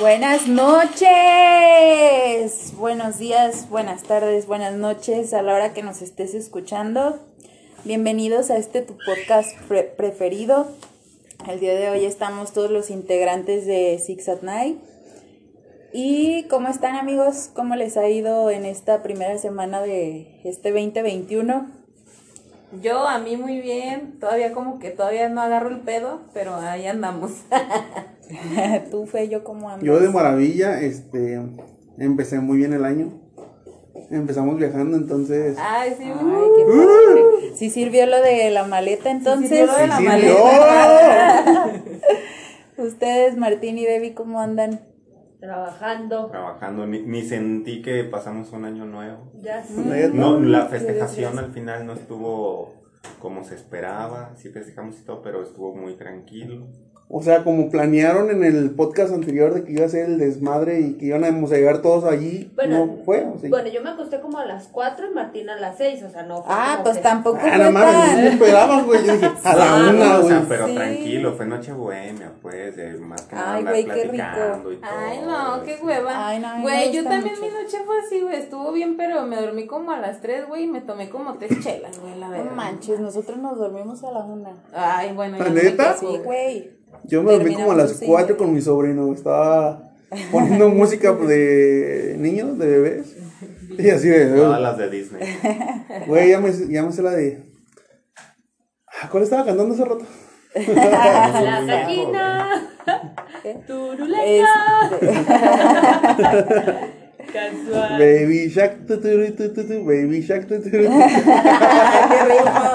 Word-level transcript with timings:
Buenas 0.00 0.48
noches, 0.48 1.06
buenos 2.76 3.18
días, 3.18 3.68
buenas 3.68 4.02
tardes, 4.02 4.46
buenas 4.46 4.74
noches 4.74 5.34
a 5.34 5.42
la 5.42 5.54
hora 5.54 5.74
que 5.74 5.82
nos 5.82 6.00
estés 6.02 6.32
escuchando. 6.34 7.18
Bienvenidos 7.84 8.50
a 8.50 8.56
este 8.56 8.80
tu 8.82 8.96
podcast 9.04 9.56
pre- 9.68 9.82
preferido. 9.84 10.68
El 11.48 11.60
día 11.60 11.74
de 11.74 11.90
hoy 11.90 12.04
estamos 12.06 12.52
todos 12.52 12.70
los 12.70 12.88
integrantes 12.90 13.66
de 13.66 13.98
Six 14.04 14.28
at 14.30 14.40
Night. 14.42 14.78
¿Y 15.92 16.44
cómo 16.44 16.68
están 16.68 16.96
amigos? 16.96 17.50
¿Cómo 17.54 17.76
les 17.76 17.96
ha 17.98 18.08
ido 18.08 18.48
en 18.50 18.64
esta 18.64 19.02
primera 19.02 19.36
semana 19.38 19.82
de 19.82 20.40
este 20.44 20.70
2021? 20.70 21.70
Yo, 22.80 23.06
a 23.06 23.18
mí 23.18 23.36
muy 23.36 23.60
bien, 23.60 24.18
todavía 24.20 24.52
como 24.52 24.78
que 24.78 24.90
todavía 24.90 25.28
no 25.28 25.42
agarro 25.42 25.68
el 25.70 25.80
pedo, 25.80 26.20
pero 26.32 26.54
ahí 26.56 26.86
andamos. 26.86 27.32
Tú, 28.90 29.06
Fe, 29.06 29.28
yo 29.28 29.44
como 29.44 29.68
andas? 29.68 29.84
Yo 29.84 29.98
de 30.00 30.08
maravilla, 30.08 30.80
este, 30.80 31.40
empecé 31.98 32.38
muy 32.40 32.58
bien 32.58 32.72
el 32.72 32.84
año. 32.84 33.12
Empezamos 34.10 34.56
viajando, 34.58 34.96
entonces. 34.96 35.56
Ay, 35.60 35.94
sí, 35.96 36.04
Ay, 36.04 36.12
uh, 36.12 36.56
qué 36.56 36.64
padre. 36.64 37.54
¿Sí 37.54 37.70
sirvió 37.70 38.06
lo 38.06 38.20
de 38.20 38.50
la 38.50 38.64
maleta 38.64 39.10
entonces? 39.10 39.48
sirvió 39.48 39.66
lo 39.66 39.76
de 39.78 39.86
la 39.86 39.96
Sí, 39.98 40.04
maleta. 40.04 41.72
Ustedes, 42.78 43.36
Martín 43.36 43.78
y 43.78 43.84
Debbie, 43.84 44.14
¿cómo 44.14 44.40
andan? 44.40 44.80
Trabajando. 45.38 46.26
trabajando, 46.26 46.86
ni, 46.86 47.00
ni 47.02 47.22
sentí 47.22 47.80
que 47.82 48.04
pasamos 48.04 48.52
un 48.52 48.64
año 48.64 48.84
nuevo. 48.84 49.32
Ya 49.40 49.64
No, 50.12 50.38
no. 50.38 50.40
la 50.40 50.66
festejación 50.66 51.38
al 51.38 51.52
final 51.52 51.86
no 51.86 51.94
estuvo 51.94 52.74
como 53.20 53.44
se 53.44 53.54
esperaba, 53.54 54.34
sí 54.36 54.50
festejamos 54.50 54.98
y 54.98 55.04
todo, 55.04 55.22
pero 55.22 55.42
estuvo 55.42 55.74
muy 55.74 55.94
tranquilo. 55.96 56.66
O 57.12 57.22
sea, 57.24 57.42
como 57.42 57.70
planearon 57.70 58.30
en 58.30 58.44
el 58.44 58.70
podcast 58.70 59.12
anterior 59.12 59.52
de 59.52 59.64
que 59.64 59.72
iba 59.72 59.84
a 59.84 59.88
ser 59.88 60.04
el 60.04 60.16
desmadre 60.18 60.78
y 60.80 60.92
que 60.96 61.06
íbamos 61.06 61.50
a 61.50 61.56
llegar 61.56 61.82
todos 61.82 62.04
allí, 62.04 62.52
Bueno, 62.54 62.86
no 62.86 62.96
fue, 63.04 63.24
¿o 63.24 63.36
sí? 63.36 63.48
Bueno, 63.48 63.68
yo 63.68 63.82
me 63.82 63.90
acosté 63.90 64.20
como 64.20 64.38
a 64.38 64.44
las 64.46 64.68
4 64.68 65.10
y 65.10 65.14
Martín 65.14 65.50
a 65.50 65.56
las 65.58 65.76
6, 65.76 66.04
o 66.04 66.10
sea, 66.10 66.22
no 66.22 66.36
fue 66.44 66.54
Ah, 66.56 66.78
pues 66.84 66.98
que- 66.98 67.02
tampoco 67.02 67.40
Ah, 67.42 67.58
no 67.58 67.72
mames, 67.72 68.16
no 68.16 68.30
esperabas, 68.30 68.86
güey. 68.86 69.04
Yo 69.04 69.12
dije, 69.14 69.26
a 69.44 69.56
la 69.56 69.74
Ah, 69.74 69.90
una, 69.90 69.92
no, 69.92 70.20
o 70.20 70.28
sea, 70.28 70.36
güey. 70.36 70.48
pero 70.48 70.66
Sí. 70.68 70.74
tranquilo, 70.76 71.32
fue 71.34 71.46
noche 71.46 71.72
bohemia, 71.72 72.32
pues, 72.40 72.76
de 72.76 72.92
más 72.98 73.22
que 73.22 73.34
nada 73.34 73.54
Ay, 73.56 73.62
güey, 73.64 73.84
qué 73.86 73.92
rico. 74.04 74.10
platicando 74.14 74.72
y 74.72 74.76
todo. 74.76 74.90
Ay, 74.96 75.20
no, 75.26 75.62
qué 75.64 75.78
hueva. 75.82 76.28
Ay, 76.28 76.38
no, 76.38 76.62
Güey, 76.62 76.92
yo 76.92 77.02
también 77.02 77.34
mucho. 77.34 77.42
mi 77.42 77.48
noche 77.62 77.76
fue 77.84 77.98
así, 78.06 78.20
güey, 78.20 78.36
estuvo 78.36 78.70
bien, 78.70 78.96
pero 78.96 79.26
me 79.26 79.34
dormí 79.34 79.66
como 79.66 79.90
a 79.90 79.98
las 79.98 80.20
3, 80.20 80.46
güey, 80.46 80.62
y 80.62 80.66
me 80.68 80.80
tomé 80.80 81.10
como 81.10 81.34
tres 81.38 81.58
chelas, 81.60 81.98
güey, 81.98 82.16
la 82.20 82.26
No 82.26 82.32
verdad. 82.34 82.52
manches, 82.52 83.00
nosotros 83.00 83.36
nos 83.38 83.58
dormimos 83.58 84.04
a 84.04 84.12
la 84.12 84.20
una. 84.20 84.50
Ay, 84.72 85.12
bueno, 85.12 85.38
¿La 85.38 85.46
no 85.46 85.50
neta? 85.54 85.96
Sí, 85.96 86.06
güey. 86.24 86.78
Yo 87.10 87.22
me 87.24 87.32
dormí 87.32 87.54
como 87.54 87.72
a 87.72 87.74
las 87.74 87.98
Terminamos 87.98 88.02
así, 88.02 88.06
4 88.06 88.26
güey. 88.36 88.38
con 88.38 88.54
mi 88.54 88.60
sobrino. 88.60 89.12
Estaba 89.12 89.90
poniendo 90.30 90.68
música 90.80 91.12
de 91.12 92.14
niños, 92.18 92.56
de 92.58 92.66
bebés. 92.66 93.16
Y 93.76 93.90
así 93.90 94.08
de. 94.08 94.26
Todas 94.36 94.60
las 94.60 94.78
de 94.78 94.90
Disney. 94.90 95.22
Güey, 96.06 96.30
ya 96.30 96.40
me, 96.40 96.52
ya 96.68 96.82
me 96.82 96.92
sé 96.92 97.02
la 97.02 97.10
de. 97.10 97.42
Ah, 98.86 99.08
¿Cuál 99.10 99.24
estaba 99.24 99.44
cantando 99.44 99.74
hace 99.74 99.84
rato? 99.84 100.04
La 100.54 101.62
gallina. 101.62 102.68
Turuleta. 103.66 104.90
Casual. 107.32 107.98
Baby 107.98 108.48
Shark, 108.48 108.86
tu, 108.86 109.00
tu, 109.00 109.32
tu, 109.32 109.54
tu, 109.54 109.66
tu, 109.66 109.84
Baby 109.84 110.20
Shark, 110.22 110.46
tu, 110.46 110.56
tu, 110.56 110.70
tu. 110.70 110.70
Qué 110.70 110.86
rico. 110.86 110.90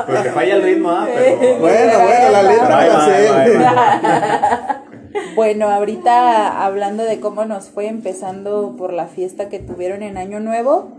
Pues 0.08 0.24
te 0.24 0.32
falla 0.32 0.56
el 0.56 0.64
ritmo, 0.64 0.90
ah, 0.90 1.08
pero... 1.14 1.38
Bueno, 1.60 1.60
bueno, 1.60 2.32
la 2.32 2.44
letra 2.44 2.78
Bye, 2.78 3.60
la 3.60 4.82
bye. 4.82 4.86
Bueno, 5.36 5.70
ahorita 5.70 6.66
hablando 6.66 7.04
de 7.04 7.20
cómo 7.20 7.46
nos 7.46 7.66
fue 7.66 7.88
empezando 7.88 8.76
por 8.78 8.94
la 8.94 9.08
fiesta 9.08 9.50
que 9.50 9.60
tuvieron 9.60 10.04
en 10.04 10.18
Año 10.18 10.40
Nuevo, 10.40 10.92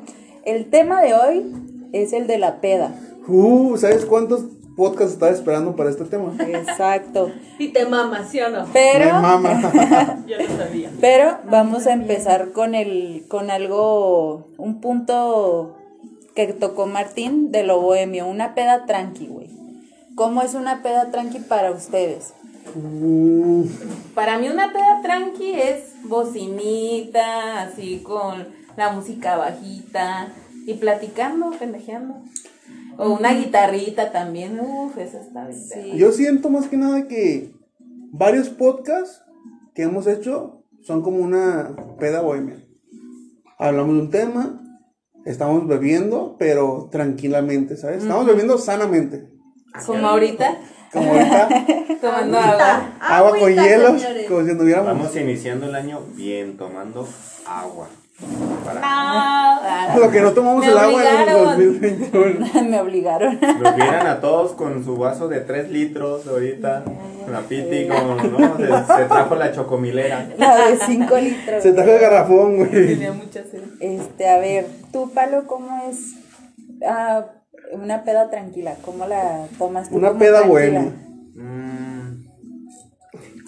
el 0.45 0.71
tema 0.71 1.03
de 1.03 1.15
hoy 1.15 1.53
es 1.93 2.12
el 2.12 2.27
de 2.27 2.39
la 2.39 2.61
peda. 2.61 2.95
Uh, 3.28 3.77
¿sabes 3.77 4.05
cuántos 4.05 4.45
podcasts 4.76 5.14
estaba 5.14 5.32
esperando 5.32 5.75
para 5.75 5.91
este 5.91 6.04
tema? 6.04 6.34
Exacto. 6.38 7.32
Y 7.59 7.69
te 7.69 7.87
mamas, 7.87 8.31
¿sí 8.31 8.41
o 8.41 8.50
no? 8.50 8.66
Pero 8.72 9.06
Me 9.06 9.12
mama. 9.12 10.22
Yo 10.26 10.37
lo 10.37 10.56
sabía. 10.56 10.91
Pero 11.00 11.38
vamos 11.50 11.87
a 11.87 11.92
empezar 11.92 12.53
con 12.53 12.75
el 12.75 13.25
con 13.28 13.50
algo 13.50 14.48
un 14.59 14.81
punto 14.81 15.76
que 16.34 16.53
tocó 16.53 16.86
Martín 16.86 17.50
de 17.50 17.62
lo 17.62 17.81
bohemio, 17.81 18.26
una 18.26 18.54
peda 18.54 18.84
tranqui, 18.84 19.26
güey. 19.26 19.48
¿Cómo 20.15 20.42
es 20.42 20.54
una 20.54 20.82
peda 20.82 21.10
tranqui 21.10 21.38
para 21.41 21.72
ustedes? 21.72 22.34
Uh, 22.75 23.66
Para 24.15 24.38
mí 24.38 24.48
una 24.48 24.72
peda 24.72 25.00
tranqui 25.03 25.53
es 25.53 25.94
bocinita, 26.04 27.62
así 27.62 28.00
con 28.03 28.47
la 28.76 28.92
música 28.92 29.36
bajita 29.36 30.28
y 30.66 30.75
platicando, 30.75 31.50
pendejeando. 31.53 32.16
O 32.99 33.11
una 33.12 33.33
guitarrita 33.34 34.12
también, 34.12 34.59
uff, 34.61 34.97
esa 34.99 35.21
está 35.21 35.47
bien. 35.47 35.61
Sí. 35.62 35.93
yo 35.97 36.12
siento 36.12 36.49
más 36.51 36.69
que 36.69 36.77
nada 36.77 37.07
que 37.09 37.53
varios 38.12 38.49
podcasts 38.49 39.23
que 39.75 39.83
hemos 39.83 40.07
hecho 40.07 40.65
son 40.83 41.03
como 41.03 41.19
una 41.19 41.75
peda 41.99 42.21
bohemia. 42.23 42.57
Hablamos 43.59 43.95
de 43.97 44.01
un 44.03 44.11
tema, 44.11 44.61
estamos 45.25 45.67
bebiendo, 45.67 46.37
pero 46.39 46.89
tranquilamente, 46.91 47.77
¿sabes? 47.77 48.03
Estamos 48.03 48.27
bebiendo 48.27 48.57
sanamente. 48.59 49.28
Como 49.84 50.07
ahorita, 50.07 50.59
Como 50.93 51.13
ahorita, 51.13 51.49
tomando 52.01 52.39
agua. 52.39 52.97
agua 53.01 53.31
con 53.31 53.55
señores. 53.55 54.27
como 54.28 54.45
si 54.45 54.51
anduviéramos. 54.51 54.87
Vamos 54.97 55.17
iniciando 55.17 55.67
el 55.67 55.75
año 55.75 56.01
bien, 56.15 56.57
tomando 56.57 57.07
agua. 57.47 57.89
Para 58.65 59.93
No, 59.94 60.00
Lo 60.00 60.10
que 60.10 60.21
no 60.21 60.32
tomamos 60.32 60.65
Me 60.65 60.72
el 60.72 60.78
agua 60.78 61.03
en 61.03 61.28
el 61.28 61.34
obligaron. 61.37 61.56
2021. 61.56 62.65
Me 62.71 62.81
obligaron. 62.81 63.38
Los 63.60 63.77
vieran 63.77 64.06
a 64.06 64.21
todos 64.21 64.53
con 64.53 64.84
su 64.84 64.97
vaso 64.97 65.28
de 65.28 65.41
3 65.41 65.71
litros 65.71 66.27
ahorita. 66.27 66.84
La 67.31 67.41
piti 67.41 67.88
con, 67.88 68.16
¿no? 68.32 68.56
Se, 68.56 68.66
se 68.66 69.04
trajo 69.06 69.34
la 69.34 69.53
chocomilera. 69.53 70.28
La 70.38 70.66
de 70.69 70.78
5 70.78 71.19
litros. 71.19 71.62
Se 71.62 71.72
trajo 71.72 71.91
el 71.91 72.00
garrafón, 72.00 72.56
güey. 72.56 72.71
tenía 72.71 73.12
mucha 73.12 73.43
sed. 73.43 73.62
Este, 73.81 74.28
a 74.28 74.38
ver, 74.38 74.66
tú, 74.93 75.10
Palo, 75.12 75.47
¿cómo 75.47 75.83
es 75.91 76.15
ah, 76.88 77.27
una 77.72 78.04
peda 78.04 78.31
tranquila? 78.31 78.77
¿Cómo 78.84 79.06
la 79.06 79.47
tomas 79.59 79.88
tú? 79.91 79.97
Una 79.97 80.09
como 80.09 80.21
peda 80.21 80.43
tranquila? 80.43 80.53
buena. 80.53 80.81
Mm, 81.34 82.27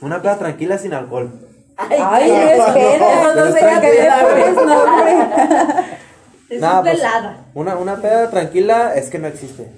una 0.03 0.23
peda 0.23 0.39
tranquila 0.39 0.77
sin 0.79 0.93
alcohol. 0.93 1.48
Ay, 1.79 2.31
no, 2.31 2.37
espera, 2.67 3.23
no, 3.23 3.35
no, 3.35 3.45
no 3.47 3.53
sería 3.53 3.69
está 3.69 3.81
que 3.81 3.91
bien. 3.93 4.05
después, 4.05 4.67
no, 4.67 4.83
hombre. 4.83 5.15
Es 6.51 6.61
Nah, 6.61 6.81
pues, 6.81 6.95
pelada. 6.97 7.45
una, 7.55 7.77
una 7.77 7.97
peda 8.01 8.31
tranquila 8.31 8.95
es 8.95 9.11
que 9.11 9.19
no 9.19 9.29
existe. 9.29 9.69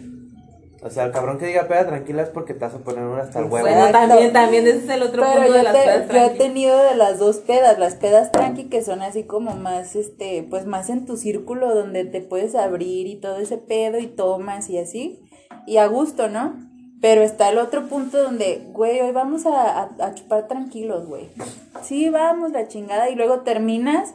O 0.83 0.89
sea, 0.89 1.05
el 1.05 1.13
cabrón 1.13 1.39
que 1.39 1.45
diga 1.45 1.69
peda 1.69 1.87
tranquila 1.87 2.23
es 2.23 2.31
porque 2.31 2.55
te 2.55 2.61
vas 2.61 2.73
a 2.75 2.79
poner 2.79 3.05
una 3.05 3.23
hasta 3.25 3.41
el 3.41 3.47
huevo. 3.47 3.69
Bueno, 3.69 3.91
también, 3.93 4.33
también 4.33 4.67
ese 4.67 4.79
es 4.79 4.89
el 4.89 5.03
otro 5.03 5.23
Pero 5.23 5.35
punto 5.35 5.53
de 5.53 5.59
yo, 5.59 5.63
las 5.65 5.73
te- 5.75 5.79
pedas 5.83 5.99
yo 5.99 6.05
he 6.05 6.07
tranqui. 6.21 6.39
tenido 6.39 6.79
de 6.83 6.95
las 6.95 7.19
dos 7.19 7.37
pedas, 7.39 7.79
las 7.79 7.97
pedas 7.97 8.33
tranqui 8.33 8.65
que 8.71 8.83
son 8.83 9.03
así 9.03 9.25
como 9.25 9.55
más, 9.57 9.95
este, 9.95 10.47
pues 10.49 10.65
más 10.65 10.89
en 10.89 11.05
tu 11.05 11.19
círculo 11.19 11.75
donde 11.75 12.07
te 12.07 12.23
puedes 12.23 12.55
abrir 12.55 13.07
y 13.09 13.17
todo 13.17 13.37
ese 13.37 13.59
pedo 13.59 13.99
y 13.99 14.07
tomas 14.07 14.71
y 14.71 14.79
así, 14.79 15.21
y 15.67 15.77
a 15.77 15.87
gusto, 15.87 16.29
¿no? 16.29 16.55
Pero 17.01 17.23
está 17.23 17.49
el 17.49 17.59
otro 17.59 17.87
punto 17.87 18.23
donde, 18.23 18.63
güey, 18.73 19.01
hoy 19.01 19.13
vamos 19.13 19.47
a, 19.47 19.81
a, 19.83 19.91
a 20.01 20.15
chupar 20.15 20.49
tranquilos, 20.49 21.07
güey. 21.07 21.29
Sí, 21.83 22.11
vamos, 22.11 22.53
la 22.53 22.69
chingada, 22.69 23.09
y 23.09 23.15
luego 23.15 23.41
terminas 23.41 24.13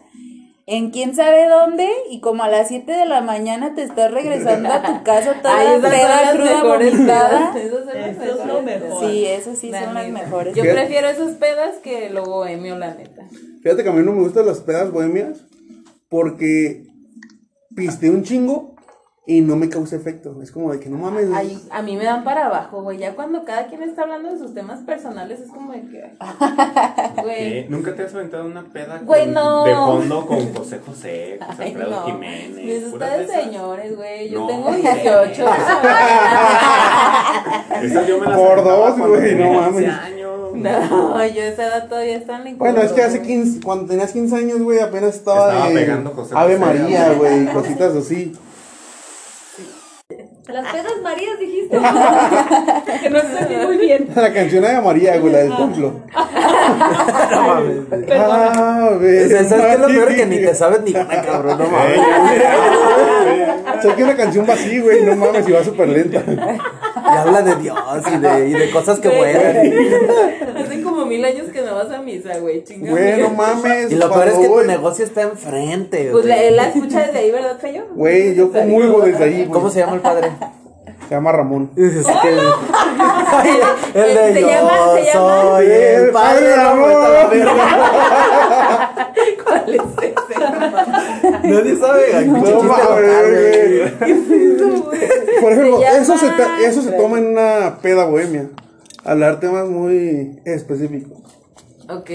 en 0.67 0.89
quién 0.89 1.15
sabe 1.15 1.47
dónde 1.47 1.87
y 2.09 2.21
como 2.21 2.43
a 2.43 2.47
las 2.49 2.69
7 2.69 2.91
de 2.91 3.05
la 3.05 3.21
mañana 3.21 3.75
te 3.75 3.83
estás 3.83 4.11
regresando 4.11 4.71
a 4.71 4.81
tu 4.81 5.03
casa 5.03 5.39
toda 5.41 5.59
Ay, 5.59 5.67
esas 5.67 5.81
son 5.81 5.91
peda, 5.91 6.21
las 6.21 6.35
cruda, 6.35 6.63
vomitada. 6.63 7.55
esas 7.57 7.85
son 7.85 8.01
las 8.01 8.17
Eso 8.17 8.41
es 8.41 8.45
lo 8.47 8.61
mejores 8.61 8.81
mejor. 8.81 9.09
Sí, 9.11 9.25
eso 9.25 9.55
sí 9.55 9.69
La 9.69 9.83
son 9.85 9.93
las 9.93 10.09
mejores. 10.09 10.55
Yo 10.55 10.63
prefiero 10.63 11.07
esas 11.07 11.31
pedas 11.35 11.75
que 11.83 12.09
lo 12.09 12.25
bohemio, 12.25 12.77
la 12.77 12.93
neta. 12.95 13.27
Fíjate 13.61 13.83
que 13.83 13.89
a 13.89 13.93
mí 13.93 14.03
no 14.03 14.11
me 14.13 14.21
gustan 14.23 14.45
las 14.47 14.59
pedas 14.59 14.91
bohemias 14.91 15.45
porque 16.09 16.83
piste 17.75 18.09
un 18.09 18.23
chingo 18.23 18.74
y 19.27 19.41
no 19.41 19.55
me 19.55 19.69
causa 19.69 19.95
efecto. 19.95 20.39
Es 20.43 20.51
como 20.51 20.71
de 20.71 20.79
que 20.79 20.87
no 20.89 20.97
mames. 20.97 21.27
Ay, 21.33 21.59
a 21.71 21.81
mí 21.81 21.97
me 21.97 22.03
dan 22.03 22.23
para 22.23 22.45
abajo, 22.45 22.83
güey. 22.83 22.99
Ya 22.99 23.15
cuando 23.15 23.43
cada 23.43 23.65
quien 23.67 23.81
está 23.81 24.03
hablando 24.03 24.29
de 24.31 24.37
sus 24.37 24.53
temas 24.53 24.81
personales 24.81 25.39
es 25.39 25.49
como 25.49 25.71
de 25.73 25.81
que. 25.81 26.15
¿Nunca 27.69 27.95
te 27.95 28.03
has 28.03 28.13
aventado 28.13 28.45
una 28.45 28.63
peda 28.65 28.97
con- 28.99 29.07
Güey, 29.07 29.27
no. 29.27 29.63
de 29.65 29.73
fondo 29.75 30.25
con 30.27 30.53
José 30.53 30.79
José, 30.85 31.39
José 31.47 31.63
Ay, 31.63 31.71
Alfredo 31.71 31.89
no. 31.91 32.05
Jiménez? 32.05 32.83
Está 32.83 33.17
de 33.17 33.23
esas? 33.23 33.43
señores, 33.43 33.95
güey. 33.95 34.29
Yo 34.29 34.41
No, 34.41 34.47
tengo 34.47 34.73
sí. 34.73 34.81
18. 34.81 35.45
Esas 37.83 38.07
yo 38.07 38.19
me 38.19 38.25
las 38.27 38.37
Por 38.39 38.63
dos, 38.63 38.97
güey, 38.97 39.35
no 39.35 39.43
15 39.45 39.59
mames. 39.59 39.89
años. 39.93 40.25
No, 40.53 41.25
yo 41.27 41.41
esa 41.43 41.63
edad 41.67 41.87
todavía 41.89 42.15
están 42.17 42.47
en 42.47 42.57
Bueno, 42.57 42.81
es 42.81 42.91
que 42.93 43.01
hace 43.03 43.17
güey. 43.17 43.27
15, 43.29 43.59
cuando 43.65 43.87
tenías 43.87 44.11
15 44.13 44.35
años, 44.35 44.59
güey, 44.61 44.79
apenas 44.79 45.15
estaba, 45.15 45.49
Estaba 45.51 45.69
de 45.69 45.75
pegando 45.75 46.11
José 46.11 46.33
Ave 46.35 46.57
José, 46.57 46.65
María, 46.79 47.13
güey, 47.13 47.45
cositas 47.47 47.95
así. 47.95 48.33
Las 50.47 50.67
pedas 50.71 50.93
Marías 51.01 51.39
dijiste. 51.39 51.77
que 53.01 53.09
no 53.09 53.19
entendí 53.19 53.65
muy 53.65 53.77
bien. 53.77 54.09
La 54.15 54.31
canción 54.31 54.63
de 54.63 54.81
María, 54.81 55.17
güey, 55.17 55.33
la 55.33 55.39
del 55.39 55.57
templo. 55.57 55.93
No 57.31 57.41
mames. 57.47 57.89
güey. 57.89 58.05
Ah, 58.11 58.97
sea, 59.27 59.43
¿Sabes 59.45 59.65
qué 59.65 59.73
es 59.73 59.79
lo 59.79 59.87
peor? 59.87 60.15
Que 60.15 60.25
ni 60.25 60.35
güey. 60.35 60.47
te 60.47 60.55
sabes 60.55 60.81
ni 60.83 60.91
una, 60.91 61.21
cabrón, 61.21 61.57
no 61.57 61.67
mames. 61.67 61.99
Sea, 63.81 63.95
que 63.95 64.03
una 64.03 64.15
canción 64.15 64.45
va 64.47 64.53
así, 64.53 64.79
güey, 64.79 65.03
no 65.03 65.15
mames, 65.15 65.47
y 65.49 65.51
va 65.51 65.63
súper 65.63 65.89
lenta. 65.89 66.21
Y 67.05 67.17
habla 67.17 67.41
de 67.43 67.55
Dios 67.57 67.77
y 68.13 68.17
de, 68.17 68.47
y 68.49 68.53
de 68.53 68.71
cosas 68.71 68.99
que 68.99 69.09
vuelan. 69.09 69.57
Hace 70.57 70.81
como 70.81 71.05
mil 71.05 71.23
años 71.23 71.47
que 71.53 71.61
no 71.61 71.75
vas 71.75 71.91
a 71.91 72.01
misa, 72.01 72.39
güey. 72.39 72.63
Chinga. 72.63 72.89
Güey, 72.91 73.21
no 73.21 73.29
mames. 73.29 73.91
Y 73.91 73.95
lo 73.95 74.09
peor 74.11 74.27
es 74.29 74.33
que 74.39 74.47
tu 74.47 74.61
negocio 74.63 75.05
está 75.05 75.21
enfrente, 75.21 76.09
Pues 76.11 76.25
la, 76.25 76.35
güey. 76.35 76.47
él 76.47 76.55
la 76.55 76.67
escucha 76.69 77.01
desde 77.05 77.19
ahí, 77.19 77.29
¿verdad, 77.31 77.59
Feyo? 77.59 77.83
Güey, 77.93 78.33
yo 78.35 78.51
comulgo 78.51 79.01
desde 79.01 79.23
ahí, 79.23 79.35
güey. 79.39 79.49
¿Cómo 79.49 79.69
se 79.69 79.79
llama 79.81 79.93
el 79.95 80.01
padre? 80.01 80.31
Se 81.07 81.13
llama 81.13 81.31
Ramón. 81.31 81.69
Es 81.77 82.07
que 82.07 82.29
el, 82.29 82.39
Ay, 83.31 83.49
el 83.93 84.15
de 84.15 84.33
Se 84.33 84.41
yo 84.41 84.47
llama- 84.47 84.93
se 84.95 85.03
llama- 85.05 85.41
soy 85.43 85.65
el 85.67 86.09
padre 86.09 86.55
Ramón. 86.55 86.91
¿Cuál 89.43 89.75
es 89.75 89.81
ese? 90.01 90.33
Nadie 91.49 91.75
sabe. 91.77 92.13
Ay, 92.13 92.27
No. 92.27 92.41
Por 95.41 95.51
ejemplo, 95.51 95.79
Se 95.79 95.97
eso 95.97 96.17
se, 96.17 96.27
eso 96.65 96.81
se 96.81 96.91
toma 96.93 97.19
en 97.19 97.27
una 97.27 97.79
peda 97.81 98.05
bohemia. 98.05 98.49
Hablar 99.03 99.39
temas 99.39 99.67
muy 99.69 100.41
específicos. 100.45 101.19
Ok. 101.89 102.11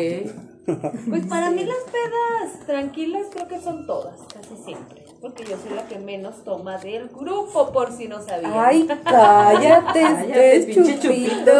Pues 1.09 1.27
para 1.27 1.51
mí 1.51 1.65
las 1.65 1.79
pedas 1.91 2.65
tranquilas 2.65 3.27
creo 3.33 3.49
que 3.49 3.61
son 3.61 3.87
todas, 3.87 4.21
casi 4.33 4.55
siempre. 4.65 5.05
Porque 5.21 5.45
yo 5.45 5.57
soy 5.59 5.77
la 5.77 5.87
que 5.87 5.99
menos 5.99 6.45
toma 6.45 6.79
del 6.79 7.09
grupo, 7.09 7.71
por 7.73 7.93
si 7.93 8.09
no 8.09 8.23
sabían. 8.23 8.53
Ay, 8.55 8.87
cállate, 8.87 9.05
Cállate, 10.01 10.57
este 10.57 10.73
pinche 10.73 10.99
chupito. 10.99 11.53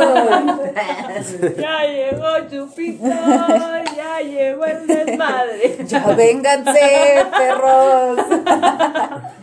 Ya 1.59 1.85
llegó 1.85 2.49
Chupito, 2.51 3.05
ya 3.05 4.21
llegó 4.23 4.65
el 4.65 4.87
desmadre. 4.87 5.77
Ya 5.85 6.07
vénganse, 6.15 7.27
perros. 7.37 8.19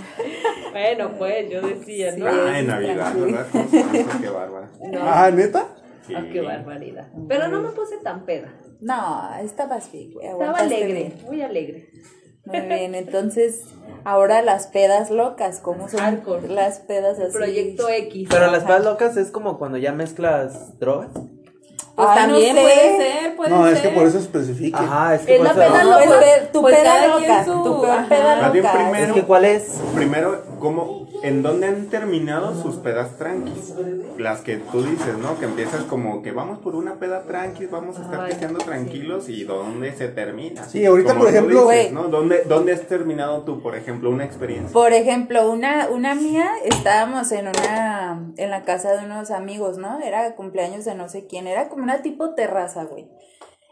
Bueno, 0.72 1.12
pues 1.18 1.50
yo 1.50 1.60
decía, 1.62 2.16
¿no? 2.18 2.28
Ah, 2.28 2.60
en 2.60 2.68
Navidad, 2.68 3.12
¿verdad? 3.16 3.48
Qué 4.22 4.30
bárbara. 4.30 4.70
Ah, 5.02 5.32
¿neta? 5.34 5.70
Sí. 6.06 6.14
Ah, 6.16 6.24
qué 6.32 6.40
barbaridad. 6.42 7.08
Pero 7.28 7.48
no 7.48 7.62
me 7.62 7.70
puse 7.70 7.98
tan 7.98 8.26
peda. 8.26 8.54
No, 8.80 9.28
estabas 9.42 9.92
bien, 9.92 10.14
güey. 10.14 10.28
Estaba 10.28 10.60
alegre, 10.60 10.94
bien. 10.94 11.16
muy 11.26 11.42
alegre. 11.42 11.90
Muy 12.48 12.62
bien, 12.62 12.96
entonces, 12.96 13.62
ahora 14.04 14.42
las 14.42 14.68
pedas 14.68 15.10
locas, 15.12 15.60
¿cómo 15.60 15.90
son 15.90 16.00
Hardcore. 16.00 16.48
las 16.50 16.80
pedas 16.80 17.20
así? 17.20 17.34
Proyecto 17.34 17.90
X. 17.90 18.28
Pero 18.30 18.52
las 18.52 18.64
pedas 18.64 18.84
locas 18.84 19.18
es 19.18 19.32
como 19.32 19.58
cuando 19.58 19.78
ya 19.78 19.92
mezclas 19.92 20.78
drogas. 20.80 21.10
Pues 21.96 22.08
Ay, 22.12 22.28
no 22.28 22.34
también 22.34 22.56
sé. 22.56 22.62
puede 22.62 22.98
ser, 22.98 23.36
puede 23.36 23.50
No, 23.50 23.64
ser. 23.66 23.74
es 23.74 23.82
que 23.82 23.90
por 23.90 24.06
eso 24.06 24.18
especifique. 24.20 24.78
Ajá, 24.78 25.16
es 25.16 25.22
que 25.22 25.36
Es 25.38 25.42
la 25.42 25.50
eso- 25.50 25.60
peda 25.60 25.84
No, 25.84 25.90
loca. 26.00 26.06
Pues, 26.20 26.52
tu 26.52 26.62
Pues 26.62 26.76
peda 26.78 27.08
loca, 27.08 27.46
su- 27.46 27.64
tu 27.64 27.82
peor 27.82 28.08
peda 28.08 28.36
loca. 28.36 28.52
primero- 28.72 29.08
Es 29.08 29.12
que 29.14 29.24
cuál 29.24 29.46
es. 29.46 29.64
Primero, 29.96 30.44
¿cómo, 30.60 31.08
¿en 31.24 31.44
dónde 31.44 31.68
han 31.68 31.88
terminado 31.88 32.62
sus 32.62 32.76
pedas 32.76 33.18
tranquis? 33.18 33.74
Las 34.18 34.42
que 34.42 34.58
tú 34.58 34.84
dices, 34.84 35.18
¿no? 35.18 35.40
Que 35.40 35.46
empiezas 35.46 35.84
como 35.84 36.22
que 36.22 36.32
vamos 36.32 36.60
por 36.60 36.76
una 36.76 36.96
peda 36.96 37.24
tranquis, 37.24 37.70
vamos 37.70 38.00
a 38.00 38.04
estar 38.04 38.28
pisteando 38.28 38.60
tranquilos 38.60 39.30
y 39.30 39.44
¿dónde 39.44 39.94
se 39.94 40.08
termina? 40.08 40.64
Sí, 40.64 40.86
ahorita, 40.86 41.14
Como 41.14 41.26
por 41.26 41.30
ejemplo, 41.30 41.68
dices, 41.68 41.92
güey. 41.92 41.92
¿no? 41.92 42.10
¿Dónde, 42.10 42.44
¿Dónde 42.48 42.74
has 42.74 42.82
terminado 42.88 43.44
tú, 43.44 43.62
por 43.62 43.76
ejemplo, 43.76 44.10
una 44.10 44.26
experiencia? 44.26 44.74
Por 44.74 44.94
ejemplo, 44.94 45.50
una, 45.52 45.90
una 45.90 46.16
mía, 46.16 46.50
estábamos 46.66 47.32
en 47.32 47.48
una, 47.48 48.32
en 48.38 48.50
la 48.50 48.64
casa 48.64 48.96
de 48.96 49.06
unos 49.06 49.32
amigos, 49.32 49.78
¿no? 49.78 50.00
Era 50.00 50.36
cumpleaños 50.36 50.86
de 50.86 50.96
no 50.96 51.10
sé 51.10 51.28
quién, 51.28 51.48
era 51.48 51.70
como 51.70 51.84
una 51.84 52.02
tipo 52.02 52.34
terraza, 52.34 52.86
güey. 52.86 53.08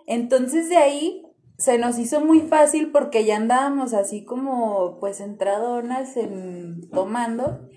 Entonces 0.08 0.70
de 0.70 0.78
ahí 0.78 1.25
se 1.58 1.78
nos 1.78 1.98
hizo 1.98 2.22
muy 2.22 2.42
fácil 2.42 2.92
porque 2.92 3.26
ya 3.26 3.38
andábamos 3.38 3.94
así 3.94 4.26
como, 4.26 4.98
pues, 5.00 5.22
entradonas 5.22 6.18
en, 6.18 6.90
tomando. 6.90 7.68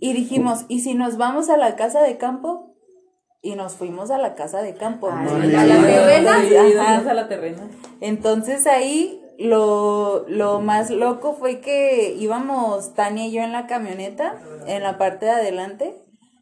Y 0.00 0.12
dijimos, 0.12 0.64
¿y 0.68 0.80
si 0.80 0.94
nos 0.94 1.16
vamos 1.16 1.48
a 1.50 1.56
la 1.56 1.76
casa 1.76 2.02
de 2.02 2.18
campo? 2.18 2.76
Y 3.42 3.56
nos 3.56 3.74
fuimos 3.74 4.10
a 4.10 4.18
la 4.18 4.34
casa 4.34 4.62
de 4.62 4.74
campo. 4.74 5.10
Ay, 5.10 5.26
¿no? 5.26 5.32
Mames. 5.32 5.54
a 5.54 5.66
la 5.66 5.82
terrena. 5.82 7.10
A 7.10 7.14
la 7.14 7.28
terrena. 7.28 7.70
Entonces 8.00 8.66
ahí 8.66 9.20
lo, 9.38 10.24
lo 10.28 10.60
más 10.60 10.90
loco 10.90 11.34
fue 11.34 11.60
que 11.60 12.14
íbamos 12.18 12.94
Tania 12.94 13.26
y 13.26 13.32
yo 13.32 13.42
en 13.42 13.52
la 13.52 13.66
camioneta, 13.66 14.40
en 14.66 14.82
la 14.82 14.98
parte 14.98 15.26
de 15.26 15.32
adelante, 15.32 15.94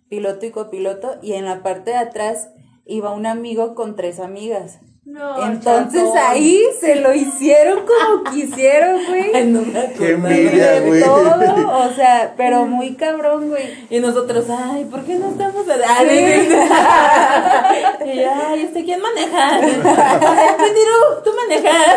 piloto 0.08 0.46
y 0.46 0.50
copiloto, 0.50 1.16
y 1.22 1.32
en 1.32 1.44
la 1.44 1.62
parte 1.62 1.93
de 1.93 1.96
atrás 1.96 2.50
iba 2.84 3.12
un 3.12 3.26
amigo 3.26 3.75
con 3.75 3.96
tres 3.96 4.20
amigas. 4.20 4.81
No, 5.04 5.50
Entonces 5.50 6.04
ahí 6.16 6.62
se 6.78 6.94
lo 6.94 7.12
hicieron 7.12 7.81
como 7.81 8.22
quisieron, 8.32 9.04
güey. 9.08 9.34
Ay, 9.34 9.46
no 9.46 9.62
me 9.62 9.93
Qué 9.94 10.12
envidia, 10.12 10.81
güey. 10.81 11.02
todo, 11.02 11.76
o 11.76 11.93
sea, 11.93 12.34
pero 12.37 12.66
muy 12.66 12.94
cabrón, 12.94 13.49
güey. 13.49 13.64
Y 13.90 13.99
nosotros, 13.99 14.44
ay, 14.49 14.84
¿por 14.84 15.02
qué 15.02 15.16
no 15.16 15.31
estamos 15.31 15.69
a... 15.69 15.75
Ay, 15.99 16.49
y 18.06 18.20
yo, 18.20 18.31
ay, 18.46 18.62
este, 18.62 18.84
¿quién 18.84 19.00
maneja? 19.00 19.58
Espíritu, 19.58 20.99
tú 21.25 21.31
manejas. 21.34 21.96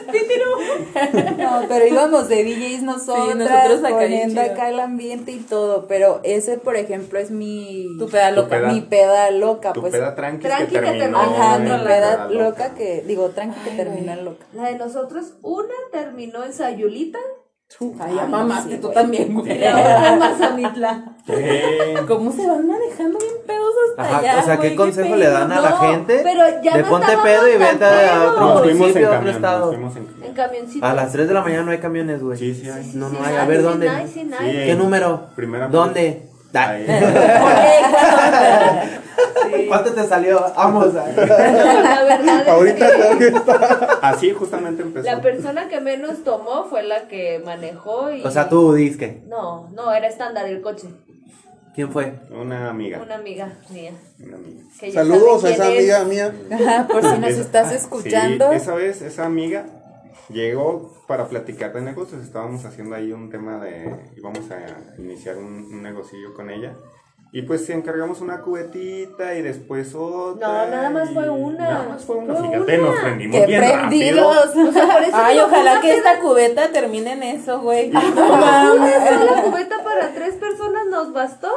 Espíritu. 0.00 1.38
No, 1.38 1.62
pero 1.68 1.86
íbamos 1.86 2.28
de 2.28 2.42
DJs 2.42 2.82
nosotras, 2.82 3.36
nosotros 3.36 3.84
acá 3.84 3.94
poniendo 3.96 4.40
acá 4.40 4.68
el 4.70 4.80
ambiente 4.80 5.30
y 5.30 5.38
todo, 5.38 5.86
pero 5.86 6.18
ese, 6.24 6.58
por 6.58 6.74
ejemplo, 6.74 7.20
es 7.20 7.30
mi... 7.30 7.86
Tu 7.96 8.08
peda 8.08 8.32
loca. 8.32 8.56
peda. 8.56 8.72
Mi 8.72 8.80
peda 8.80 9.30
loca, 9.30 9.72
Tu 9.72 9.82
pues. 9.82 9.92
peda 9.92 10.16
tranqui 10.16 10.48
Tranqui 10.48 10.74
que 10.74 10.98
que 10.98 11.11
terminó. 11.20 11.42
Ajá, 11.42 11.58
mi 11.58 11.68
la 11.68 11.84
peda 11.84 12.28
loca 12.30 12.74
que, 12.74 13.02
digo, 13.06 13.28
tranqui 13.30 13.60
que 13.60 13.70
termina 13.76 14.14
en 14.14 14.24
loca. 14.24 14.44
La 14.54 14.64
de 14.64 14.76
nosotros, 14.76 15.34
una 15.42 15.74
terminó 15.92 16.44
en 16.44 16.52
Sayulita 16.52 17.18
Ay, 18.00 18.14
ya 18.16 18.26
mamaste 18.26 18.74
sí, 18.74 18.80
tú 18.82 18.90
también, 18.90 19.32
güey. 19.32 19.50
y 19.50 19.58
la 19.60 19.70
otra 19.70 20.12
en 20.12 20.18
Mazamitla. 20.18 21.04
¿Cómo 22.06 22.30
se 22.30 22.46
van 22.46 22.66
manejando 22.68 23.18
bien 23.18 23.32
pedos 23.46 23.72
hasta 23.96 24.02
Ajá, 24.02 24.18
allá, 24.18 24.40
o 24.40 24.44
sea, 24.44 24.56
¿qué 24.58 24.66
güey? 24.68 24.76
consejo 24.76 25.16
le 25.16 25.26
dan 25.30 25.50
a 25.52 25.60
la 25.60 25.70
No, 25.70 25.76
gente? 25.78 26.20
pero 26.22 26.42
ya 26.62 26.76
de 26.76 26.82
no 26.82 26.88
ponte 26.90 27.16
pedo 27.22 27.48
y 27.48 27.56
vete 27.56 27.84
a 27.86 28.24
otro 28.30 28.40
Nos 28.40 28.60
fuimos 28.60 28.70
en 28.72 28.78
municipio, 28.78 29.06
a 29.08 29.10
otro 29.12 29.22
nos 29.22 29.34
estado. 29.36 29.68
fuimos 29.72 29.96
en. 29.96 30.08
En 30.22 30.32
camioncito. 30.34 30.84
A 30.86 30.92
las 30.92 31.12
3 31.12 31.28
de 31.28 31.32
la 31.34 31.40
mañana 31.40 31.62
no 31.62 31.70
hay 31.70 31.78
camiones, 31.78 32.22
güey. 32.22 32.36
Sí, 32.38 32.54
sí 32.54 32.68
hay. 32.68 32.90
No, 32.94 33.08
Sí, 33.08 33.16
no 33.18 33.24
hay. 33.26 33.36
A 33.36 33.44
ver, 33.46 33.56
sí 33.58 33.62
¿dónde? 33.62 33.88
hay, 33.88 34.06
sí 34.08 34.30
hay. 34.38 34.50
Sí, 34.50 34.56
¿Qué 34.66 34.74
número? 34.74 35.28
Primera 35.34 35.68
¿Dónde? 35.68 36.28
¿Cuánto 39.68 39.94
te 39.94 40.06
salió? 40.06 40.38
Vamos. 40.54 40.92
La 40.92 41.04
verdad 41.04 42.42
es 42.42 42.48
Ahorita 42.48 43.18
que. 43.18 43.32
Así 44.02 44.32
justamente 44.32 44.82
empezó. 44.82 45.06
la 45.06 45.22
persona 45.22 45.68
que 45.68 45.80
menos 45.80 46.24
tomó 46.24 46.64
fue 46.64 46.82
la 46.82 47.08
que 47.08 47.40
manejó 47.44 48.12
y... 48.12 48.22
O 48.22 48.30
sea, 48.30 48.50
tú 48.50 48.74
disque. 48.74 49.22
No, 49.26 49.70
no, 49.74 49.92
era 49.92 50.08
estándar 50.08 50.46
el 50.46 50.60
coche. 50.60 50.88
¿Quién 51.74 51.90
fue? 51.90 52.12
Una 52.30 52.68
amiga. 52.68 53.00
Una 53.02 53.14
amiga 53.14 53.54
mía. 53.70 53.92
Una 54.20 54.36
amiga. 54.36 54.60
Saludos 54.92 55.44
a 55.44 55.50
esa 55.50 55.68
amiga 55.68 56.04
mía. 56.04 56.34
Por 56.90 57.02
si 57.02 57.18
nos 57.18 57.30
estás 57.30 57.68
ah, 57.68 57.74
escuchando. 57.74 58.50
Sí, 58.50 58.56
esa 58.56 58.74
vez, 58.74 59.00
esa 59.00 59.24
amiga 59.24 59.64
llegó 60.28 60.92
para 61.06 61.26
platicar 61.28 61.72
de 61.72 61.82
negocios. 61.82 62.22
Estábamos 62.22 62.64
haciendo 62.64 62.94
ahí 62.96 63.12
un 63.12 63.30
tema 63.30 63.58
de. 63.58 64.12
íbamos 64.16 64.50
a 64.50 64.58
iniciar 65.00 65.36
un, 65.38 65.68
un 65.72 65.82
negocillo 65.82 66.34
con 66.34 66.50
ella. 66.50 66.74
Y 67.34 67.40
pues 67.42 67.68
encargamos 67.70 68.20
una 68.20 68.42
cubetita 68.42 69.34
y 69.34 69.40
después 69.40 69.94
otra. 69.94 70.66
No, 70.66 70.70
nada 70.70 70.90
más 70.90 71.10
y- 71.10 71.14
fue 71.14 71.30
una. 71.30 71.58
Nada 71.66 71.88
más 71.88 72.04
fue 72.04 72.16
una. 72.16 72.34
Fíjate, 72.34 72.78
una. 72.78 72.90
nos 72.90 73.00
prendimos 73.00 73.40
¡Qué 73.40 73.46
bien 73.46 73.60
rápido. 73.62 73.78
prendidos! 73.88 74.46
O 74.68 74.72
sea, 74.72 74.88
por 74.92 75.02
eso 75.02 75.16
Ay, 75.16 75.38
ojalá 75.38 75.80
que 75.80 75.96
esta 75.96 76.20
cubeta 76.20 76.70
termine 76.72 77.12
en 77.12 77.22
eso, 77.22 77.60
güey. 77.60 77.88
Una 77.90 78.76
sola 78.76 79.42
cubeta 79.44 79.82
para 79.82 80.12
tres 80.12 80.34
personas 80.34 80.86
nos 80.90 81.12
bastó 81.14 81.50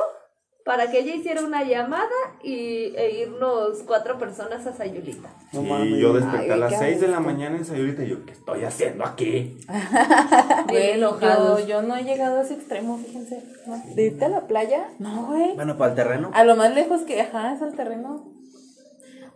para 0.66 0.90
que 0.90 1.00
ella 1.02 1.14
hiciera 1.14 1.46
una 1.46 1.64
llamada 1.64 2.10
y, 2.42 2.92
e 2.96 3.22
irnos 3.22 3.84
cuatro 3.86 4.18
personas 4.18 4.66
a 4.66 4.74
Sayulita. 4.74 5.30
No 5.54 5.62
y 5.62 5.70
mames. 5.70 6.00
yo 6.00 6.12
desperté 6.12 6.46
Ay, 6.46 6.52
a 6.52 6.56
las 6.56 6.80
6 6.80 7.02
de 7.02 7.08
la 7.08 7.20
mañana 7.20 7.56
en 7.56 7.66
Sayulita 7.66 8.04
y 8.04 8.10
yo, 8.10 8.26
¿qué 8.26 8.32
estoy 8.32 8.64
haciendo 8.64 9.06
aquí? 9.06 9.60
Güey, 10.68 10.88
yo, 10.88 10.94
enojados. 10.96 11.68
yo 11.68 11.84
no 11.84 11.96
he 11.96 12.04
llegado 12.04 12.40
a 12.40 12.42
ese 12.42 12.56
extremo, 12.56 12.98
fíjense. 12.98 13.44
No, 13.68 13.80
¿De 13.94 14.06
irte 14.06 14.26
a 14.26 14.30
la 14.30 14.48
playa? 14.48 14.88
No, 14.98 15.28
güey. 15.28 15.54
Bueno, 15.56 15.78
para 15.78 15.92
el 15.92 15.96
terreno. 15.96 16.32
A 16.34 16.44
lo 16.44 16.56
más 16.56 16.74
lejos 16.74 17.02
que, 17.02 17.22
ajá, 17.22 17.54
es 17.54 17.62
el 17.62 17.76
terreno. 17.76 18.26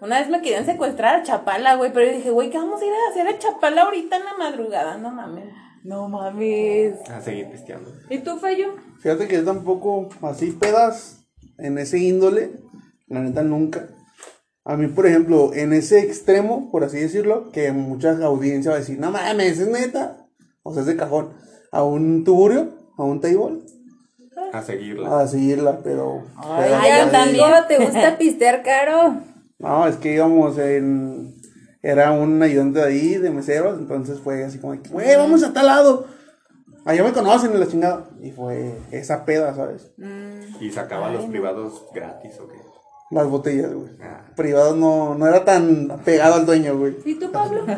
Una 0.02 0.20
vez 0.20 0.30
me 0.30 0.42
querían 0.42 0.66
secuestrar 0.66 1.18
a 1.18 1.24
Chapala, 1.24 1.76
güey, 1.76 1.94
pero 1.94 2.08
yo 2.08 2.18
dije, 2.18 2.32
güey, 2.32 2.50
¿qué 2.50 2.58
vamos 2.58 2.82
a 2.82 2.86
ir 2.86 2.92
a 2.92 3.12
hacer 3.12 3.28
a 3.28 3.38
Chapala 3.38 3.84
ahorita 3.84 4.18
en 4.18 4.26
la 4.26 4.36
madrugada? 4.36 4.98
No 4.98 5.12
mames. 5.12 5.54
No 5.84 6.10
mames. 6.10 7.08
A 7.08 7.22
seguir 7.22 7.52
pisteando. 7.52 7.94
¿Y 8.10 8.18
tú, 8.20 8.40
Feyo? 8.40 8.74
Fíjate 9.00 9.28
que 9.28 9.36
yo 9.36 9.46
tampoco, 9.46 10.10
así 10.24 10.52
pedas 10.54 11.19
en 11.60 11.78
ese 11.78 11.98
índole, 12.00 12.52
la 13.08 13.22
neta 13.22 13.44
nunca. 13.44 13.88
A 14.66 14.78
mí, 14.78 14.88
por 14.88 15.08
ejemplo, 15.08 15.52
en 15.54 15.74
ese 15.74 16.00
extremo, 16.00 16.70
por 16.72 16.84
así 16.84 17.00
decirlo, 17.00 17.50
que 17.52 17.72
mucha 17.72 18.12
audiencia 18.24 18.72
va 18.72 18.78
a 18.78 18.80
decir, 18.82 19.00
no 19.00 19.10
mames, 19.12 19.60
es 19.60 19.68
neta, 19.68 20.28
o 20.64 20.74
sea, 20.74 20.82
es 20.82 20.88
de 20.88 20.96
cajón. 20.96 21.30
A 21.72 21.84
un 21.84 22.24
tuburio, 22.24 22.70
a 22.98 23.04
un 23.04 23.22
table 23.22 23.62
A 24.54 24.62
seguirla. 24.62 25.20
a 25.22 25.28
seguirla, 25.28 25.80
pero... 25.84 26.24
Ay, 26.38 26.72
pero- 26.84 27.12
también 27.12 27.46
te 27.68 27.78
gusta 27.78 28.18
pistear 28.20 28.62
caro. 28.64 29.22
No, 29.60 29.88
es 29.88 29.96
que 29.98 30.14
íbamos 30.14 30.58
en... 30.58 31.36
Era 31.82 32.12
un 32.12 32.42
ayudante 32.44 32.80
de 32.80 32.86
ahí, 32.86 33.16
de 33.16 33.30
meseros, 33.30 33.80
entonces 33.80 34.20
fue 34.20 34.44
así 34.44 34.60
como, 34.60 34.74
que, 34.82 34.90
güey, 34.90 35.16
vamos 35.16 35.44
a 35.44 35.54
tal 35.54 35.66
lado. 35.68 36.08
Allá 36.90 37.04
me 37.04 37.14
conocen 37.14 37.52
en 37.54 37.60
la 37.60 37.68
chingada. 37.68 38.06
Y 38.20 38.32
fue 38.32 38.74
esa 38.90 39.24
peda, 39.24 39.54
¿sabes? 39.54 39.92
Y 40.60 40.72
sacaba 40.72 41.12
los 41.12 41.26
privados 41.26 41.86
gratis, 41.94 42.40
¿o 42.40 42.48
qué? 42.48 42.58
Las 43.12 43.28
botellas, 43.28 43.72
güey. 43.72 43.92
Ah. 44.02 44.22
Privados 44.36 44.76
no, 44.76 45.14
no 45.14 45.28
era 45.28 45.46
tan 45.46 46.02
pegado 46.04 46.34
al 46.34 46.48
dueño, 46.48 46.76
güey. 46.80 46.96
¿Y 47.06 47.16
tú, 47.20 47.32
Pablo? 47.32 47.64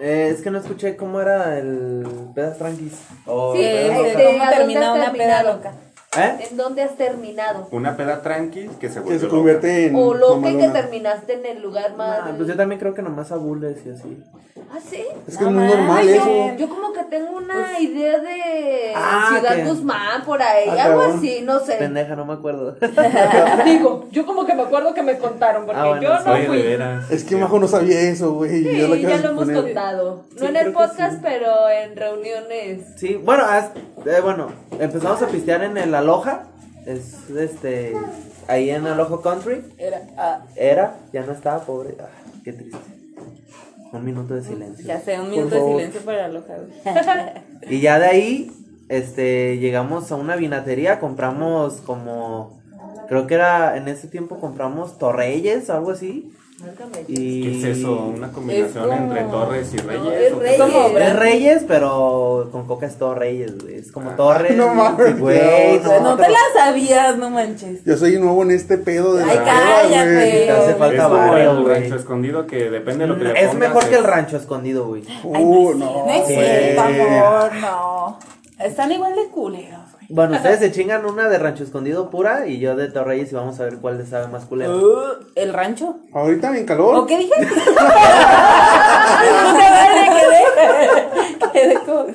Eh, 0.00 0.30
es 0.32 0.42
que 0.42 0.52
no 0.52 0.58
escuché 0.58 0.94
cómo 0.94 1.20
era 1.20 1.58
el 1.58 2.06
pedas 2.32 2.56
tranquis. 2.56 2.92
Sí, 2.92 2.98
pedas 3.24 3.56
de- 4.04 4.12
¿Cómo 4.14 4.42
¿a 4.44 4.46
dónde 4.46 4.56
termina 4.56 4.92
has 4.92 4.96
una 4.96 5.12
peda 5.12 5.42
loca? 5.42 5.72
¿Eh? 6.16 6.46
¿En 6.50 6.56
dónde 6.56 6.82
has 6.82 6.96
terminado? 6.96 7.68
Una 7.70 7.96
peda 7.96 8.22
tranqui 8.22 8.68
que 8.80 8.88
se 8.88 8.94
Que 8.94 9.00
vuelve 9.00 9.18
se 9.18 9.24
loca. 9.26 9.36
convierte 9.36 9.86
en... 9.88 9.94
O 9.96 10.14
lo 10.14 10.40
que, 10.40 10.56
que 10.56 10.68
terminaste 10.68 11.34
en 11.34 11.44
el 11.46 11.62
lugar 11.62 11.96
más. 11.96 12.20
Ah, 12.22 12.32
pues 12.34 12.48
yo 12.48 12.56
también 12.56 12.78
creo 12.80 12.94
que 12.94 13.02
nomás 13.02 13.30
a 13.30 13.36
bules 13.36 13.76
y 13.84 13.90
así. 13.90 14.22
¿Ah, 14.70 14.78
sí? 14.84 15.04
Es 15.26 15.36
que 15.38 15.44
es 15.44 15.50
muy 15.50 15.64
normal 15.66 15.86
mames. 15.86 16.16
eso. 16.16 16.56
Yo 16.58 16.68
como 16.68 16.92
que 16.92 17.04
tengo 17.04 17.36
una 17.36 17.78
idea 17.80 18.18
de 18.18 18.92
Ah, 18.94 19.28
Ciudad 19.32 19.56
que- 19.56 19.64
Guzmán 19.64 20.24
por 20.24 20.42
ahí, 20.42 20.68
Ah, 20.68 20.84
algo 20.84 21.02
así, 21.02 21.40
no 21.42 21.60
sé. 21.60 21.74
Pendeja, 21.74 22.16
no 22.16 22.24
me 22.24 22.32
acuerdo. 22.34 22.76
Digo, 23.64 24.06
yo 24.10 24.26
como 24.26 24.44
que 24.46 24.54
me 24.54 24.62
acuerdo 24.62 24.94
que 24.94 25.02
me 25.02 25.16
contaron, 25.18 25.64
porque 25.66 25.80
Ah, 25.80 25.86
bueno, 25.88 26.02
yo 26.02 26.18
no 26.24 26.32
Oye, 26.32 26.40
de 26.42 26.46
fui. 26.48 26.62
veras. 26.62 27.10
Es 27.10 27.24
que 27.24 27.36
Majo 27.36 27.58
no 27.58 27.68
sabía 27.68 28.00
eso, 28.00 28.32
güey. 28.34 28.62
Sí, 28.64 28.76
yo 28.78 28.94
ya 28.96 29.18
lo 29.18 29.28
hemos 29.30 29.44
poner. 29.44 29.62
contado. 29.62 30.24
No 30.34 30.40
Sí, 30.40 30.46
en 30.46 30.56
el 30.56 30.72
podcast, 30.72 31.14
sí. 31.14 31.20
pero 31.22 31.68
en 31.70 31.96
reuniones. 31.96 32.80
Sí, 32.96 33.14
bueno, 33.16 33.44
haz- 33.44 33.72
eh, 34.06 34.20
bueno, 34.22 34.48
empezamos 34.78 35.22
a 35.22 35.26
pistear 35.28 35.62
en 35.64 35.76
el 35.78 35.94
Aloha. 36.08 36.44
Es 36.86 37.28
este. 37.28 37.92
Ahí 38.46 38.70
en 38.70 38.86
Aloha 38.86 39.20
Country. 39.20 39.62
Era, 39.76 40.00
ah, 40.16 40.40
Era, 40.56 40.96
ya 41.12 41.22
no 41.22 41.32
estaba, 41.32 41.60
pobre. 41.60 41.96
Ah, 42.00 42.08
qué 42.42 42.54
triste. 42.54 42.78
Un 43.92 44.04
minuto 44.04 44.34
de 44.34 44.42
silencio. 44.42 44.86
ya 44.86 45.00
sé, 45.00 45.20
un 45.20 45.28
minuto 45.28 45.54
de 45.54 45.60
silencio 45.60 46.00
para 46.02 46.28
güey. 46.28 46.40
Y 47.70 47.80
ya 47.80 47.98
de 47.98 48.06
ahí, 48.06 48.52
este, 48.88 49.58
llegamos 49.58 50.10
a 50.10 50.16
una 50.16 50.36
vinatería, 50.36 50.98
compramos 50.98 51.82
como, 51.82 52.58
creo 53.08 53.26
que 53.26 53.34
era, 53.34 53.76
en 53.76 53.88
ese 53.88 54.08
tiempo 54.08 54.40
compramos 54.40 54.98
Torreyes 54.98 55.68
o 55.68 55.74
algo 55.74 55.90
así. 55.90 56.32
Y... 57.06 57.42
¿Qué 57.42 57.58
es 57.70 57.78
eso? 57.78 58.12
¿Una 58.16 58.32
combinación 58.32 58.84
Es 58.90 58.90
como- 58.98 59.12
entre 59.12 59.22
Torres 59.30 59.74
y 59.74 59.76
Reyes? 59.78 60.12
es 60.22 60.32
¿o 60.32 60.38
qué? 60.40 60.44
Reyes. 60.44 60.58
Como 60.60 60.98
Es 60.98 61.16
Reyes, 61.16 61.64
pero 61.68 62.48
con 62.50 62.66
coca 62.66 62.86
es 62.86 62.96
todo 62.98 63.14
Reyes, 63.14 63.56
güey. 63.62 63.76
Es 63.76 63.92
como 63.92 64.10
Torres. 64.10 64.56
no 64.56 64.74
mames, 64.74 65.20
güey. 65.20 65.78
no, 65.84 66.00
No 66.00 66.16
te 66.16 66.28
la 66.28 66.38
sabías, 66.54 67.16
no 67.16 67.30
manches. 67.30 67.84
Yo 67.84 67.96
soy 67.96 68.18
nuevo 68.18 68.42
en 68.42 68.50
este 68.50 68.76
pedo 68.76 69.14
de 69.14 69.22
Ay, 69.24 69.36
la 69.36 69.44
cállate. 69.44 70.30
Te 70.46 70.50
hace 70.50 70.70
Es 70.72 70.76
falta 70.76 71.04
como 71.04 71.16
barrio, 71.16 71.50
el 71.52 71.62
güey. 71.62 71.74
rancho 71.80 71.94
escondido 71.96 72.46
que 72.46 72.70
depende 72.70 73.04
de 73.04 73.06
lo 73.08 73.16
que 73.18 73.24
le 73.24 73.30
Es 73.30 73.48
pongas, 73.50 73.54
mejor 73.56 73.84
que 73.88 73.94
el 73.94 74.00
es- 74.00 74.06
rancho 74.10 74.36
escondido, 74.36 74.86
güey. 74.88 75.04
Uh, 75.22 75.74
no, 75.74 76.06
No 76.06 76.12
es 76.12 76.24
güey. 76.24 76.36
cierto, 76.36 76.80
amor, 76.82 77.54
no. 77.60 78.18
Están 78.58 78.90
igual 78.90 79.14
de 79.14 79.26
culeros. 79.28 79.80
Bueno, 80.10 80.32
ustedes 80.36 80.58
se 80.60 80.72
chingan 80.72 81.04
una 81.06 81.28
de 81.28 81.38
rancho 81.38 81.64
escondido 81.64 82.08
pura 82.10 82.46
y 82.46 82.58
yo 82.58 82.76
de 82.76 82.88
Torreyes 82.90 83.30
y 83.32 83.34
vamos 83.34 83.60
a 83.60 83.64
ver 83.64 83.78
cuál 83.78 83.98
les 83.98 84.08
sabe 84.08 84.28
más 84.28 84.44
culero. 84.46 84.76
Uh, 84.76 85.24
¿El 85.34 85.52
rancho? 85.52 85.98
Ahorita 86.12 86.56
en 86.56 86.64
calor. 86.66 86.94
¿O 86.96 87.06
qué 87.06 87.18
dije? 87.18 87.34
quedé. 91.52 91.52
Quedé 91.52 91.74
como. 91.84 92.06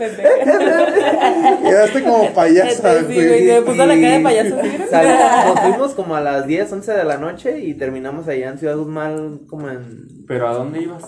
Quedaste 1.63 2.03
como 2.03 2.33
payasa, 2.33 2.99
Sí, 2.99 3.05
güey, 3.05 3.27
güey. 3.27 3.47
se 3.47 3.59
me 3.59 3.61
puso 3.61 3.85
la 3.85 3.95
cara 3.95 4.17
de 4.17 4.19
payaso. 4.23 4.55
¿sí? 4.61 4.77
Nos 5.47 5.59
fuimos 5.59 5.93
como 5.93 6.15
a 6.15 6.21
las 6.21 6.47
10, 6.47 6.71
11 6.73 6.91
de 6.93 7.03
la 7.03 7.17
noche 7.17 7.59
y 7.59 7.73
terminamos 7.75 8.27
allá 8.27 8.49
en 8.49 8.57
Ciudad 8.57 8.75
Guzmán 8.77 9.39
como 9.49 9.69
en... 9.69 10.07
¿Pero 10.27 10.47
a 10.47 10.53
dónde 10.53 10.81
ibas? 10.81 11.03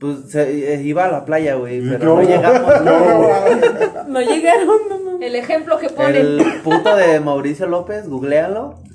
Pues 0.00 0.30
se, 0.30 0.74
eh, 0.74 0.82
iba 0.82 1.04
a 1.04 1.10
la 1.12 1.24
playa, 1.24 1.54
güey, 1.54 1.80
pero 1.88 2.04
No. 2.04 2.14
no, 2.16 2.22
llegamos. 2.22 2.82
No, 2.82 2.98
no, 3.00 3.08
no, 3.08 3.18
güey. 3.18 3.60
No 4.08 4.20
llegaron, 4.20 4.78
no. 4.88 5.03
El 5.24 5.36
ejemplo 5.36 5.78
que 5.78 5.88
ponen. 5.88 6.16
El 6.16 6.60
puto 6.62 6.94
de 6.96 7.18
Mauricio 7.20 7.66
López, 7.66 8.08
googlealo. 8.08 8.74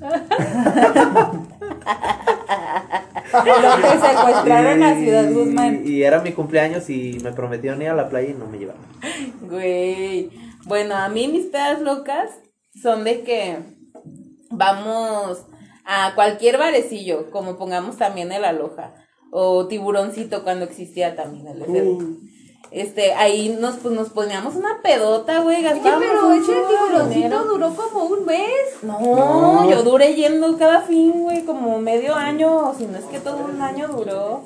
Lo 3.32 3.76
que 3.82 3.98
secuestraron 4.08 4.82
a 4.82 4.94
Ciudad 4.96 5.28
Y- 5.28 5.34
Guzmán. 5.34 5.82
Y 5.84 6.02
era 6.02 6.20
mi 6.20 6.32
cumpleaños 6.32 6.88
y 6.90 7.18
me 7.22 7.32
prometieron 7.32 7.82
ir 7.82 7.88
a 7.88 7.94
la 7.94 8.08
playa 8.08 8.30
y 8.30 8.34
no 8.34 8.46
me 8.46 8.58
llevaron. 8.58 8.82
Güey. 9.42 10.30
Bueno, 10.66 10.94
a 10.96 11.08
mí 11.08 11.28
mis 11.28 11.46
pedas 11.46 11.80
locas 11.80 12.30
son 12.80 13.04
de 13.04 13.22
que 13.22 13.58
vamos 14.50 15.44
a 15.84 16.14
cualquier 16.14 16.58
barecillo, 16.58 17.30
como 17.30 17.56
pongamos 17.56 17.96
también 17.96 18.30
el 18.32 18.44
aloja. 18.44 18.94
O 19.32 19.66
tiburoncito 19.68 20.42
cuando 20.42 20.64
existía 20.64 21.14
también 21.16 21.46
el. 21.48 21.62
Uh. 21.62 22.18
Este, 22.70 23.14
ahí 23.14 23.56
nos, 23.60 23.76
pues, 23.76 23.94
nos 23.94 24.10
poníamos 24.10 24.54
una 24.54 24.80
pedota, 24.82 25.40
güey, 25.40 25.56
Oye, 25.56 25.64
gastábamos 25.64 26.04
pero 26.08 26.28
un 26.28 26.34
ese 26.34 26.52
tiburoncito 26.52 27.44
duró 27.44 27.74
como 27.74 28.04
un 28.04 28.24
mes. 28.24 28.82
No, 28.82 29.68
yo 29.68 29.82
duré 29.82 30.14
yendo 30.14 30.56
cada 30.56 30.82
fin, 30.82 31.12
güey, 31.22 31.44
como 31.44 31.78
medio 31.80 32.14
año, 32.14 32.70
o 32.70 32.74
si 32.74 32.86
no 32.86 32.98
es 32.98 33.04
que 33.06 33.18
todo 33.18 33.38
un 33.44 33.60
año 33.60 33.88
duró. 33.88 34.42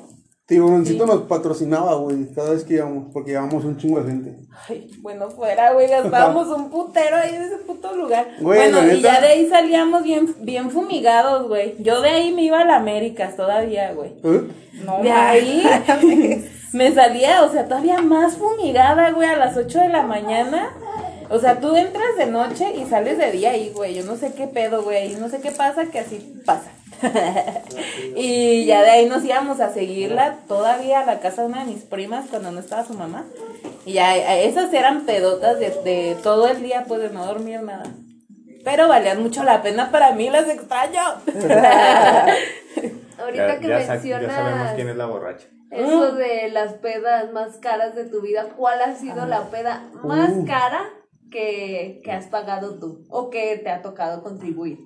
Tiburoncito 0.47 1.07
nos 1.07 1.23
patrocinaba, 1.23 1.95
güey, 1.95 2.31
cada 2.33 2.51
vez 2.51 2.63
que 2.63 2.75
íbamos, 2.75 3.11
porque 3.11 3.31
llevábamos 3.31 3.65
un 3.65 3.77
chingo 3.77 3.99
de 3.99 4.11
gente. 4.11 4.37
Ay, 4.67 4.91
bueno, 5.01 5.29
fuera, 5.31 5.73
güey, 5.73 5.87
gastábamos 5.87 6.47
un 6.55 6.69
putero 6.69 7.17
ahí 7.17 7.35
en 7.35 7.43
ese 7.43 7.57
puto 7.57 7.95
lugar. 7.95 8.27
Güey, 8.39 8.71
bueno, 8.71 8.91
y 8.91 9.01
ya 9.01 9.21
de 9.21 9.27
ahí 9.27 9.49
salíamos 9.49 10.03
bien, 10.03 10.35
bien 10.41 10.69
fumigados, 10.69 11.47
güey. 11.47 11.75
Yo 11.79 12.01
de 12.01 12.09
ahí 12.09 12.31
me 12.31 12.43
iba 12.43 12.61
a 12.61 12.65
la 12.65 12.75
Américas 12.77 13.35
todavía, 13.35 13.93
güey. 13.93 14.11
¿Eh? 14.23 14.47
No, 14.85 15.01
de 15.01 15.11
ahí 15.11 15.63
me 16.75 16.93
salía, 16.93 17.43
o 17.43 17.51
sea, 17.51 17.65
todavía 17.65 17.99
más 18.01 18.35
fumigada, 18.35 19.11
güey, 19.11 19.29
a 19.29 19.37
las 19.37 19.55
8 19.55 19.79
de 19.79 19.89
la 19.89 20.01
mañana. 20.03 20.73
O 21.29 21.39
sea, 21.39 21.59
tú 21.59 21.75
entras 21.75 22.17
de 22.17 22.27
noche 22.27 22.73
y 22.75 22.85
sales 22.85 23.17
de 23.17 23.31
día 23.31 23.51
ahí, 23.51 23.71
güey. 23.73 23.95
Yo 23.95 24.03
no 24.03 24.15
sé 24.17 24.33
qué 24.33 24.45
pedo, 24.45 24.83
güey. 24.83 25.15
No 25.15 25.29
sé 25.29 25.39
qué 25.41 25.51
pasa, 25.51 25.85
que 25.85 25.99
así 25.99 26.41
pasa. 26.45 26.69
y 28.15 28.65
ya 28.65 28.83
de 28.83 28.89
ahí 28.89 29.05
nos 29.07 29.23
íbamos 29.23 29.59
a 29.59 29.73
seguirla 29.73 30.37
todavía 30.47 30.99
a 30.99 31.05
la 31.05 31.19
casa 31.19 31.41
de 31.41 31.47
una 31.47 31.65
de 31.65 31.71
mis 31.71 31.83
primas 31.83 32.25
cuando 32.29 32.51
no 32.51 32.59
estaba 32.59 32.85
su 32.85 32.93
mamá. 32.93 33.23
Y 33.85 33.93
ya 33.93 34.15
esas 34.37 34.71
eran 34.73 35.05
pedotas 35.05 35.57
de, 35.59 35.69
de 35.83 36.15
todo 36.21 36.47
el 36.47 36.61
día, 36.61 36.83
pues 36.87 37.01
de 37.01 37.09
no 37.09 37.25
dormir 37.25 37.61
nada. 37.61 37.85
Pero 38.63 38.87
valían 38.87 39.23
mucho 39.23 39.43
la 39.43 39.61
pena 39.61 39.91
para 39.91 40.11
mí, 40.11 40.29
las 40.29 40.47
extraño. 40.49 41.01
Ahorita 43.17 43.47
Ya, 43.47 43.59
que 43.59 43.67
ya 43.67 43.77
mencionas 43.77 44.21
ya 44.21 44.29
sabemos 44.29 44.71
quién 44.75 44.89
es 44.89 44.95
la 44.95 45.05
borracha. 45.05 45.47
Eso 45.75 46.11
de 46.13 46.49
las 46.51 46.73
pedas 46.73 47.31
más 47.31 47.57
caras 47.57 47.95
de 47.95 48.05
tu 48.05 48.21
vida, 48.21 48.49
¿cuál 48.57 48.81
ha 48.81 48.95
sido 48.95 49.25
la 49.25 49.49
peda 49.49 49.83
más 50.03 50.31
Uh. 50.31 50.45
cara 50.45 50.81
que, 51.31 52.01
que 52.03 52.11
has 52.11 52.25
pagado 52.27 52.79
tú 52.79 53.05
o 53.09 53.29
que 53.29 53.57
te 53.57 53.69
ha 53.69 53.81
tocado 53.81 54.23
contribuir? 54.23 54.79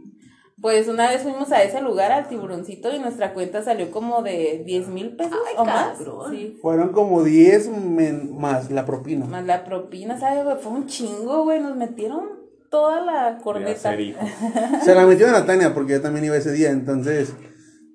Pues 0.62 0.90
una 0.90 1.10
vez 1.10 1.22
fuimos 1.22 1.54
a 1.54 1.64
ese 1.64 1.80
lugar, 1.80 2.12
al 2.12 2.28
tiburoncito, 2.28 2.94
y 2.94 3.00
nuestra 3.00 3.34
cuenta 3.34 3.62
salió 3.64 3.92
como 3.92 4.22
de 4.24 4.62
10 4.66 4.90
mil 4.90 5.16
pesos 5.16 5.40
Ay, 5.48 5.56
o 5.58 5.64
más. 5.64 5.98
cabrón. 5.98 6.32
Sí. 6.32 6.58
Fueron 6.62 6.92
como 6.92 7.24
10 7.24 7.70
men- 7.70 8.36
más 8.38 8.70
la 8.70 8.86
propina. 8.86 9.26
Más 9.26 9.46
la 9.46 9.64
propina, 9.64 10.20
¿sabes, 10.20 10.44
güey? 10.44 10.58
Fue 10.58 10.74
un 10.74 10.86
chingo, 10.88 11.44
güey. 11.46 11.62
Nos 11.62 11.78
metieron 11.78 12.28
toda 12.70 13.00
la 13.00 13.38
corneta. 13.42 13.96
Se 14.84 14.94
la 14.96 15.06
metió 15.06 15.34
a 15.34 15.46
Tania 15.46 15.74
porque 15.74 15.94
yo 15.94 16.02
también 16.02 16.26
iba 16.26 16.36
ese 16.36 16.52
día, 16.52 16.72
entonces, 16.72 17.34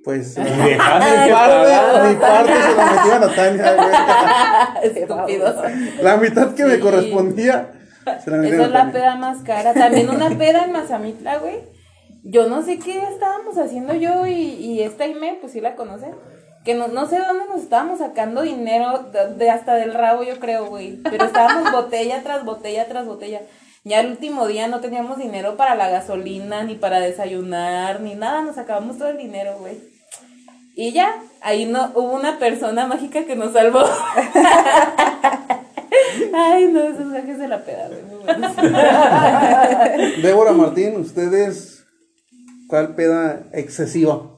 pues. 0.04 0.38
mi 0.38 0.44
de 0.44 0.76
parte, 0.78 2.08
mi 2.08 2.14
parte 2.16 2.52
se 2.52 2.76
la 2.76 2.92
metió 2.92 3.14
a 3.14 3.34
Tania, 3.34 4.74
Estúpido. 4.82 5.54
güey. 5.54 6.02
La 6.02 6.16
mitad 6.16 6.54
que 6.54 6.64
me 6.64 6.78
correspondía, 6.78 7.72
se 8.22 8.30
la 8.30 8.36
metió 8.36 8.54
Esa 8.56 8.64
es 8.66 8.70
la 8.70 8.92
peda 8.92 9.16
más 9.16 9.38
cara. 9.38 9.72
También 9.74 10.10
una 10.10 10.28
peda 10.30 10.64
en 10.64 10.72
Mazamitla, 10.72 11.38
güey. 11.38 11.56
Yo 12.22 12.48
no 12.48 12.62
sé 12.62 12.78
qué 12.78 13.02
estábamos 13.12 13.58
haciendo 13.58 13.94
yo 13.94 14.26
y, 14.26 14.32
y 14.32 14.82
esta 14.82 15.06
Ime, 15.06 15.38
pues 15.40 15.52
sí 15.52 15.60
la 15.60 15.74
conoce. 15.74 16.06
Que 16.64 16.74
no, 16.74 16.88
no 16.88 17.06
sé 17.06 17.18
dónde 17.18 17.44
nos 17.46 17.60
estábamos 17.60 17.98
sacando 17.98 18.40
dinero 18.40 19.10
de, 19.12 19.34
de 19.34 19.50
hasta 19.50 19.74
del 19.74 19.92
rabo, 19.92 20.22
yo 20.22 20.40
creo, 20.40 20.66
güey. 20.66 20.96
Pero 21.02 21.26
estábamos 21.26 21.70
botella 21.72 22.22
tras 22.22 22.44
botella 22.44 22.86
tras 22.86 23.04
botella. 23.06 23.42
Ya 23.84 24.00
el 24.00 24.12
último 24.12 24.46
día 24.46 24.66
no 24.66 24.80
teníamos 24.80 25.18
dinero 25.18 25.58
para 25.58 25.74
la 25.74 25.90
gasolina, 25.90 26.64
ni 26.64 26.74
para 26.74 27.00
desayunar, 27.00 28.00
ni 28.00 28.14
nada. 28.14 28.40
Nos 28.40 28.56
acabamos 28.56 28.96
todo 28.96 29.08
el 29.08 29.18
dinero, 29.18 29.58
güey. 29.60 29.93
Y 30.76 30.92
ya, 30.92 31.22
ahí 31.40 31.66
no 31.66 31.92
hubo 31.94 32.14
una 32.14 32.38
persona 32.38 32.86
mágica 32.86 33.24
que 33.24 33.36
nos 33.36 33.52
salvó. 33.52 33.80
Ay, 36.34 36.66
no, 36.66 36.82
esos 36.82 37.12
viajes 37.12 37.38
de 37.38 37.46
la 37.48 37.64
peda, 37.64 37.88
güey. 37.88 38.02
muy 38.02 38.24
buenos. 38.24 38.56
Débora 40.22 40.52
Martín, 40.52 40.96
ustedes, 40.96 41.86
¿cuál 42.66 42.96
peda 42.96 43.46
excesiva? 43.52 44.30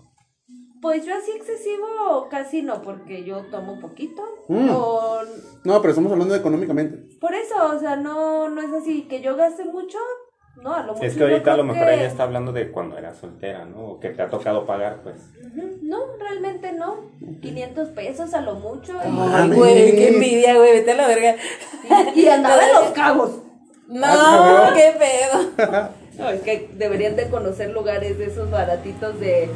Pues 0.82 1.06
yo 1.06 1.14
así 1.16 1.30
excesivo 1.32 2.28
casi 2.30 2.60
no, 2.62 2.82
porque 2.82 3.24
yo 3.24 3.46
tomo 3.50 3.80
poquito. 3.80 4.22
Mm. 4.48 4.68
O 4.70 5.20
No, 5.64 5.80
pero 5.80 5.90
estamos 5.90 6.12
hablando 6.12 6.34
económicamente. 6.34 7.16
por 7.18 7.34
eso, 7.34 7.54
o 7.74 7.78
sea, 7.80 7.96
no, 7.96 8.50
no 8.50 8.60
es 8.60 8.72
así 8.74 9.08
que 9.08 9.22
yo 9.22 9.36
gaste 9.36 9.64
mucho. 9.64 9.98
No, 10.62 10.74
a 10.74 10.82
lo 10.82 10.94
mucho 10.94 11.04
Es 11.06 11.14
que 11.16 11.22
ahorita 11.22 11.52
a 11.52 11.56
lo 11.58 11.64
mejor 11.64 11.86
que- 11.86 11.94
ella 11.94 12.06
está 12.06 12.22
hablando 12.24 12.52
de 12.52 12.70
cuando 12.70 12.96
era 12.98 13.14
soltera, 13.14 13.64
¿no? 13.64 13.78
O 13.84 14.00
que 14.00 14.08
te 14.10 14.22
ha 14.22 14.28
tocado 14.28 14.64
pagar, 14.66 15.00
pues. 15.02 15.16
No, 15.82 15.98
realmente 16.18 16.72
no. 16.72 16.96
500 17.42 17.88
pesos 17.90 18.34
a 18.34 18.40
lo 18.40 18.54
mucho. 18.54 18.92
y- 18.94 18.96
Ay, 19.04 19.10
Mames. 19.12 19.56
güey, 19.58 19.92
qué 19.96 20.08
envidia, 20.08 20.56
güey, 20.56 20.72
vete 20.72 20.92
a 20.92 20.96
la 20.96 21.06
verga. 21.08 21.36
Y 22.14 22.26
andaba 22.26 22.62
en 22.66 22.74
los 22.74 22.92
cabos. 22.92 23.30
No, 23.88 24.06
Ah, 24.06 24.72
qué 24.74 24.94
pedo. 24.98 25.88
No, 26.18 26.30
es 26.30 26.40
que 26.42 26.70
deberían 26.76 27.16
de 27.16 27.28
conocer 27.28 27.70
lugares 27.70 28.18
de 28.18 28.26
esos 28.26 28.50
baratitos 28.50 29.20
de 29.20 29.48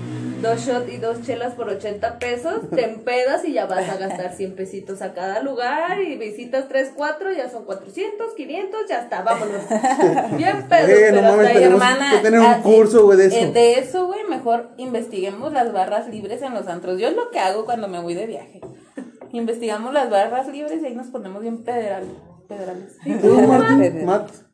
dos 0.42 0.60
shots 0.60 0.92
y 0.92 0.96
dos 0.98 1.22
chelas 1.22 1.54
por 1.54 1.68
80 1.68 2.18
pesos. 2.18 2.60
Te 2.74 2.84
empedas 2.90 3.44
y 3.44 3.52
ya 3.52 3.66
vas 3.66 3.88
a 3.88 3.96
gastar 3.96 4.34
100 4.34 4.56
pesitos 4.56 5.00
a 5.02 5.12
cada 5.14 5.42
lugar. 5.42 6.00
Y 6.02 6.16
visitas 6.16 6.68
3, 6.68 6.92
4, 6.94 7.32
ya 7.32 7.48
son 7.48 7.64
400, 7.64 8.34
500, 8.34 8.80
ya 8.88 9.00
está, 9.00 9.22
vámonos. 9.22 9.62
Bien 10.36 10.68
pedos. 10.68 10.88
Eh, 10.90 11.06
pero 11.10 11.22
no 11.22 11.28
mames, 11.28 11.46
hasta 11.46 11.48
ahí, 11.48 11.54
tenemos 11.64 11.82
hermana, 11.82 12.10
que 12.12 12.18
tener 12.18 12.40
un 12.40 12.46
así, 12.46 12.62
curso, 12.62 13.04
güey, 13.04 13.18
de 13.18 13.26
eso. 13.26 13.36
eh, 13.36 13.52
de 13.52 13.78
eso, 13.78 14.06
güey, 14.06 14.20
mejor 14.28 14.70
investiguemos 14.76 15.52
las 15.52 15.72
barras 15.72 16.08
libres 16.08 16.42
en 16.42 16.54
los 16.54 16.66
antros. 16.68 16.98
Yo 17.00 17.08
es 17.08 17.16
lo 17.16 17.30
que 17.30 17.38
hago 17.38 17.64
cuando 17.64 17.88
me 17.88 18.00
voy 18.00 18.14
de 18.14 18.26
viaje. 18.26 18.60
Investigamos 19.32 19.92
las 19.94 20.10
barras 20.10 20.48
libres 20.48 20.82
y 20.82 20.86
ahí 20.86 20.94
nos 20.94 21.06
ponemos 21.06 21.40
bien 21.40 21.64
federal, 21.64 22.04
federales. 22.48 22.96
¿Tú, 23.22 23.40
Martín? 23.42 24.04
Matt? 24.04 24.49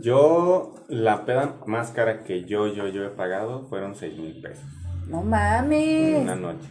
Yo, 0.00 0.74
la 0.88 1.24
peda 1.24 1.56
más 1.66 1.90
cara 1.90 2.24
que 2.24 2.44
yo, 2.44 2.66
yo, 2.66 2.88
yo 2.88 3.04
he 3.04 3.10
pagado 3.10 3.66
fueron 3.68 3.94
6 3.94 4.18
mil 4.18 4.40
pesos. 4.40 4.64
No 5.08 5.22
en 5.22 5.28
mames. 5.28 6.22
Una 6.22 6.36
noche. 6.36 6.68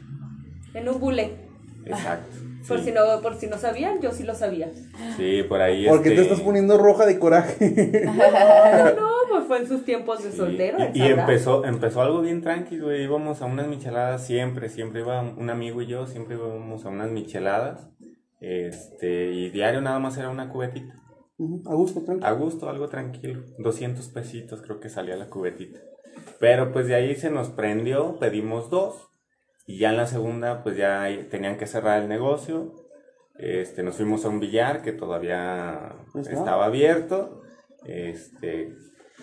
En 0.73 0.89
un 0.89 0.99
bule. 0.99 1.47
Exacto. 1.85 2.37
Por, 2.67 2.79
Sí, 2.79 2.85
si 2.85 2.91
no, 2.91 3.01
por 3.21 3.35
si 3.35 3.47
no 3.47 3.57
sabían, 3.57 4.01
yo 4.01 4.11
sí 4.11 4.23
lo 4.23 4.35
sabía. 4.35 4.69
Sí, 5.15 5.41
por 5.47 5.61
ahí. 5.61 5.87
¿Por 5.87 6.03
qué 6.03 6.09
te 6.09 6.15
este, 6.15 6.33
estás 6.33 6.41
poniendo 6.41 6.77
roja 6.77 7.05
de 7.05 7.17
coraje? 7.17 8.03
No, 8.03 8.91
no, 8.93 9.09
pues 9.29 9.45
fue 9.45 9.59
en 9.59 9.67
sus 9.67 9.85
tiempos 9.85 10.21
de 10.21 10.31
Sí, 10.31 10.37
soltero. 10.37 10.77
Y, 10.93 11.01
empezó, 11.03 11.63
empezó 11.63 12.01
algo 12.01 12.21
bien 12.21 12.41
tranquilo, 12.41 12.87
güey. 12.87 13.03
Íbamos 13.03 13.41
a 13.41 13.45
unas 13.45 13.67
micheladas 13.67 14.25
siempre, 14.25 14.67
siempre 14.67 14.99
iba 14.99 15.21
un 15.21 15.49
amigo 15.49 15.81
y 15.81 15.87
yo, 15.87 16.07
siempre 16.07 16.35
íbamos 16.35 16.85
a 16.85 16.89
unas 16.89 17.09
micheladas. 17.09 17.87
Este, 18.41 19.31
y 19.31 19.49
diario 19.49 19.79
nada 19.79 19.99
más 19.99 20.17
era 20.17 20.29
una 20.29 20.49
cubetita. 20.49 20.93
A 21.39 21.73
gusto, 21.75 21.99
A 21.99 22.03
tranquilo. 22.05 22.37
gusto, 22.37 22.69
algo 22.69 22.87
tranquilo. 22.89 23.43
200 23.59 24.07
pesitos 24.09 24.61
creo 24.61 24.79
que 24.79 24.89
salía 24.89 25.15
la 25.15 25.29
cubetita. 25.29 25.79
Pero 26.39 26.71
pues 26.71 26.87
de 26.87 26.95
ahí 26.95 27.15
se 27.15 27.29
nos 27.29 27.49
prendió, 27.49 28.17
pedimos 28.19 28.69
dos. 28.69 29.09
Y 29.65 29.79
ya 29.79 29.89
en 29.91 29.97
la 29.97 30.07
segunda, 30.07 30.63
pues 30.63 30.77
ya 30.77 31.07
tenían 31.29 31.57
que 31.57 31.67
cerrar 31.67 32.01
el 32.01 32.07
negocio. 32.09 32.73
Este, 33.37 33.83
nos 33.83 33.97
fuimos 33.97 34.25
a 34.25 34.29
un 34.29 34.39
billar 34.39 34.81
que 34.81 34.93
todavía 34.93 35.95
estaba 36.15 36.65
abierto. 36.65 37.41
Este, 37.85 38.73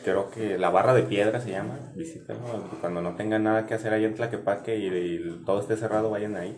creo 0.05 0.31
que 0.31 0.57
la 0.59 0.71
barra 0.71 0.95
de 0.95 1.03
piedra 1.03 1.41
se 1.41 1.51
llama. 1.51 1.93
Visítenlo. 1.97 2.45
Cuando 2.81 3.03
no 3.03 3.17
tengan 3.17 3.43
nada 3.43 3.67
que 3.67 3.75
hacer 3.75 3.93
ahí 3.93 4.05
en 4.05 4.15
Tlaquepaque 4.15 4.77
y, 4.77 4.87
y 4.87 5.45
todo 5.45 5.61
esté 5.61 5.77
cerrado, 5.77 6.11
vayan 6.11 6.37
ahí. 6.37 6.57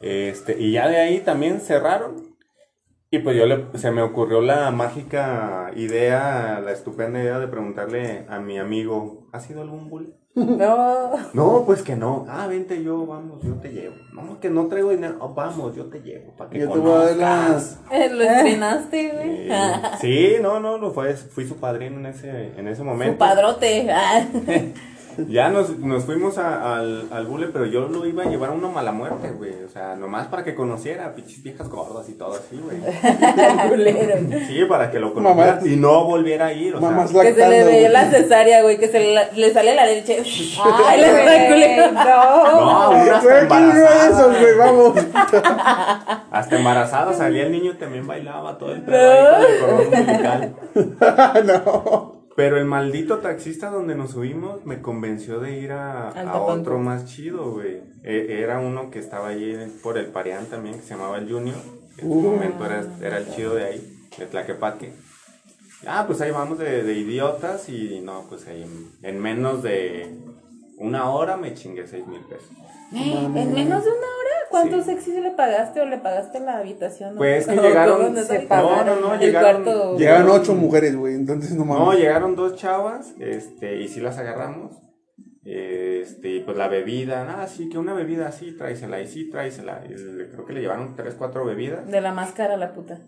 Este, 0.00 0.60
y 0.60 0.72
ya 0.72 0.88
de 0.88 0.98
ahí 0.98 1.20
también 1.20 1.60
cerraron. 1.60 2.29
Y 3.12 3.18
pues 3.18 3.36
yo 3.36 3.44
le, 3.46 3.66
se 3.74 3.90
me 3.90 4.02
ocurrió 4.02 4.40
la 4.40 4.70
mágica 4.70 5.72
idea, 5.74 6.60
la 6.64 6.70
estupenda 6.70 7.20
idea 7.20 7.40
de 7.40 7.48
preguntarle 7.48 8.24
a 8.28 8.38
mi 8.38 8.56
amigo, 8.58 9.26
¿has 9.32 9.50
ido 9.50 9.60
a 9.60 9.64
algún 9.64 9.88
bully? 9.88 10.14
No. 10.36 11.10
No, 11.34 11.64
pues 11.66 11.82
que 11.82 11.96
no. 11.96 12.24
Ah, 12.28 12.46
vente 12.46 12.84
yo, 12.84 13.04
vamos, 13.04 13.42
yo 13.42 13.54
te 13.54 13.70
llevo. 13.72 13.96
No, 14.12 14.38
que 14.38 14.48
no 14.48 14.68
traigo 14.68 14.90
dinero. 14.90 15.16
Oh, 15.18 15.34
vamos, 15.34 15.74
yo 15.74 15.86
te 15.86 15.98
llevo, 16.02 16.36
para 16.36 16.50
que 16.50 16.60
Yo 16.60 16.70
te 16.70 16.78
voy 16.78 16.92
a 16.92 16.94
dar 16.98 17.08
conozcas. 17.16 17.80
las... 17.90 18.00
Eh, 18.00 18.10
Lo 18.14 18.22
estrenaste, 18.30 19.10
güey. 19.10 19.50
Eh, 19.50 19.80
sí, 20.00 20.32
no, 20.40 20.60
no, 20.60 20.78
lo 20.78 20.92
fue, 20.92 21.14
fui 21.14 21.44
su 21.46 21.56
padrino 21.56 21.96
en 21.98 22.06
ese, 22.06 22.52
en 22.56 22.68
ese 22.68 22.84
momento. 22.84 23.14
Su 23.14 23.18
padrote. 23.18 23.88
Ya 25.28 25.48
nos, 25.48 25.78
nos 25.78 26.04
fuimos 26.04 26.38
a- 26.38 26.76
al, 26.78 27.04
al 27.10 27.26
bule, 27.26 27.48
pero 27.52 27.66
yo 27.66 27.88
lo 27.88 28.06
iba 28.06 28.22
a 28.24 28.26
llevar 28.26 28.50
a 28.50 28.52
una 28.52 28.68
mala 28.68 28.92
muerte, 28.92 29.30
güey. 29.30 29.52
O 29.64 29.68
sea, 29.68 29.96
nomás 29.96 30.26
para 30.28 30.44
que 30.44 30.54
conociera, 30.54 31.14
pinches 31.14 31.42
viejas 31.42 31.68
gordas 31.68 32.08
y 32.08 32.12
todo 32.14 32.34
así, 32.34 32.60
güey. 32.62 32.78
Sí, 34.46 34.64
para 34.68 34.90
que 34.90 34.98
lo 34.98 35.12
conociera 35.14 35.56
Mamá. 35.56 35.66
y 35.66 35.76
no 35.76 36.04
volviera 36.04 36.46
a 36.46 36.52
ir, 36.52 36.74
o 36.74 36.80
Mamás 36.80 37.10
sea. 37.10 37.22
Que 37.22 37.34
se 37.34 37.48
le 37.48 37.64
veía 37.64 37.88
la 37.88 38.10
cesárea, 38.10 38.62
güey, 38.62 38.78
que 38.78 38.88
se 38.88 38.98
le, 39.00 39.20
le 39.34 39.52
sale 39.52 39.74
la 39.74 39.86
leche. 39.86 40.22
Ay, 40.86 41.00
le 41.00 41.06
está 41.08 41.48
culero. 41.48 41.92
No, 41.92 42.90
uno 42.90 43.14
hasta 43.14 43.20
Güey, 43.20 43.48
¿quién 43.48 43.72
vio 43.72 43.82
embarazada. 43.86 44.26
güey? 44.26 44.56
Vamos. 44.58 44.98
Hasta 46.30 46.56
embarazada 46.56 47.12
salía 47.12 47.42
el 47.44 47.52
niño 47.52 47.76
también 47.76 48.06
bailaba 48.06 48.58
todo 48.58 48.72
el 48.72 48.82
pedo 48.82 49.26
con 49.30 49.42
el 49.42 49.58
cordón 49.60 49.86
umbilical. 50.00 50.54
no. 51.46 52.19
Pero 52.40 52.56
el 52.58 52.64
maldito 52.64 53.18
taxista 53.18 53.70
donde 53.70 53.94
nos 53.94 54.12
subimos 54.12 54.64
me 54.64 54.80
convenció 54.80 55.40
de 55.40 55.58
ir 55.58 55.72
a, 55.72 56.08
a 56.30 56.32
otro 56.60 56.78
más 56.78 57.04
chido, 57.06 57.52
güey. 57.52 57.80
E- 58.02 58.40
era 58.42 58.60
uno 58.60 58.90
que 58.90 58.98
estaba 58.98 59.28
ahí 59.28 59.56
por 59.82 59.98
el 59.98 60.06
Parián 60.06 60.46
también, 60.46 60.76
que 60.76 60.82
se 60.82 60.94
llamaba 60.94 61.18
el 61.18 61.30
Junior. 61.30 61.56
En 61.98 62.08
su 62.08 62.14
momento 62.30 62.64
era, 62.64 62.84
era 63.02 63.18
el 63.18 63.28
chido 63.34 63.54
de 63.54 63.64
ahí, 63.64 64.08
de 64.16 64.26
Tlaquepaque. 64.26 64.92
Ah, 65.86 66.04
pues 66.06 66.20
ahí 66.20 66.30
vamos 66.30 66.58
de, 66.58 66.82
de 66.82 66.92
idiotas 66.94 67.68
y 67.68 68.00
no, 68.02 68.24
pues 68.28 68.46
ahí 68.46 68.62
en, 68.62 68.90
en 69.02 69.20
menos 69.20 69.62
de 69.62 70.14
una 70.78 71.10
hora 71.10 71.36
me 71.36 71.54
chingué 71.54 71.86
seis 71.86 72.06
mil 72.06 72.20
pesos. 72.22 72.48
¿En 72.92 73.52
menos 73.54 73.84
de 73.84 73.90
una 73.90 74.06
hora? 74.18 74.19
¿Cuántos 74.50 74.84
Sí. 74.84 74.90
sexys 74.92 75.22
le 75.22 75.30
pagaste 75.30 75.80
o 75.80 75.84
le 75.86 75.98
pagaste 75.98 76.40
la 76.40 76.58
habitación? 76.58 77.16
Pues 77.16 77.46
que 77.46 77.52
¿O 77.58 77.62
llegaron- 77.62 78.16
Se 78.16 78.42
no 78.42 78.48
pagaron. 78.48 79.00
No, 79.00 79.00
no, 79.00 79.08
no, 79.08 79.14
el 79.14 79.20
llegaron- 79.20 79.62
cuarto. 79.64 79.96
Llegaron 79.98 80.30
ocho 80.30 80.54
mujeres, 80.54 80.96
güey. 80.96 81.14
Entonces 81.14 81.54
no 81.54 81.64
mames. 81.64 81.84
No, 81.86 81.92
llegaron 81.94 82.36
dos 82.36 82.56
chavas, 82.56 83.14
este, 83.20 83.80
y 83.80 83.88
sí 83.88 84.00
las 84.00 84.18
agarramos. 84.18 84.76
Este, 85.42 86.28
y 86.36 86.40
pues 86.40 86.56
la 86.56 86.68
bebida, 86.68 87.24
nada, 87.24 87.46
sí, 87.46 87.68
que 87.70 87.78
una 87.78 87.94
bebida 87.94 88.28
así, 88.28 88.54
tráesela, 88.56 89.00
y 89.00 89.06
sí, 89.08 89.30
tráesela. 89.30 89.82
Y 89.88 89.94
le- 89.94 90.28
creo 90.28 90.44
que 90.44 90.52
le 90.52 90.60
llevaron 90.60 90.94
tres, 90.96 91.14
cuatro 91.16 91.44
bebidas. 91.44 91.86
De 91.90 92.00
la 92.00 92.12
máscara 92.12 92.56
la 92.56 92.72
puta. 92.74 92.98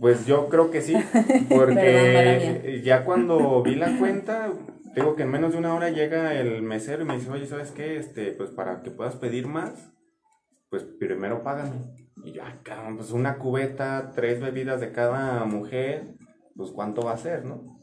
Pues 0.00 0.24
yo 0.24 0.48
creo 0.48 0.70
que 0.70 0.82
sí, 0.82 0.94
porque 1.48 2.80
ya 2.84 3.04
cuando 3.04 3.60
vi 3.62 3.74
la 3.74 3.98
cuenta, 3.98 4.52
digo 4.94 5.16
que 5.16 5.24
en 5.24 5.30
menos 5.30 5.52
de 5.52 5.58
una 5.58 5.74
hora 5.74 5.90
llega 5.90 6.34
el 6.34 6.62
mesero 6.62 7.02
y 7.02 7.06
me 7.06 7.14
dice, 7.16 7.30
oye, 7.30 7.46
¿sabes 7.46 7.72
qué? 7.72 7.96
Este, 7.96 8.32
pues 8.32 8.50
para 8.50 8.82
que 8.82 8.90
puedas 8.92 9.16
pedir 9.16 9.46
más, 9.48 9.72
pues 10.70 10.84
primero 10.84 11.42
págame. 11.42 11.76
Y 12.24 12.32
yo, 12.32 12.42
ah, 12.44 12.54
cabrón, 12.62 12.96
pues 12.96 13.10
una 13.12 13.38
cubeta, 13.38 14.12
tres 14.14 14.40
bebidas 14.40 14.80
de 14.80 14.92
cada 14.92 15.44
mujer, 15.44 16.14
pues 16.56 16.70
cuánto 16.70 17.02
va 17.02 17.12
a 17.12 17.18
ser, 17.18 17.44
¿no? 17.44 17.78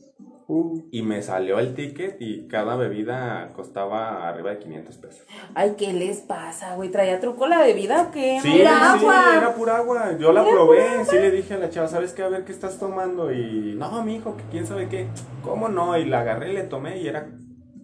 Uh, 0.49 0.87
Y 0.93 1.01
me 1.01 1.21
salió 1.21 1.59
el 1.59 1.73
ticket 1.73 2.15
y 2.21 2.47
cada 2.47 2.77
bebida 2.77 3.49
costaba 3.53 4.29
arriba 4.29 4.51
de 4.51 4.59
500 4.59 4.97
pesos. 4.97 5.25
Ay, 5.55 5.73
¿qué 5.77 5.91
les 5.91 6.19
pasa, 6.21 6.75
güey? 6.75 6.89
¿Traía 6.89 7.19
truco 7.19 7.47
la 7.47 7.59
bebida 7.59 8.03
o 8.03 8.11
qué? 8.11 8.39
Sí, 8.41 8.61
Era 8.61 8.69
sí, 8.97 9.03
agua. 9.03 9.35
era 9.35 9.53
pura 9.55 9.75
agua. 9.77 10.17
Yo 10.17 10.31
la 10.31 10.45
probé, 10.47 11.03
sí 11.03 11.17
le 11.17 11.31
dije 11.31 11.55
a 11.55 11.57
la 11.57 11.69
chava, 11.69 11.89
¿sabes 11.89 12.13
qué? 12.13 12.23
A 12.23 12.29
ver 12.29 12.45
qué 12.45 12.53
estás 12.53 12.79
tomando. 12.79 13.29
Y 13.33 13.75
no, 13.77 14.01
mi 14.05 14.15
hijo, 14.15 14.37
que 14.37 14.43
quién 14.49 14.65
sabe 14.65 14.87
qué. 14.87 15.07
¿Cómo 15.43 15.67
no? 15.67 15.97
Y 15.97 16.05
la 16.05 16.21
agarré 16.21 16.51
y 16.51 16.55
le 16.55 16.63
tomé 16.63 17.01
y 17.01 17.07
era 17.09 17.29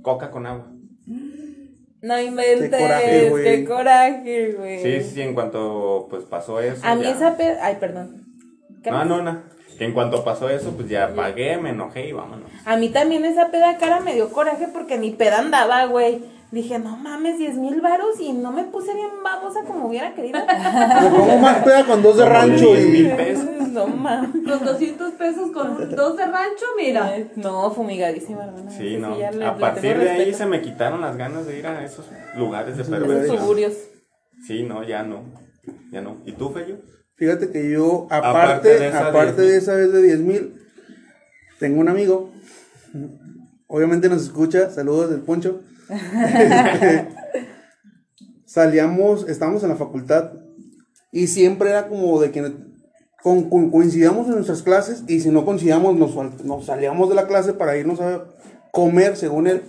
coca 0.01 0.31
con 0.31 0.45
agua. 0.45 0.71
No 2.03 2.19
inventes. 2.19 2.69
Qué 2.69 2.77
coraje, 2.77 3.29
güey. 3.29 3.43
Qué 3.43 3.65
coraje, 3.65 4.51
güey. 4.51 4.83
Sí, 4.83 5.09
sí, 5.09 5.21
en 5.21 5.33
cuanto 5.33 6.07
pues 6.09 6.25
pasó 6.25 6.59
eso. 6.59 6.85
A 6.85 6.95
mí 6.95 7.03
ya- 7.03 7.11
esa 7.11 7.37
pe... 7.37 7.57
Ay, 7.61 7.77
perdón. 7.79 8.25
¿Qué 8.83 8.91
No, 8.91 9.05
no, 9.05 9.21
no. 9.21 9.41
Que 9.77 9.85
en 9.85 9.93
cuanto 9.93 10.23
pasó 10.25 10.49
eso, 10.49 10.71
pues 10.75 10.89
ya 10.89 11.15
pagué, 11.15 11.57
me 11.57 11.69
enojé 11.69 12.07
y 12.09 12.11
vámonos. 12.11 12.51
A 12.65 12.75
mí 12.75 12.89
también 12.89 13.23
esa 13.23 13.51
peda 13.51 13.77
cara 13.77 14.01
me 14.01 14.13
dio 14.13 14.29
coraje 14.29 14.67
porque 14.67 14.97
ni 14.97 15.11
peda 15.11 15.39
andaba, 15.39 15.85
güey. 15.85 16.21
Dije, 16.53 16.77
no 16.77 16.95
mames, 16.97 17.39
10 17.39 17.55
mil 17.55 17.81
varos 17.81 18.19
y 18.19 18.31
no 18.31 18.51
me 18.51 18.63
puse 18.65 18.93
bien 18.93 19.09
babosa 19.23 19.61
como 19.63 19.87
hubiera 19.87 20.13
querido. 20.13 20.39
pongo 21.11 21.37
más 21.39 21.63
peda 21.63 21.83
con 21.85 22.03
dos 22.03 22.15
de 22.17 22.25
rancho 22.29 22.73
10 22.75 22.87
mil 22.89 23.07
y. 23.07 23.09
pesos. 23.09 23.45
no 23.71 23.87
mames. 23.87 24.29
Con 24.47 24.63
200 24.63 25.13
pesos 25.13 25.51
con 25.51 25.89
dos 25.95 26.15
de 26.15 26.25
rancho, 26.27 26.65
mira. 26.77 27.11
No, 27.37 27.71
fumigadísima, 27.71 28.45
hermana. 28.45 28.69
Sí, 28.69 28.97
no. 28.97 29.15
le- 29.17 29.45
A 29.45 29.57
partir 29.57 29.97
de 29.97 30.09
ahí 30.11 30.31
se 30.33 30.45
me 30.45 30.61
quitaron 30.61 31.01
las 31.01 31.17
ganas 31.17 31.47
de 31.47 31.57
ir 31.57 31.65
a 31.65 31.83
esos 31.83 32.05
lugares 32.37 32.77
de 32.77 32.83
perversión. 32.83 33.39
suburios. 33.39 33.73
Sí, 34.45 34.61
no, 34.61 34.83
ya 34.83 35.01
no. 35.01 35.23
Ya 35.91 36.01
no. 36.01 36.17
¿Y 36.25 36.33
tú, 36.33 36.51
Feyo? 36.51 36.75
Fíjate 37.15 37.49
que 37.51 37.71
yo, 37.71 38.05
Aparte 38.11 38.27
aparte, 38.27 38.67
de 38.79 38.87
esa 38.89 39.07
aparte 39.07 39.41
10,000. 39.41 39.47
de 39.51 39.57
esa 39.57 39.75
vez 39.75 39.91
de 39.91 40.01
10 40.03 40.19
mil, 40.19 40.53
tengo 41.59 41.79
un 41.81 41.89
amigo. 41.89 42.29
Obviamente 43.67 44.07
nos 44.07 44.21
escucha. 44.21 44.69
Saludos 44.69 45.09
del 45.09 45.21
Poncho. 45.21 45.61
Salíamos, 48.45 49.27
estábamos 49.27 49.63
en 49.63 49.69
la 49.69 49.75
facultad 49.75 50.31
y 51.11 51.27
siempre 51.27 51.69
era 51.69 51.87
como 51.87 52.19
de 52.21 52.31
que 52.31 52.53
con- 53.21 53.49
con- 53.49 53.71
coincidíamos 53.71 54.27
en 54.27 54.35
nuestras 54.35 54.61
clases 54.61 55.03
y 55.07 55.19
si 55.21 55.29
no 55.29 55.45
coincidíamos 55.45 55.95
nos, 55.95 56.15
nos 56.43 56.65
salíamos 56.65 57.09
de 57.09 57.15
la 57.15 57.27
clase 57.27 57.53
para 57.53 57.77
irnos 57.77 57.99
a 58.01 58.25
comer, 58.71 59.15
según 59.17 59.47
él. 59.47 59.61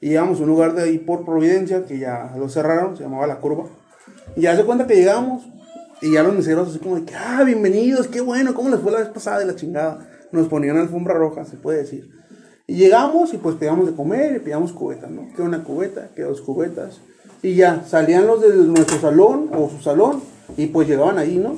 Y 0.00 0.08
llegamos 0.10 0.38
a 0.40 0.42
un 0.44 0.48
lugar 0.48 0.74
de 0.74 0.82
ahí 0.82 0.98
por 0.98 1.24
Providencia, 1.26 1.84
que 1.84 1.98
ya 1.98 2.32
lo 2.38 2.48
cerraron, 2.48 2.96
se 2.96 3.02
llamaba 3.02 3.26
La 3.26 3.38
Curva. 3.40 3.64
Y 4.34 4.42
ya 4.42 4.56
se 4.56 4.64
cuenta 4.64 4.86
que 4.86 4.94
llegamos, 4.96 5.46
y 6.00 6.12
ya 6.14 6.22
los 6.22 6.34
meseros 6.34 6.70
así 6.70 6.78
como 6.78 6.96
de 6.96 7.04
que, 7.04 7.14
ah, 7.14 7.42
bienvenidos, 7.44 8.08
qué 8.08 8.20
bueno, 8.22 8.54
¿cómo 8.54 8.70
les 8.70 8.80
fue 8.80 8.92
la 8.92 9.00
vez 9.00 9.08
pasada 9.08 9.40
de 9.40 9.44
la 9.46 9.56
chingada? 9.56 10.08
Nos 10.32 10.48
ponían 10.48 10.78
alfombra 10.78 11.12
roja, 11.14 11.44
se 11.44 11.56
puede 11.58 11.78
decir. 11.78 12.10
Y 12.70 12.76
llegamos 12.76 13.34
y 13.34 13.36
pues 13.36 13.56
pedíamos 13.56 13.84
de 13.86 13.94
comer 13.94 14.36
y 14.36 14.38
pedíamos 14.38 14.72
cubetas, 14.72 15.10
¿no? 15.10 15.26
Que 15.34 15.42
una 15.42 15.64
cubeta, 15.64 16.10
que 16.14 16.22
dos 16.22 16.40
cubetas. 16.40 17.00
Y 17.42 17.56
ya, 17.56 17.84
salían 17.84 18.28
los 18.28 18.40
de 18.40 18.54
nuestro 18.54 19.00
salón 19.00 19.50
o 19.52 19.68
su 19.68 19.82
salón 19.82 20.22
y 20.56 20.68
pues 20.68 20.86
llegaban 20.86 21.18
ahí, 21.18 21.36
¿no? 21.36 21.56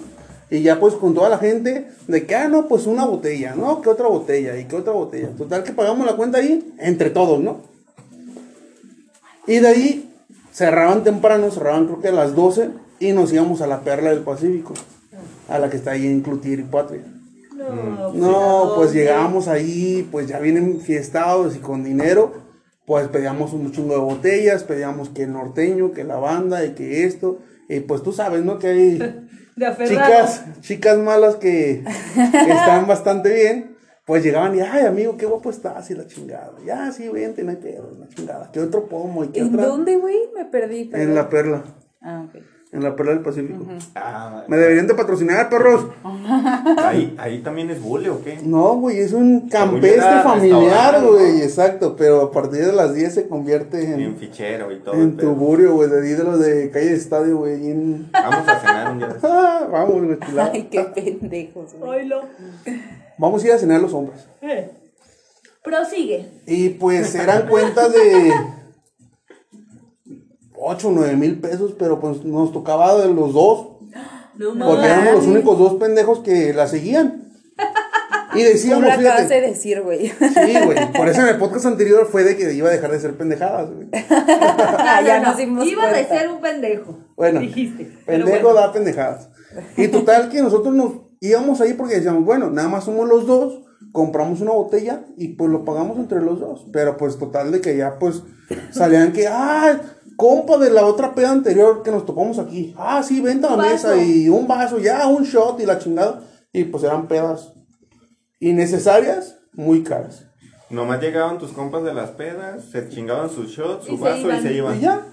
Y 0.48 0.62
ya 0.62 0.80
pues 0.80 0.94
con 0.94 1.12
toda 1.12 1.28
la 1.28 1.36
gente 1.36 1.86
de 2.08 2.26
que, 2.26 2.34
ah, 2.34 2.48
no, 2.48 2.66
pues 2.66 2.86
una 2.86 3.04
botella, 3.04 3.54
¿no? 3.54 3.82
Que 3.82 3.90
otra 3.90 4.08
botella 4.08 4.58
y 4.58 4.64
que 4.64 4.74
otra 4.74 4.94
botella. 4.94 5.28
Total 5.36 5.62
que 5.64 5.72
pagamos 5.72 6.06
la 6.06 6.16
cuenta 6.16 6.38
ahí 6.38 6.72
entre 6.78 7.10
todos, 7.10 7.40
¿no? 7.40 7.60
Y 9.46 9.58
de 9.58 9.68
ahí 9.68 10.14
cerraban 10.50 11.04
temprano, 11.04 11.50
cerraban 11.50 11.88
creo 11.88 12.00
que 12.00 12.08
a 12.08 12.12
las 12.12 12.34
12 12.34 12.70
y 13.00 13.12
nos 13.12 13.30
íbamos 13.34 13.60
a 13.60 13.66
la 13.66 13.80
Perla 13.80 14.08
del 14.08 14.20
Pacífico, 14.20 14.72
a 15.50 15.58
la 15.58 15.68
que 15.68 15.76
está 15.76 15.90
ahí 15.90 16.06
en 16.06 16.22
Cloutier 16.22 16.60
y 16.60 16.62
Patria. 16.62 17.02
No, 17.70 18.12
No, 18.12 18.72
pues 18.76 18.92
llegábamos 18.92 19.48
ahí, 19.48 20.08
pues 20.10 20.26
ya 20.26 20.38
vienen 20.40 20.80
fiestados 20.80 21.56
y 21.56 21.58
con 21.60 21.84
dinero, 21.84 22.32
pues 22.86 23.08
pedíamos 23.08 23.52
un 23.52 23.70
chingo 23.72 23.94
de 23.94 24.00
botellas, 24.00 24.64
pedíamos 24.64 25.08
que 25.10 25.22
el 25.24 25.32
norteño, 25.32 25.92
que 25.92 26.04
la 26.04 26.16
banda 26.16 26.64
y 26.64 26.70
que 26.74 27.04
esto, 27.04 27.38
y 27.68 27.80
pues 27.80 28.02
tú 28.02 28.12
sabes, 28.12 28.42
¿no? 28.44 28.58
Que 28.58 28.68
hay 28.68 28.98
chicas, 29.86 30.44
chicas 30.60 30.98
malas 30.98 31.36
que, 31.36 31.84
que 32.14 32.50
están 32.52 32.86
bastante 32.86 33.32
bien, 33.32 33.76
pues 34.04 34.24
llegaban 34.24 34.54
y, 34.56 34.60
ay, 34.60 34.84
amigo, 34.84 35.16
qué 35.16 35.26
guapo 35.26 35.50
estás 35.50 35.90
y 35.90 35.94
la 35.94 36.06
chingada. 36.06 36.54
Ya, 36.66 36.90
sí, 36.90 37.08
vente, 37.08 37.44
no 37.44 37.50
hay 37.50 37.56
pedo, 37.56 37.90
la 37.98 38.08
chingada. 38.08 38.50
¿Qué 38.52 38.60
otro 38.60 38.88
pomo 38.88 39.24
y 39.24 39.28
qué 39.28 39.40
¿En 39.40 39.54
otra? 39.54 39.66
dónde, 39.66 39.96
güey? 39.96 40.16
Me 40.34 40.44
perdí. 40.46 40.90
En 40.92 41.14
la 41.14 41.28
perla, 41.28 41.64
Ah, 42.00 42.26
ok. 42.28 42.42
En 42.72 42.82
la 42.82 42.96
perla 42.96 43.12
del 43.12 43.20
Pacífico. 43.20 43.66
Ah, 43.94 44.44
Me 44.48 44.56
deberían 44.56 44.86
de 44.86 44.94
patrocinar, 44.94 45.50
perros. 45.50 45.88
ahí, 46.78 47.14
ahí 47.18 47.40
también 47.40 47.68
es 47.68 47.82
bule 47.82 48.08
o 48.08 48.24
qué? 48.24 48.38
No, 48.42 48.76
güey, 48.76 48.98
es 48.98 49.12
un 49.12 49.48
campestre 49.50 50.22
familiar, 50.22 51.02
güey, 51.04 51.38
¿no? 51.38 51.42
exacto, 51.44 51.94
pero 51.96 52.22
a 52.22 52.32
partir 52.32 52.64
de 52.64 52.72
las 52.72 52.94
10 52.94 53.14
se 53.14 53.28
convierte 53.28 53.92
En 53.92 54.00
en, 54.00 54.16
fichero 54.16 54.72
y 54.72 54.78
todo. 54.80 54.94
en 54.94 55.16
pedo. 55.16 55.32
tuburio, 55.32 55.74
güey, 55.74 55.90
de 55.90 56.00
ahí 56.02 56.14
de 56.14 56.24
los 56.24 56.40
de 56.40 56.70
calle 56.70 56.88
de 56.90 56.96
estadio, 56.96 57.36
güey, 57.36 57.70
en... 57.70 58.10
Vamos 58.10 58.48
a 58.48 58.60
cenar 58.60 58.92
un 58.92 58.98
día. 58.98 59.08
Ah, 59.22 59.68
vamos, 59.70 60.02
güey. 60.04 60.18
Ay, 60.38 60.68
qué 60.70 60.82
pendejos, 60.82 61.74
güey. 61.74 62.10
Vamos 63.18 63.44
a 63.44 63.46
ir 63.46 63.52
a 63.52 63.58
cenar 63.58 63.80
los 63.82 63.92
hombres. 63.92 64.26
Eh. 64.40 64.70
Prosigue. 65.62 66.26
Y 66.46 66.70
pues 66.70 67.14
eran 67.14 67.46
cuentas 67.46 67.92
de 67.92 68.32
8 70.64 70.88
o 70.88 70.92
9 70.92 71.16
mil 71.16 71.40
pesos, 71.40 71.74
pero 71.78 72.00
pues 72.00 72.24
nos 72.24 72.52
tocaba 72.52 72.96
de 72.96 73.12
los 73.12 73.32
dos, 73.32 73.78
No 74.36 74.66
porque 74.66 74.86
éramos 74.86 75.14
los 75.14 75.26
únicos 75.26 75.58
dos 75.58 75.74
pendejos 75.74 76.20
que 76.20 76.52
la 76.54 76.66
seguían. 76.66 77.30
Y 78.34 78.42
decíamos, 78.42 78.84
lo 78.84 78.92
acabas 78.92 79.28
de 79.28 79.42
decir, 79.42 79.82
güey. 79.82 80.08
sí, 80.08 80.54
güey, 80.64 80.92
por 80.92 81.06
eso 81.06 81.20
en 81.20 81.28
el 81.28 81.36
podcast 81.36 81.66
anterior 81.66 82.08
fue 82.10 82.24
de 82.24 82.34
que 82.34 82.54
iba 82.54 82.68
a 82.68 82.72
dejar 82.72 82.90
de 82.90 82.98
ser 82.98 83.14
pendejadas, 83.14 83.68
güey. 83.70 83.88
Ah, 84.08 85.02
ya 85.04 85.20
nos 85.20 85.36
dimos 85.36 85.66
Ibas 85.66 85.88
a 85.88 85.90
cuenta. 85.90 86.18
ser 86.18 86.30
un 86.30 86.40
pendejo. 86.40 86.98
Bueno, 87.14 87.40
Dijiste. 87.40 87.90
pendejo 88.06 88.42
bueno. 88.42 88.54
da 88.54 88.72
pendejadas. 88.72 89.28
Y 89.76 89.88
total 89.88 90.30
que 90.30 90.40
nosotros 90.40 90.74
nos 90.74 90.92
íbamos 91.20 91.60
ahí 91.60 91.74
porque 91.74 91.96
decíamos, 91.96 92.24
bueno, 92.24 92.48
nada 92.50 92.68
más 92.68 92.84
somos 92.84 93.06
los 93.06 93.26
dos, 93.26 93.60
compramos 93.92 94.40
una 94.40 94.52
botella 94.52 95.04
y 95.18 95.28
pues 95.34 95.50
lo 95.50 95.64
pagamos 95.66 95.98
entre 95.98 96.22
los 96.22 96.40
dos. 96.40 96.66
Pero 96.72 96.96
pues 96.96 97.18
total 97.18 97.52
de 97.52 97.60
que 97.60 97.76
ya 97.76 97.98
pues 97.98 98.22
salían 98.70 99.12
que, 99.12 99.28
ah, 99.28 99.78
compa 100.16 100.58
de 100.58 100.70
la 100.70 100.86
otra 100.86 101.14
peda 101.14 101.30
anterior 101.30 101.82
que 101.82 101.90
nos 101.90 102.06
topamos 102.06 102.38
aquí. 102.38 102.74
Ah, 102.78 103.02
sí, 103.02 103.20
venta 103.20 103.52
a 103.52 103.56
la 103.56 103.62
mesa 103.62 103.96
y 103.96 104.28
un 104.28 104.46
vaso, 104.46 104.78
ya, 104.78 105.06
un 105.06 105.24
shot 105.24 105.60
y 105.60 105.66
la 105.66 105.78
chingada. 105.78 106.22
Y 106.52 106.64
pues 106.64 106.84
eran 106.84 107.08
pedas 107.08 107.52
innecesarias, 108.40 109.38
muy 109.52 109.82
caras. 109.82 110.26
Nomás 110.70 111.00
llegaban 111.00 111.38
tus 111.38 111.52
compas 111.52 111.84
de 111.84 111.94
las 111.94 112.10
pedas, 112.10 112.64
se 112.70 112.88
chingaban 112.88 113.30
sus 113.30 113.50
shots, 113.50 113.86
su 113.86 113.92
Y 113.92 113.96
se 113.98 114.02
vaso 114.02 114.32
y 114.32 114.40
se 114.40 114.54
iban. 114.54 114.78
Y 114.78 114.80
ya. 114.80 115.06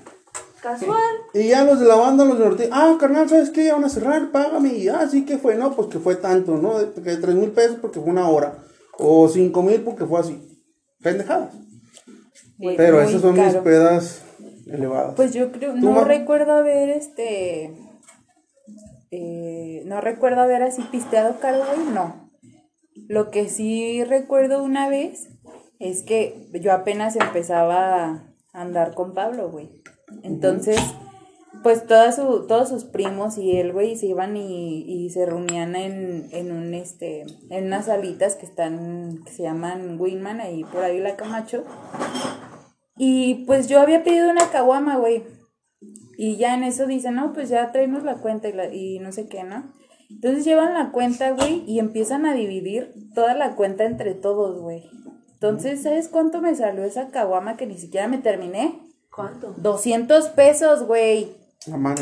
Casual. 0.62 1.04
Y 1.34 1.48
ya 1.50 1.64
los 1.64 1.80
de 1.80 1.86
la 1.86 1.96
banda, 1.96 2.26
los 2.26 2.38
de 2.38 2.46
norte, 2.46 2.70
ah, 2.72 2.98
carnal, 3.00 3.30
¿sabes 3.30 3.50
qué? 3.50 3.66
Ya 3.66 3.76
van 3.76 3.86
a 3.86 3.90
cerrar, 3.90 4.32
págame. 4.32 4.74
Y 4.74 4.90
ah, 4.90 5.08
sí, 5.10 5.26
que 5.26 5.38
fue? 5.38 5.56
No, 5.56 5.76
pues 5.76 5.88
que 5.88 6.00
fue 6.00 6.16
tanto, 6.16 6.58
¿no? 6.58 6.80
De, 6.80 6.92
que 7.02 7.16
tres 7.18 7.36
mil 7.36 7.52
pesos 7.52 7.78
porque 7.82 8.00
fue 8.00 8.10
una 8.10 8.28
hora. 8.28 8.58
O 8.98 9.28
cinco 9.30 9.62
mil 9.64 9.82
porque 9.82 10.06
fue 10.06 10.20
así. 10.20 10.42
Pendejadas. 11.02 11.54
Güey, 12.58 12.76
Pero 12.76 12.98
muy 12.98 13.06
esas 13.06 13.22
son 13.22 13.36
mis 13.36 13.56
pedas 13.56 14.22
elevadas. 14.72 15.16
Pues 15.16 15.34
yo 15.34 15.52
creo, 15.52 15.74
¿Tú, 15.74 15.92
no 15.92 16.04
recuerdo 16.04 16.54
haber 16.54 16.90
este. 16.90 17.74
eh, 19.12 19.84
no 19.86 20.02
recuerdo 20.02 20.42
haber 20.42 20.64
así 20.64 20.82
pisteado 20.92 21.36
güey, 21.42 21.94
no. 21.94 22.30
Lo 23.08 23.32
que 23.32 23.50
sí 23.50 24.04
recuerdo 24.04 24.64
una 24.64 24.90
vez 24.90 25.30
es 25.80 26.04
que 26.04 26.48
yo 26.62 26.74
apenas 26.74 27.16
empezaba 27.16 28.06
a 28.06 28.34
andar 28.54 28.94
con 28.94 29.14
Pablo, 29.14 29.50
güey. 29.50 29.82
Entonces, 30.24 30.78
pues 31.64 31.86
toda 31.88 32.12
su, 32.12 32.46
todos 32.48 32.70
sus 32.70 32.84
primos 32.84 33.38
y 33.38 33.58
él, 33.58 33.74
güey, 33.74 33.96
se 33.96 34.08
iban 34.08 34.36
y, 34.38 34.84
y 34.88 35.10
se 35.10 35.26
reunían 35.26 35.76
en, 35.76 36.28
en 36.32 36.52
un 36.52 36.74
este, 36.74 37.26
en 37.50 37.68
unas 37.68 37.86
salitas 37.86 38.36
que 38.36 38.46
están, 38.46 39.22
que 39.26 39.32
se 39.32 39.44
llaman 39.44 40.00
Winman, 40.00 40.42
ahí 40.42 40.64
por 40.66 40.84
ahí 40.84 41.00
la 41.00 41.16
Camacho. 41.16 41.64
Y 43.00 43.46
pues 43.46 43.68
yo 43.70 43.80
había 43.80 44.04
pedido 44.04 44.30
una 44.30 44.50
caguama, 44.52 44.98
güey. 44.98 45.24
Y 46.18 46.36
ya 46.36 46.54
en 46.54 46.64
eso 46.64 46.86
dicen, 46.86 47.16
no, 47.16 47.32
pues 47.34 47.48
ya 47.50 47.72
traemos 47.72 48.04
la 48.04 48.16
cuenta 48.18 48.50
y, 48.50 48.54
la- 48.54 48.72
y 48.74 49.00
no 49.00 49.12
sé 49.14 49.28
qué, 49.30 49.44
¿no? 49.44 49.72
Entonces 50.10 50.44
llevan 50.44 50.74
la 50.74 50.92
cuenta, 50.92 51.32
güey, 51.32 51.64
y 51.66 51.80
empiezan 51.80 52.26
a 52.26 52.34
dividir 52.34 52.94
toda 53.16 53.36
la 53.36 53.56
cuenta 53.56 53.86
entre 53.86 54.16
todos, 54.16 54.60
güey. 54.62 54.84
Entonces, 55.34 55.82
¿sabes 55.84 56.10
cuánto 56.10 56.42
me 56.42 56.54
salió 56.56 56.84
esa 56.84 57.08
caguama 57.10 57.56
que 57.56 57.66
ni 57.68 57.78
siquiera 57.78 58.10
me 58.10 58.18
terminé? 58.18 58.80
¿Cuánto? 59.16 59.54
200 59.58 60.28
pesos, 60.30 60.84
güey. 60.86 61.32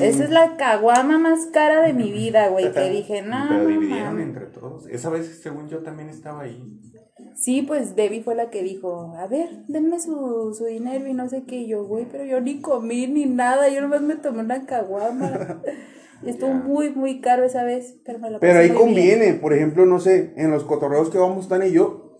Esa 0.01 0.23
es 0.23 0.29
la 0.31 0.55
caguama 0.57 1.19
más 1.19 1.45
cara 1.47 1.81
de 1.81 1.93
mi 1.93 2.11
vida, 2.11 2.47
güey. 2.47 2.71
Que 2.71 2.89
dije, 2.89 3.21
no. 3.21 3.45
Pero 3.49 3.67
dividieron 3.67 4.13
mames". 4.15 4.27
entre 4.27 4.45
todos. 4.47 4.87
Esa 4.87 5.09
vez, 5.11 5.39
según 5.43 5.67
yo, 5.69 5.79
también 5.83 6.09
estaba 6.09 6.41
ahí. 6.43 6.59
Sí, 7.35 7.61
pues 7.63 7.95
Debbie 7.95 8.23
fue 8.23 8.35
la 8.35 8.49
que 8.49 8.61
dijo, 8.63 9.13
a 9.17 9.27
ver, 9.27 9.65
denme 9.67 9.99
su, 9.99 10.53
su 10.57 10.65
dinero 10.65 11.07
y 11.07 11.13
no 11.13 11.29
sé 11.29 11.43
qué. 11.43 11.55
Y 11.57 11.67
yo, 11.67 11.85
güey, 11.85 12.05
pero 12.11 12.23
yo 12.25 12.39
ni 12.41 12.61
comí 12.61 13.07
ni 13.07 13.25
nada, 13.25 13.69
yo 13.69 13.81
nomás 13.81 14.01
me 14.01 14.15
tomé 14.15 14.41
una 14.41 14.65
caguama. 14.65 15.61
Estuvo 16.25 16.51
muy, 16.51 16.89
muy 16.89 17.21
caro 17.21 17.43
esa 17.43 17.63
vez, 17.63 17.99
pero 18.03 18.17
me 18.19 18.29
la 18.31 18.39
Pero 18.39 18.59
ahí 18.59 18.69
muy 18.69 18.75
bien. 18.75 18.87
conviene, 18.87 19.33
por 19.35 19.53
ejemplo, 19.53 19.85
no 19.85 19.99
sé, 19.99 20.33
en 20.35 20.49
los 20.49 20.63
cotorreos 20.63 21.09
que 21.09 21.19
vamos 21.19 21.47
Tania 21.47 21.67
y 21.67 21.73
yo, 21.73 22.17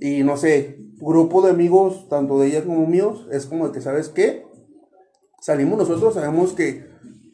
y 0.00 0.22
no 0.22 0.36
sé, 0.36 0.78
grupo 1.00 1.40
de 1.40 1.50
amigos, 1.50 2.08
tanto 2.10 2.38
de 2.38 2.48
ellas 2.48 2.64
como 2.64 2.86
míos, 2.86 3.26
es 3.32 3.46
como 3.46 3.68
de 3.68 3.72
que, 3.72 3.80
¿sabes 3.80 4.10
qué? 4.10 4.44
Salimos 5.40 5.78
nosotros, 5.78 6.14
sabemos 6.14 6.52
que 6.52 6.84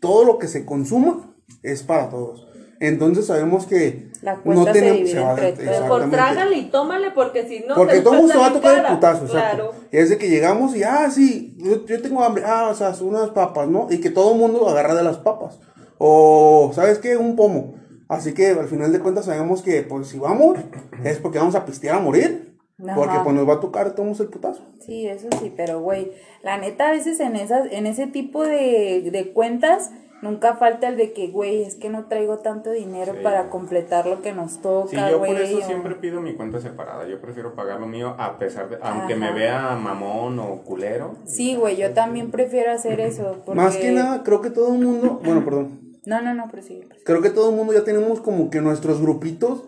todo 0.00 0.24
lo 0.24 0.38
que 0.38 0.46
se 0.46 0.64
consuma 0.64 1.34
es 1.62 1.82
para 1.82 2.10
todos. 2.10 2.46
Entonces 2.84 3.26
sabemos 3.26 3.66
que 3.66 4.08
La 4.22 4.36
cuenta 4.38 4.72
se 4.72 4.80
divide 4.80 5.20
va 5.20 5.28
a- 5.28 5.30
entre 5.48 5.48
exactamente. 5.50 6.16
trágale 6.16 6.56
y 6.58 6.64
tómale 6.68 7.12
porque 7.12 7.46
si 7.46 7.60
no. 7.60 7.76
Porque 7.76 8.00
todo 8.00 8.14
mundo 8.14 8.32
se 8.32 8.38
va 8.38 8.46
a 8.48 8.52
tocar 8.52 8.78
el 8.84 8.94
putazo, 8.94 9.24
exacto. 9.26 9.70
Claro. 9.70 9.74
Y 9.92 9.96
es 9.98 10.10
de 10.10 10.18
que 10.18 10.28
llegamos 10.28 10.74
y, 10.74 10.82
ah, 10.82 11.08
sí, 11.08 11.54
yo, 11.58 11.86
yo 11.86 12.02
tengo 12.02 12.24
hambre, 12.24 12.42
ah, 12.44 12.68
o 12.70 12.74
sea, 12.74 12.92
unas 13.02 13.30
papas, 13.30 13.68
¿no? 13.68 13.86
Y 13.88 14.00
que 14.00 14.10
todo 14.10 14.32
el 14.32 14.38
mundo 14.40 14.68
agarra 14.68 14.96
de 14.96 15.04
las 15.04 15.18
papas. 15.18 15.60
O, 15.98 16.72
¿sabes 16.74 16.98
qué? 16.98 17.16
Un 17.16 17.36
pomo. 17.36 17.74
Así 18.08 18.34
que 18.34 18.48
al 18.48 18.66
final 18.66 18.92
de 18.92 18.98
cuentas 18.98 19.26
sabemos 19.26 19.62
que, 19.62 19.82
pues, 19.82 20.08
si 20.08 20.18
vamos, 20.18 20.58
es 21.04 21.18
porque 21.18 21.38
vamos 21.38 21.54
a 21.54 21.64
pistear 21.64 21.96
a 21.96 22.00
morir. 22.00 22.48
Ajá. 22.84 22.96
Porque 22.96 23.16
pues 23.22 23.36
nos 23.36 23.48
va 23.48 23.54
a 23.54 23.60
tocar, 23.60 23.94
tomamos 23.94 24.18
el 24.18 24.26
putazo. 24.26 24.60
Sí, 24.84 25.06
eso 25.06 25.28
sí, 25.40 25.52
pero 25.56 25.80
güey, 25.80 26.10
la 26.42 26.58
neta 26.58 26.88
a 26.88 26.90
veces 26.90 27.20
en 27.20 27.36
esas, 27.36 27.70
en 27.70 27.86
ese 27.86 28.08
tipo 28.08 28.42
de, 28.42 29.08
de 29.12 29.32
cuentas, 29.32 29.92
nunca 30.22 30.54
falta 30.54 30.88
el 30.88 30.96
de 30.96 31.12
que, 31.12 31.28
güey, 31.28 31.62
es 31.62 31.74
que 31.74 31.90
no 31.90 32.06
traigo 32.06 32.38
tanto 32.38 32.70
dinero 32.70 33.12
Sí. 33.12 33.18
para 33.22 33.50
completar 33.50 34.06
lo 34.06 34.22
que 34.22 34.32
nos 34.32 34.52
Sí, 34.52 34.58
toca, 34.62 35.10
yo 35.10 35.18
güey. 35.18 35.32
por 35.32 35.42
eso 35.42 35.58
o- 35.58 35.62
siempre 35.62 35.94
pido 35.96 36.20
mi 36.22 36.34
cuenta 36.34 36.60
separada. 36.60 37.06
Yo 37.06 37.20
prefiero 37.20 37.54
pagar 37.54 37.78
lo 37.80 37.86
mío 37.86 38.14
a 38.18 38.38
pesar 38.38 38.70
de, 38.70 38.78
aunque 38.80 39.14
me 39.16 39.26
Ajá. 39.26 39.34
vea 39.34 39.76
mamón 39.76 40.38
o 40.38 40.62
culero. 40.62 41.16
Sí, 41.26 41.56
güey, 41.56 41.76
yo 41.76 41.92
también 41.92 42.30
prefiero 42.30 42.72
hacer 42.72 43.00
eso. 43.00 43.42
Porque... 43.44 43.60
Más 43.60 43.76
que 43.76 43.92
nada, 43.92 44.22
creo 44.22 44.40
que 44.40 44.50
todo 44.50 44.72
el 44.72 44.80
mundo, 44.80 45.20
bueno, 45.24 45.44
perdón, 45.44 45.80
No, 46.06 46.20
no, 46.22 46.32
no, 46.34 46.48
pero 46.50 46.62
sí. 46.62 46.80
creo 47.04 47.20
que 47.20 47.30
todo 47.30 47.50
el 47.50 47.56
mundo 47.56 47.72
ya 47.72 47.84
tenemos 47.84 48.20
como 48.20 48.48
que 48.50 48.60
nuestros 48.60 49.00
grupitos 49.02 49.64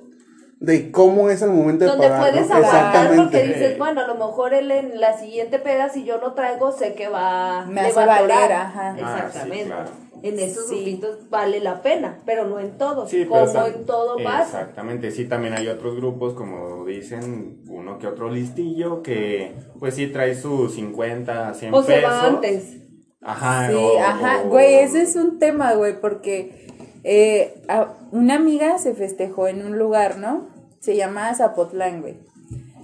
de 0.61 0.90
cómo 0.93 1.29
es 1.31 1.43
el 1.43 1.51
momento 1.51 1.85
de 1.85 1.90
Donde 1.90 2.09
pagar. 2.09 2.31
puedes 2.31 2.49
¿no? 2.49 2.55
aguantar 2.57 3.17
porque 3.17 3.43
dices, 3.43 3.77
bueno, 3.79 4.01
a 4.01 4.07
lo 4.07 4.14
mejor 4.14 4.55
él 4.55 4.71
en 4.71 4.99
la 5.01 5.19
siguiente 5.19 5.59
peda, 5.59 5.90
si 5.90 6.05
yo 6.05 6.19
no 6.21 6.33
traigo, 6.33 6.73
sé 6.73 6.95
que 6.95 7.09
va 7.09 7.67
Me 7.67 7.83
le 7.83 7.88
hace 7.88 7.95
va 7.97 8.03
a 8.03 8.07
valer, 8.23 8.53
ajá. 8.53 8.88
Ah, 8.90 8.95
sí, 8.97 9.01
Exactamente. 9.03 9.67
claro. 9.67 9.90
En 10.25 10.39
esos 10.41 10.69
Sí. 10.69 10.77
grupitos 10.77 11.29
vale 11.29 11.61
la 11.61 11.83
pena, 11.83 12.23
pero 12.25 12.47
no 12.47 12.59
en 12.59 12.79
todos. 12.79 13.11
Sí, 13.11 13.27
como 13.27 13.41
en 13.45 13.85
todo 13.85 14.17
pasa. 14.25 14.63
Exactamente, 14.63 15.11
sí, 15.11 15.27
también 15.27 15.53
hay 15.53 15.69
otros 15.69 15.97
grupos, 15.97 16.33
como 16.33 16.85
dicen, 16.87 17.63
uno 17.69 17.99
que 17.99 18.07
otro 18.07 18.31
listillo, 18.31 19.03
que 19.03 19.55
pues 19.79 19.95
sí 19.97 20.07
trae 20.07 20.35
sus 20.35 20.75
50, 20.75 21.53
100 21.53 21.75
O 21.75 21.83
se 21.83 21.93
pesos. 21.93 22.11
va 22.11 22.27
antes. 22.27 22.77
Ajá, 23.21 23.69
Sí, 23.69 23.75
o- 23.75 23.99
ajá, 24.01 24.43
o- 24.45 24.49
güey, 24.49 24.75
ese 24.77 25.03
es 25.03 25.15
un 25.17 25.39
tema, 25.39 25.75
güey, 25.75 26.01
porque 26.01 26.69
eh, 27.07 27.63
a- 27.69 27.93
una 28.13 28.37
amiga 28.37 28.79
se 28.79 28.95
festejó 28.95 29.47
en 29.47 29.65
un 29.67 29.79
lugar, 29.79 30.17
¿no? 30.17 30.47
Se 30.81 30.97
llama 30.97 31.35
Zapotlán, 31.35 32.01
güey. 32.01 32.17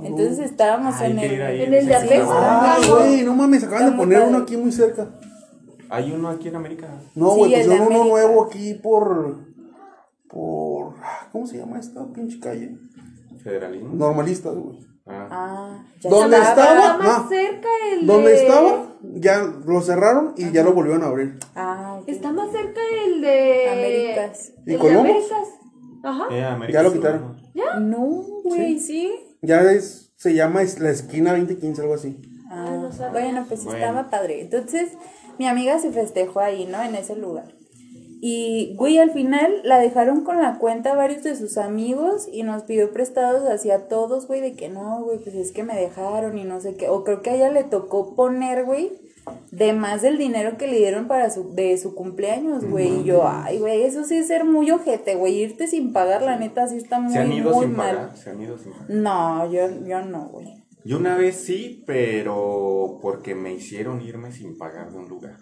Entonces 0.02 0.38
estábamos 0.40 0.94
Ay, 1.00 1.12
en 1.12 1.18
el... 1.20 1.32
ir 1.32 1.42
ahí, 1.42 1.62
en 1.62 1.72
el 1.74 1.86
de 1.86 1.94
Ah, 2.28 2.78
güey, 2.86 3.22
no 3.22 3.34
mames, 3.34 3.64
acaban 3.64 3.90
de 3.92 3.96
poner 3.96 4.18
padre. 4.18 4.30
uno 4.34 4.42
aquí 4.44 4.56
muy 4.58 4.72
cerca. 4.72 5.08
Hay 5.90 6.12
uno 6.12 6.28
aquí 6.28 6.48
en 6.48 6.56
América. 6.56 6.88
No, 7.14 7.30
Sí, 7.32 7.38
güey, 7.38 7.54
el 7.54 7.60
de 7.62 7.76
pusieron 7.76 7.94
uno 7.96 8.04
nuevo 8.08 8.44
aquí 8.44 8.74
por. 8.74 9.38
por. 10.28 10.94
¿Cómo 11.32 11.46
se 11.46 11.58
llama 11.58 11.78
esta 11.78 12.06
pinche 12.12 12.38
calle? 12.40 12.78
Federalismo. 13.42 13.94
Normalistas, 13.94 14.54
güey. 14.54 14.78
Ah. 15.06 15.28
Ah, 15.30 15.84
ya 16.00 16.10
¿Dónde 16.10 16.36
estaba. 16.36 16.98
más 16.98 17.22
No. 17.24 17.28
cerca 17.28 17.68
el 17.92 18.06
Donde 18.06 18.30
de... 18.30 18.42
estaba, 18.42 18.92
ya 19.14 19.42
lo 19.66 19.80
cerraron 19.80 20.34
y 20.36 20.52
ya 20.52 20.62
lo 20.62 20.72
volvieron 20.72 21.02
a 21.02 21.06
abrir. 21.06 21.38
Ah, 21.56 21.98
ok. 22.00 22.08
Está 22.08 22.32
más 22.32 22.52
cerca 22.52 22.80
el 23.06 23.20
de... 23.20 23.68
Américas. 23.70 24.52
¿Y 24.58 24.60
el 24.60 24.64
de 24.66 24.78
Colomos? 24.78 25.00
Américas. 25.10 25.48
Ajá. 26.04 26.24
Eh, 26.30 26.44
América 26.44 26.78
Ya 26.78 26.82
lo 26.84 26.92
quitaron. 26.92 27.36
¿no? 27.54 27.80
No, 27.80 28.06
güey, 28.44 28.78
sí. 28.78 29.10
Ya 29.42 29.62
es, 29.72 30.12
se 30.16 30.34
llama 30.34 30.62
es 30.62 30.78
la 30.78 30.90
esquina 30.90 31.32
2015, 31.32 31.80
algo 31.82 31.94
así. 31.94 32.20
Ah, 32.50 32.78
no 32.80 32.92
sabía. 32.92 33.10
bueno, 33.22 33.44
pues 33.48 33.64
Bueno. 33.64 33.78
estaba 33.80 34.10
padre. 34.10 34.42
Entonces, 34.42 34.92
mi 35.40 35.46
amiga 35.46 35.78
se 35.78 35.90
festejó 35.90 36.40
ahí, 36.40 36.66
¿no? 36.66 36.82
En 36.82 36.94
ese 36.94 37.16
lugar. 37.16 37.54
Y, 38.20 38.74
güey, 38.76 38.98
al 38.98 39.10
final 39.10 39.50
la 39.64 39.78
dejaron 39.78 40.22
con 40.22 40.38
la 40.38 40.58
cuenta 40.58 40.94
varios 40.94 41.22
de 41.22 41.34
sus 41.34 41.56
amigos 41.56 42.28
y 42.30 42.42
nos 42.42 42.64
pidió 42.64 42.92
prestados 42.92 43.48
hacia 43.48 43.88
todos, 43.88 44.26
güey, 44.26 44.42
de 44.42 44.52
que 44.52 44.68
no, 44.68 45.02
güey, 45.02 45.16
pues 45.18 45.34
es 45.34 45.50
que 45.50 45.62
me 45.62 45.74
dejaron 45.74 46.36
y 46.36 46.44
no 46.44 46.60
sé 46.60 46.76
qué. 46.76 46.90
O 46.90 47.04
creo 47.04 47.22
que 47.22 47.30
a 47.30 47.36
ella 47.36 47.50
le 47.50 47.64
tocó 47.64 48.14
poner, 48.14 48.66
güey, 48.66 48.92
de 49.50 49.72
más 49.72 50.02
del 50.02 50.18
dinero 50.18 50.58
que 50.58 50.66
le 50.66 50.76
dieron 50.76 51.08
para 51.08 51.30
su, 51.30 51.54
de 51.54 51.78
su 51.78 51.94
cumpleaños, 51.94 52.62
güey. 52.66 53.00
Y 53.00 53.04
yo, 53.04 53.22
ay, 53.26 53.60
güey, 53.60 53.84
eso 53.84 54.04
sí 54.04 54.16
es 54.16 54.26
ser 54.26 54.44
muy 54.44 54.70
ojete, 54.70 55.14
güey. 55.14 55.36
Irte 55.36 55.68
sin 55.68 55.94
pagar, 55.94 56.20
la 56.20 56.36
neta, 56.36 56.68
sí 56.68 56.76
está 56.76 57.00
muy, 57.00 57.14
Se 57.14 57.20
han 57.20 57.32
ido 57.32 57.54
muy 57.54 57.64
sin 57.64 57.76
mal. 57.76 57.96
pagar. 57.96 58.16
Se 58.18 58.28
han 58.28 58.42
ido 58.42 58.58
sin 58.58 58.72
pagar. 58.72 58.90
No, 58.90 59.50
yo, 59.50 59.62
yo 59.86 60.02
no, 60.02 60.28
güey. 60.28 60.59
Yo 60.84 60.98
una 60.98 61.16
vez 61.16 61.36
sí, 61.36 61.84
pero 61.86 62.98
porque 63.02 63.34
me 63.34 63.52
hicieron 63.52 64.00
irme 64.00 64.32
sin 64.32 64.56
pagar 64.56 64.90
de 64.90 64.98
un 64.98 65.08
lugar. 65.08 65.36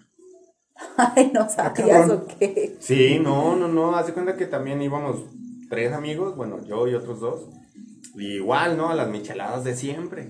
Ay, 0.97 1.31
no 1.33 1.49
sabías 1.49 1.73
cabrón. 1.73 2.11
o 2.11 2.37
qué. 2.39 2.77
Sí, 2.79 3.19
no, 3.19 3.55
no, 3.55 3.67
no. 3.67 3.95
Hace 3.95 4.13
cuenta 4.13 4.35
que 4.35 4.45
también 4.45 4.81
íbamos 4.81 5.23
tres 5.69 5.93
amigos, 5.93 6.35
bueno, 6.35 6.65
yo 6.65 6.87
y 6.87 6.95
otros 6.95 7.19
dos. 7.19 7.49
Y 8.15 8.35
igual, 8.35 8.77
¿no? 8.77 8.89
A 8.89 8.95
las 8.95 9.09
micheladas 9.09 9.63
de 9.63 9.75
siempre. 9.75 10.29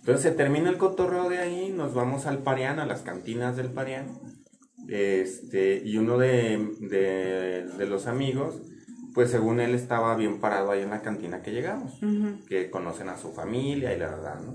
Entonces 0.00 0.22
se 0.22 0.32
termina 0.32 0.68
el 0.68 0.78
cotorreo 0.78 1.28
de 1.28 1.38
ahí, 1.38 1.70
nos 1.70 1.94
vamos 1.94 2.26
al 2.26 2.38
Parián, 2.38 2.80
a 2.80 2.86
las 2.86 3.02
cantinas 3.02 3.56
del 3.56 3.70
Parián. 3.70 4.18
Este, 4.88 5.80
y 5.84 5.96
uno 5.96 6.18
de, 6.18 6.74
de, 6.80 7.66
de 7.78 7.86
los 7.86 8.06
amigos, 8.08 8.56
pues 9.14 9.30
según 9.30 9.60
él 9.60 9.74
estaba 9.74 10.16
bien 10.16 10.40
parado 10.40 10.70
ahí 10.70 10.82
en 10.82 10.90
la 10.90 11.02
cantina 11.02 11.42
que 11.42 11.52
llegamos. 11.52 11.98
Que 12.48 12.70
conocen 12.70 13.08
a 13.08 13.16
su 13.16 13.32
familia 13.32 13.94
y 13.94 13.98
la 13.98 14.08
verdad, 14.08 14.40
¿no? 14.40 14.54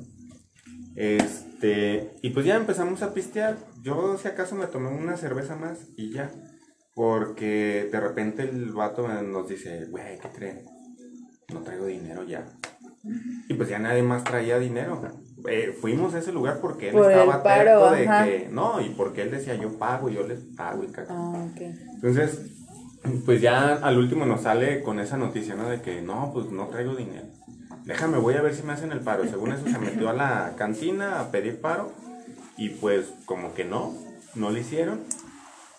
Este, 0.96 2.14
y 2.24 2.32
pues 2.32 2.46
ya 2.46 2.56
empezamos 2.56 3.04
a 3.04 3.14
pistear. 3.14 3.58
Yo, 3.84 4.18
si 4.18 4.28
acaso, 4.28 4.56
me 4.56 4.66
tomé 4.68 4.90
una 4.90 5.16
cerveza 5.16 5.56
más 5.56 5.78
y 5.96 6.12
ya. 6.12 6.32
Porque 6.96 7.88
de 7.92 8.00
repente 8.00 8.42
el 8.44 8.72
vato 8.74 9.08
nos 9.08 9.48
dice, 9.48 9.86
güey, 9.92 10.18
¿qué 10.20 10.30
creen? 10.30 10.66
No 11.54 11.62
traigo 11.62 11.86
dinero 11.86 12.24
ya. 12.24 12.46
Y 13.48 13.54
pues 13.54 13.70
ya 13.70 13.78
nadie 13.78 14.02
más 14.02 14.24
traía 14.24 14.58
dinero. 14.58 15.00
Eh, 15.48 15.78
fuimos 15.80 16.16
a 16.16 16.20
ese 16.20 16.34
lugar 16.34 16.60
porque 16.60 16.90
él 16.90 16.96
Por 16.96 17.12
estaba 17.12 17.44
paro, 17.44 17.92
de 17.92 18.08
ajá. 18.08 18.26
que, 18.26 18.50
no, 18.52 18.82
y 18.82 18.90
porque 18.90 19.22
él 19.22 19.32
decía, 19.32 19.56
yo 19.56 19.78
pago, 19.78 20.10
yo 20.10 20.28
les 20.28 20.40
pago 20.58 20.84
y 20.84 20.88
caca. 20.88 21.14
Ah, 21.16 21.48
ok. 21.52 21.62
Entonces, 21.94 22.57
pues 23.26 23.42
ya 23.42 23.74
al 23.76 23.98
último 23.98 24.26
nos 24.26 24.42
sale 24.42 24.82
con 24.84 25.00
esa 25.00 25.18
noticia, 25.18 25.56
¿no? 25.56 25.70
De 25.70 25.82
que 25.82 26.02
no, 26.02 26.32
pues 26.34 26.52
no 26.52 26.68
traigo 26.68 26.96
dinero. 26.96 27.26
Déjame, 27.86 28.18
voy 28.18 28.34
a 28.36 28.42
ver 28.42 28.54
si 28.54 28.64
me 28.64 28.74
hacen 28.74 28.92
el 28.92 29.00
paro. 29.00 29.24
Según 29.28 29.52
eso 29.54 29.64
se 29.66 29.78
metió 29.80 30.10
a 30.10 30.14
la 30.14 30.54
cantina 30.58 31.20
a 31.22 31.32
pedir 31.32 31.62
paro 31.62 31.92
y 32.58 32.70
pues 32.70 33.06
como 33.26 33.54
que 33.54 33.64
no, 33.66 33.94
no 34.36 34.50
le 34.52 34.60
hicieron. 34.62 35.02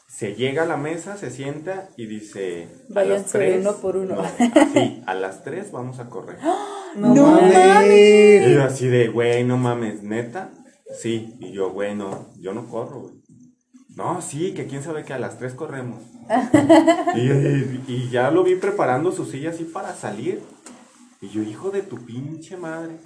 Se 0.06 0.34
llega 0.34 0.62
a 0.62 0.66
la 0.66 0.76
mesa, 0.78 1.16
se 1.18 1.30
sienta 1.30 1.90
y 1.96 2.06
dice... 2.06 2.66
tres- 3.38 3.60
uno 3.60 3.76
por 3.76 3.96
uno. 3.98 4.16
no, 4.16 4.22
así, 4.60 5.02
a 5.06 5.14
las 5.14 5.44
tres 5.44 5.70
vamos 5.70 5.98
a 6.00 6.08
correr. 6.08 6.38
No, 6.96 7.14
Y 7.14 7.52
mames. 7.52 8.50
yo 8.54 8.64
así 8.64 8.88
de, 8.88 9.08
güey, 9.08 9.44
no 9.44 9.58
mames, 9.58 10.02
neta. 10.02 10.50
Sí, 10.98 11.36
y 11.40 11.52
yo, 11.52 11.70
güey, 11.70 11.94
no, 11.94 12.28
yo 12.40 12.54
no 12.54 12.66
corro, 12.68 13.00
güey. 13.02 13.14
No, 13.98 14.22
sí, 14.22 14.54
que 14.54 14.68
quién 14.68 14.84
sabe 14.84 15.04
que 15.04 15.12
a 15.12 15.18
las 15.18 15.38
tres 15.38 15.54
corremos. 15.54 16.00
y, 17.16 17.20
y- 17.20 17.84
y 17.88 18.08
ya 18.10 18.30
lo 18.30 18.44
vi 18.44 18.54
preparando 18.54 19.10
su 19.10 19.24
silla 19.26 19.50
así 19.50 19.64
para 19.64 19.92
salir. 19.92 20.40
Y 21.20 21.30
yo, 21.30 21.42
hijo 21.42 21.70
de 21.72 21.82
tu 21.82 21.96
pinche 22.06 22.56
madre. 22.56 22.98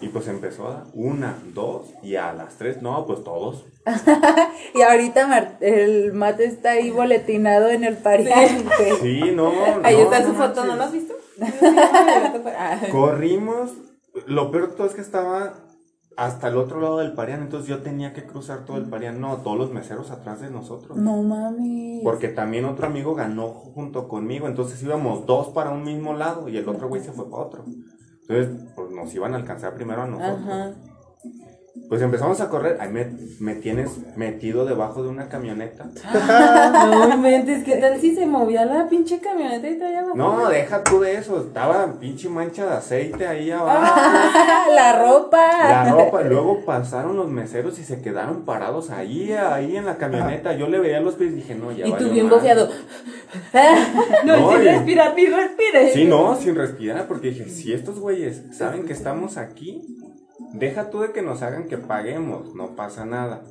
Y 0.00 0.06
pues 0.08 0.28
empezó 0.28 0.68
a 0.68 0.72
dar 0.74 0.84
una, 0.94 1.36
dos, 1.52 1.88
y 2.04 2.14
a 2.14 2.32
las 2.32 2.56
tres, 2.58 2.80
no, 2.80 3.04
pues 3.06 3.24
todos. 3.24 3.66
Y 4.74 4.82
ahorita 4.82 5.26
Mar- 5.26 5.58
el 5.60 6.12
mate 6.12 6.44
está 6.44 6.70
ahí 6.70 6.90
boletinado 6.92 7.68
en 7.68 7.82
el 7.82 7.96
pariente. 7.98 8.94
Sí, 9.02 9.32
no. 9.34 9.50
Ahí 9.82 9.96
no, 9.96 10.02
está 10.04 10.22
su 10.22 10.32
no 10.32 10.38
foto, 10.38 10.64
¿no 10.64 10.76
lo 10.76 10.84
has 10.84 10.92
visto? 10.92 11.14
Ah. 12.56 12.78
Corrimos. 12.92 13.72
Lo 14.26 14.50
peor 14.52 14.70
de 14.70 14.76
todo 14.76 14.86
es 14.86 14.94
que 14.94 15.00
estaba 15.00 15.54
hasta 16.20 16.48
el 16.48 16.58
otro 16.58 16.82
lado 16.82 16.98
del 16.98 17.14
Parián, 17.14 17.40
entonces 17.40 17.66
yo 17.66 17.80
tenía 17.80 18.12
que 18.12 18.26
cruzar 18.26 18.66
todo 18.66 18.76
el 18.76 18.84
Parián. 18.84 19.22
No, 19.22 19.38
todos 19.38 19.56
los 19.56 19.72
meseros 19.72 20.10
atrás 20.10 20.42
de 20.42 20.50
nosotros. 20.50 20.98
No 20.98 21.22
mami. 21.22 22.02
Porque 22.04 22.28
también 22.28 22.66
otro 22.66 22.86
amigo 22.86 23.14
ganó 23.14 23.48
junto 23.48 24.06
conmigo, 24.06 24.46
entonces 24.46 24.82
íbamos 24.82 25.24
dos 25.24 25.48
para 25.48 25.70
un 25.70 25.82
mismo 25.82 26.12
lado 26.12 26.46
y 26.50 26.58
el 26.58 26.68
otro 26.68 26.90
güey 26.90 27.02
se 27.02 27.12
fue 27.12 27.30
para 27.30 27.44
otro. 27.44 27.64
Entonces, 28.28 28.70
pues 28.76 28.90
nos 28.90 29.14
iban 29.14 29.32
a 29.32 29.38
alcanzar 29.38 29.74
primero 29.74 30.02
a 30.02 30.06
nosotros. 30.08 30.46
Ajá. 30.46 30.74
Pues 31.88 32.02
empezamos 32.02 32.40
a 32.40 32.48
correr. 32.48 32.76
Ahí 32.80 32.88
me, 32.90 33.06
me 33.38 33.54
tienes 33.54 33.90
metido 34.16 34.64
debajo 34.64 35.02
de 35.02 35.08
una 35.08 35.28
camioneta. 35.28 35.86
No 36.86 37.08
inventes, 37.14 37.64
¿qué 37.64 37.76
tal 37.76 38.00
si 38.00 38.14
se 38.14 38.26
movía 38.26 38.64
la 38.64 38.88
pinche 38.88 39.20
camioneta 39.20 39.68
y 39.68 39.78
traía 39.78 40.00
abajo? 40.00 40.16
No, 40.16 40.48
deja 40.48 40.82
tú 40.82 41.00
de 41.00 41.14
eso. 41.16 41.40
Estaba 41.40 41.92
pinche 42.00 42.28
mancha 42.28 42.66
de 42.66 42.72
aceite 42.74 43.26
ahí 43.26 43.50
abajo. 43.52 43.92
Ah, 43.96 44.66
la 44.74 45.02
ropa. 45.04 45.48
La 45.68 45.92
ropa, 45.92 46.22
luego 46.22 46.64
pasaron 46.64 47.16
los 47.16 47.28
meseros 47.28 47.78
y 47.78 47.84
se 47.84 48.02
quedaron 48.02 48.44
parados 48.44 48.90
ahí, 48.90 49.32
ahí 49.32 49.76
en 49.76 49.86
la 49.86 49.96
camioneta. 49.96 50.54
Yo 50.54 50.66
le 50.68 50.80
veía 50.80 51.00
los 51.00 51.14
pies 51.14 51.32
y 51.32 51.36
dije, 51.36 51.54
no, 51.54 51.70
ya 51.72 51.86
Y 51.86 51.92
tú 51.92 52.10
bien 52.10 52.28
boceado. 52.28 52.68
No, 54.24 54.36
No, 54.36 54.52
sin 54.52 54.62
y- 54.62 54.64
respirar, 54.64 55.14
ni 55.14 55.26
respires. 55.26 55.92
Sí, 55.92 56.04
no, 56.04 56.34
sin 56.34 56.54
respirar, 56.56 57.06
porque 57.06 57.28
dije, 57.28 57.48
si 57.48 57.72
estos 57.72 58.00
güeyes 58.00 58.42
saben 58.56 58.84
que 58.86 58.92
estamos 58.92 59.36
aquí, 59.36 59.86
deja 60.52 60.90
tú 60.90 61.00
de 61.00 61.12
que 61.12 61.22
nos 61.22 61.42
hagan 61.42 61.68
que 61.68 61.78
paguemos, 61.78 62.54
no 62.54 62.74
pasa 62.76 63.04
nada. 63.04 63.42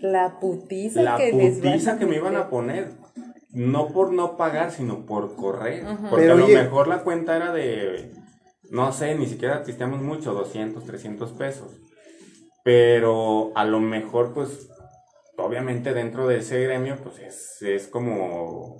La 0.00 0.38
putiza 0.40 1.02
La 1.02 1.16
que 1.16 1.30
putiza 1.30 1.92
a 1.92 1.98
que 1.98 2.06
me 2.06 2.16
iban 2.16 2.36
a 2.36 2.48
poner, 2.50 2.90
no 3.52 3.88
por 3.88 4.12
no 4.12 4.36
pagar, 4.36 4.70
sino 4.72 5.06
por 5.06 5.36
correr. 5.36 5.84
Porque 6.10 6.16
Pero 6.24 6.34
a 6.34 6.36
lo 6.36 6.44
oye- 6.46 6.62
mejor 6.62 6.88
la 6.88 7.02
cuenta 7.02 7.36
era 7.36 7.52
de, 7.52 8.12
no 8.70 8.92
sé, 8.92 9.14
ni 9.14 9.26
siquiera 9.26 9.62
pisteamos 9.62 10.02
mucho, 10.02 10.34
200, 10.34 10.84
300 10.84 11.32
pesos. 11.32 11.80
Pero 12.64 13.52
a 13.54 13.64
lo 13.64 13.80
mejor, 13.80 14.34
pues, 14.34 14.68
obviamente 15.38 15.94
dentro 15.94 16.26
de 16.26 16.38
ese 16.38 16.62
gremio, 16.64 16.96
pues 17.02 17.18
es, 17.20 17.62
es 17.62 17.86
como, 17.86 18.76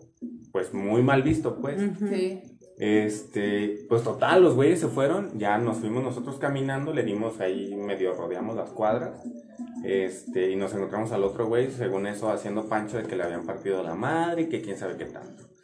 pues 0.53 0.75
muy 0.75 1.03
mal 1.03 1.23
visto, 1.23 1.61
pues. 1.61 1.81
Sí. 2.11 2.56
Este, 2.79 3.87
pues 3.89 4.03
total, 4.03 4.43
los 4.43 4.55
güeyes 4.55 4.81
se 4.81 4.89
fueron, 4.89 5.39
ya 5.39 5.57
nos 5.57 5.79
fuimos 5.79 6.03
nosotros 6.03 6.37
caminando, 6.39 6.93
le 6.93 7.05
dimos 7.05 7.41
ahí, 7.41 7.75
medio 7.75 8.13
rodeamos 8.13 8.55
las 8.55 8.69
cuadras, 8.71 9.23
este, 9.83 10.51
y 10.51 10.57
nos 10.57 10.75
encontramos 10.75 11.11
al 11.13 11.25
otro 11.25 11.47
güey, 11.47 11.71
según 11.71 12.07
eso, 12.07 12.31
haciendo 12.31 12.69
pancho 12.69 12.99
de 12.99 13.05
que 13.05 13.17
le 13.17 13.23
habían 13.23 13.47
partido 13.47 13.83
la 13.83 13.95
madre 13.95 14.43
y 14.43 14.49
que 14.49 14.61
quién 14.61 14.77
sabe 14.77 14.97
qué 14.97 15.07
tanto. 15.07 15.56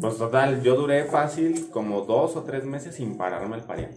Pues 0.00 0.16
total, 0.16 0.62
yo 0.62 0.76
duré 0.76 1.04
fácil 1.04 1.68
como 1.70 2.02
dos 2.02 2.36
o 2.36 2.42
tres 2.42 2.64
meses 2.64 2.94
sin 2.94 3.16
pararme 3.16 3.56
el 3.56 3.62
parián. 3.62 3.90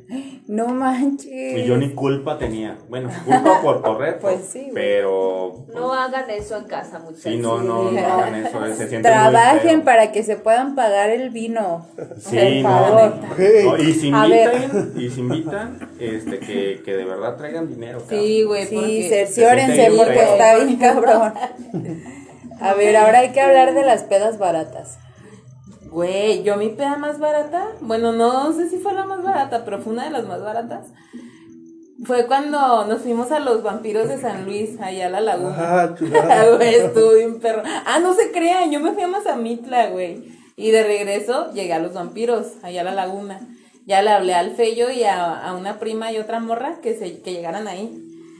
No 0.48 0.68
manches. 0.68 1.58
Y 1.60 1.66
yo 1.66 1.78
ni 1.78 1.94
culpa 1.94 2.38
tenía. 2.38 2.78
Bueno, 2.90 3.10
culpa 3.26 3.62
por 3.62 3.82
correr, 3.82 4.18
Pues 4.22 4.36
pues, 4.36 4.46
sí, 4.48 4.60
güey. 4.62 4.74
pero... 4.74 5.66
No 5.74 5.94
hagan 5.94 6.30
eso 6.30 6.58
en 6.58 6.66
casa, 6.66 7.00
muchachos. 7.00 7.24
Sí, 7.24 7.38
no, 7.38 7.62
no, 7.62 7.92
no 7.92 8.00
hagan 8.00 8.36
eso, 8.36 8.66
eh, 8.66 8.74
se 8.74 8.88
siente 8.90 9.10
muy 9.10 9.18
Trabajen 9.18 9.84
para 9.84 10.12
que 10.12 10.24
se 10.24 10.36
puedan 10.36 10.76
pagar 10.76 11.10
el 11.10 11.30
vino. 11.30 11.88
Sí, 12.20 12.62
por 12.62 12.72
no, 12.72 12.78
favor. 12.80 13.14
Hey. 13.38 13.64
no, 13.66 13.78
y 13.78 13.94
si 13.94 14.08
invitan, 14.08 14.94
y 14.96 15.10
si 15.10 15.20
invitan, 15.20 15.90
este, 16.00 16.40
que, 16.40 16.82
que 16.84 16.94
de 16.96 17.06
verdad 17.06 17.38
traigan 17.38 17.68
dinero. 17.68 18.02
Sí, 18.10 18.44
güey, 18.44 18.66
Sí, 18.66 19.08
cerciórense 19.10 19.92
porque 19.96 20.24
está 20.24 20.56
bien 20.58 20.78
cabrón. 20.78 21.34
A 22.60 22.74
ver, 22.76 22.96
ahora 22.96 23.20
hay 23.20 23.32
que 23.32 23.42
hablar 23.42 23.74
de 23.74 23.84
las 23.84 24.04
pedas 24.04 24.38
baratas. 24.38 25.00
Güey, 25.92 26.44
yo 26.44 26.56
mi 26.56 26.70
peda 26.70 26.96
más 26.96 27.20
barata, 27.20 27.68
bueno, 27.82 28.14
no 28.14 28.54
sé 28.54 28.70
si 28.70 28.78
fue 28.78 28.94
la 28.94 29.06
más 29.06 29.22
barata, 29.22 29.66
pero 29.66 29.80
fue 29.80 29.92
una 29.92 30.06
de 30.06 30.12
las 30.12 30.26
más 30.26 30.42
baratas. 30.42 30.88
Fue 32.06 32.28
cuando 32.28 32.86
nos 32.86 33.02
fuimos 33.02 33.30
a 33.32 33.40
los 33.40 33.62
vampiros 33.62 34.08
de 34.08 34.18
San 34.18 34.46
Luis, 34.46 34.80
allá 34.80 35.08
a 35.08 35.10
la 35.10 35.20
laguna. 35.20 35.56
Ah. 35.58 35.96
Güey, 36.56 36.76
estuvo 36.76 37.14
bien 37.14 37.40
perro. 37.42 37.62
Ah, 37.86 38.00
no 38.00 38.14
se 38.14 38.32
crean, 38.32 38.72
yo 38.72 38.80
me 38.80 38.94
fui 38.94 39.04
a 39.04 39.08
Mazamitla, 39.08 39.90
güey. 39.90 40.32
Y 40.56 40.72
de 40.72 40.84
regreso 40.84 41.52
llegué 41.52 41.74
a 41.74 41.80
los 41.80 41.94
vampiros, 41.94 42.54
allá 42.64 42.82
a 42.82 42.86
la 42.86 42.94
laguna. 42.94 43.42
Ya 43.86 44.02
le 44.02 44.12
hablé 44.12 44.34
al 44.34 44.56
Fello 44.56 44.90
y 44.90 45.04
a, 45.04 45.46
a 45.46 45.54
una 45.54 45.78
prima 45.78 46.12
y 46.14 46.20
otra 46.20 46.40
morra 46.40 46.80
que, 46.82 46.98
se, 46.98 47.22
que 47.22 47.34
llegaran 47.34 47.68
ahí. 47.68 47.92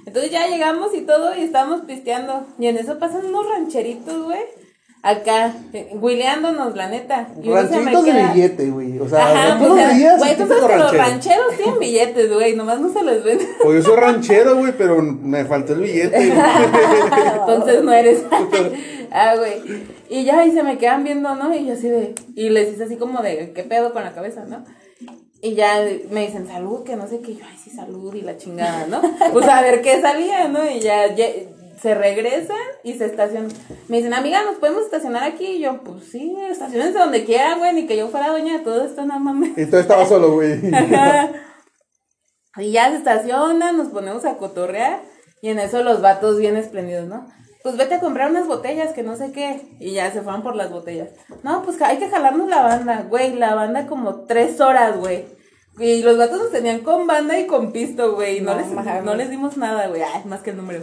Entonces 0.06 0.32
ya 0.32 0.48
llegamos 0.48 0.94
y 0.96 1.02
todo 1.02 1.36
y 1.36 1.42
estábamos 1.42 1.82
pisteando. 1.82 2.46
Y 2.58 2.68
en 2.68 2.78
eso 2.78 2.98
pasan 2.98 3.26
unos 3.26 3.48
rancheritos, 3.50 4.24
güey. 4.24 4.61
Acá, 5.04 5.56
eh, 5.74 5.90
huileándonos, 6.00 6.76
la 6.76 6.88
neta. 6.88 7.28
Ranchitos 7.44 8.06
de 8.06 8.28
billete, 8.34 8.70
güey. 8.70 9.00
O 9.00 9.10
sea, 9.10 9.32
Ajá, 9.32 9.58
tú 9.58 9.70
los 9.70 9.76
veías 9.76 10.20
güey, 10.20 10.38
tú 10.38 10.48
sabes 10.48 10.64
que 10.64 10.78
los 10.78 10.78
ranchero. 10.78 11.04
rancheros 11.04 11.58
tienen 11.58 11.80
billetes, 11.80 12.32
güey, 12.32 12.56
nomás 12.56 12.80
no 12.80 12.94
se 12.94 13.04
les 13.04 13.24
ven. 13.24 13.40
Pues 13.64 13.84
yo 13.84 13.92
soy 13.92 14.00
ranchero, 14.00 14.58
güey, 14.58 14.74
pero 14.78 15.02
me 15.02 15.44
faltó 15.46 15.74
el 15.74 15.82
billete. 15.82 16.32
Entonces 17.40 17.84
no 17.84 17.92
eres. 17.92 18.22
ah, 19.12 19.34
güey. 19.38 19.86
Y 20.08 20.24
ya, 20.24 20.46
y 20.46 20.52
se 20.52 20.62
me 20.62 20.78
quedan 20.78 21.04
viendo, 21.04 21.34
¿no? 21.34 21.56
Y 21.56 21.66
yo 21.66 21.74
así 21.74 21.90
de. 21.90 22.14
Y 22.36 22.50
les 22.50 22.72
hice 22.72 22.84
así 22.84 22.98
como 22.98 23.24
de, 23.24 23.54
¿qué 23.54 23.64
pedo 23.64 23.94
con 23.94 24.04
la 24.04 24.14
cabeza, 24.14 24.46
no? 24.48 24.64
Y 25.42 25.56
ya 25.56 25.84
me 26.12 26.28
dicen, 26.28 26.46
salud, 26.46 26.84
que 26.84 26.96
no 26.96 27.08
sé 27.08 27.22
qué. 27.22 27.34
Yo, 27.34 27.44
ay, 27.50 27.58
sí, 27.58 27.72
salud, 27.72 28.14
y 28.14 28.22
la 28.22 28.38
chingada, 28.38 28.86
¿no? 28.86 29.02
Pues 29.34 29.48
a 29.48 29.64
ver 29.64 29.82
qué 29.82 30.00
salía, 30.00 30.48
¿no? 30.48 30.70
Y 30.70 30.80
ya, 30.80 31.16
ya 31.16 31.26
se 31.82 31.96
regresan 31.96 32.58
y 32.84 32.94
se 32.94 33.06
estacionan. 33.06 33.52
Me 33.88 33.98
dicen, 33.98 34.14
amiga, 34.14 34.44
¿nos 34.44 34.56
podemos 34.56 34.84
estacionar 34.84 35.24
aquí? 35.24 35.46
Y 35.46 35.60
yo, 35.62 35.82
pues 35.84 36.06
sí, 36.12 36.36
estacionense 36.50 37.00
donde 37.00 37.26
quieran, 37.26 37.60
güey, 37.60 37.74
ni 37.74 37.88
que 37.88 37.98
yo 37.98 38.08
fuera 38.10 38.30
dueña 38.30 38.60
de 38.60 38.64
todo 38.64 38.86
esto, 38.86 39.06
no 39.06 39.20
mames. 39.20 39.58
Entonces 39.58 39.82
estaba 39.82 40.06
solo, 40.06 40.34
güey. 40.34 40.60
Ajá. 40.74 41.32
Y 42.58 42.72
ya 42.72 42.90
se 42.90 42.98
estacionan, 42.98 43.78
nos 43.78 43.88
ponemos 43.88 44.26
a 44.26 44.38
cotorrear 44.38 45.02
y 45.42 45.50
en 45.50 45.60
eso 45.60 45.84
los 45.84 46.02
vatos 46.02 46.38
bien 46.38 46.58
espléndidos, 46.58 47.08
¿no? 47.08 47.26
Pues 47.64 47.78
vete 47.78 47.96
a 47.96 48.00
comprar 48.00 48.30
unas 48.30 48.48
botellas 48.48 48.94
que 48.94 49.04
no 49.04 49.16
sé 49.16 49.32
qué. 49.32 49.62
Y 49.80 49.94
ya 49.94 50.12
se 50.12 50.22
fueron 50.22 50.44
por 50.44 50.56
las 50.56 50.72
botellas. 50.72 51.10
No, 51.44 51.62
pues 51.64 51.82
hay 51.82 51.98
que 51.98 52.10
jalarnos 52.10 52.50
la 52.50 52.62
banda, 52.62 53.06
güey. 53.08 53.34
La 53.34 53.54
banda 53.54 53.86
como 53.86 54.26
tres 54.26 54.60
horas, 54.60 54.98
güey. 54.98 55.26
Y 55.80 56.04
los 56.04 56.18
vatos 56.18 56.38
nos 56.40 56.52
tenían 56.52 56.80
con 56.80 57.08
banda 57.08 57.40
y 57.40 57.48
con 57.48 57.72
pisto, 57.72 58.14
güey. 58.14 58.38
y 58.38 58.42
No, 58.42 58.54
No 58.54 58.60
les, 58.60 58.68
mames. 58.72 59.04
no 59.04 59.16
les 59.16 59.30
dimos 59.30 59.58
nada, 59.58 59.88
güey. 59.88 60.02
Ay, 60.02 60.22
más 60.26 60.42
que 60.42 60.50
el 60.52 60.58
número. 60.58 60.82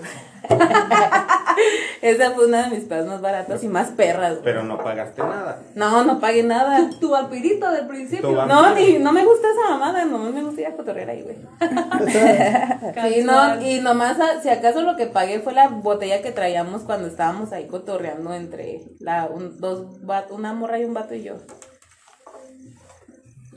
Esa 2.01 2.31
fue 2.33 2.47
una 2.47 2.65
de 2.69 2.77
mis 2.77 2.85
pedas 2.89 3.07
más 3.07 3.21
baratas 3.21 3.63
y 3.65 3.69
más 3.69 3.89
perras, 3.89 4.33
güey. 4.35 4.45
Pero 4.45 4.63
no 4.63 4.79
pagaste 4.79 5.21
nada. 5.23 5.61
No, 5.75 6.05
no 6.05 6.21
pagué 6.21 6.43
nada. 6.43 6.89
Tu 7.01 7.11
vampirito 7.11 7.71
del 7.71 7.87
principio. 7.87 8.47
No, 8.47 8.75
ni, 8.75 8.99
no 8.99 9.13
me 9.13 9.25
gusta 9.25 9.49
esa 9.51 9.71
mamada, 9.71 10.05
nomás 10.05 10.33
me 10.33 10.43
gusta 10.43 10.61
ir 10.63 10.67
a 10.69 10.77
cotorrear 10.77 11.11
ahí, 11.11 11.23
güey. 11.23 11.37
Sí, 13.13 13.23
no, 13.25 13.61
y 13.61 13.81
nomás, 13.81 14.19
a- 14.21 14.41
si 14.41 14.49
acaso 14.49 14.83
lo 14.83 14.97
que 14.97 15.07
pagué 15.07 15.41
fue 15.41 15.53
la 15.53 15.69
botella 15.69 16.23
que 16.23 16.31
traíamos 16.33 16.83
cuando 16.83 17.09
estábamos 17.09 17.53
ahí 17.53 17.67
cotorreando 17.67 18.33
entre 18.35 18.83
la, 19.01 19.27
un- 19.27 19.59
dos, 19.59 19.87
una 20.31 20.53
morra 20.55 20.79
y 20.79 20.85
un 20.85 20.95
vato 20.95 21.15
y 21.15 21.23
yo. 21.25 21.35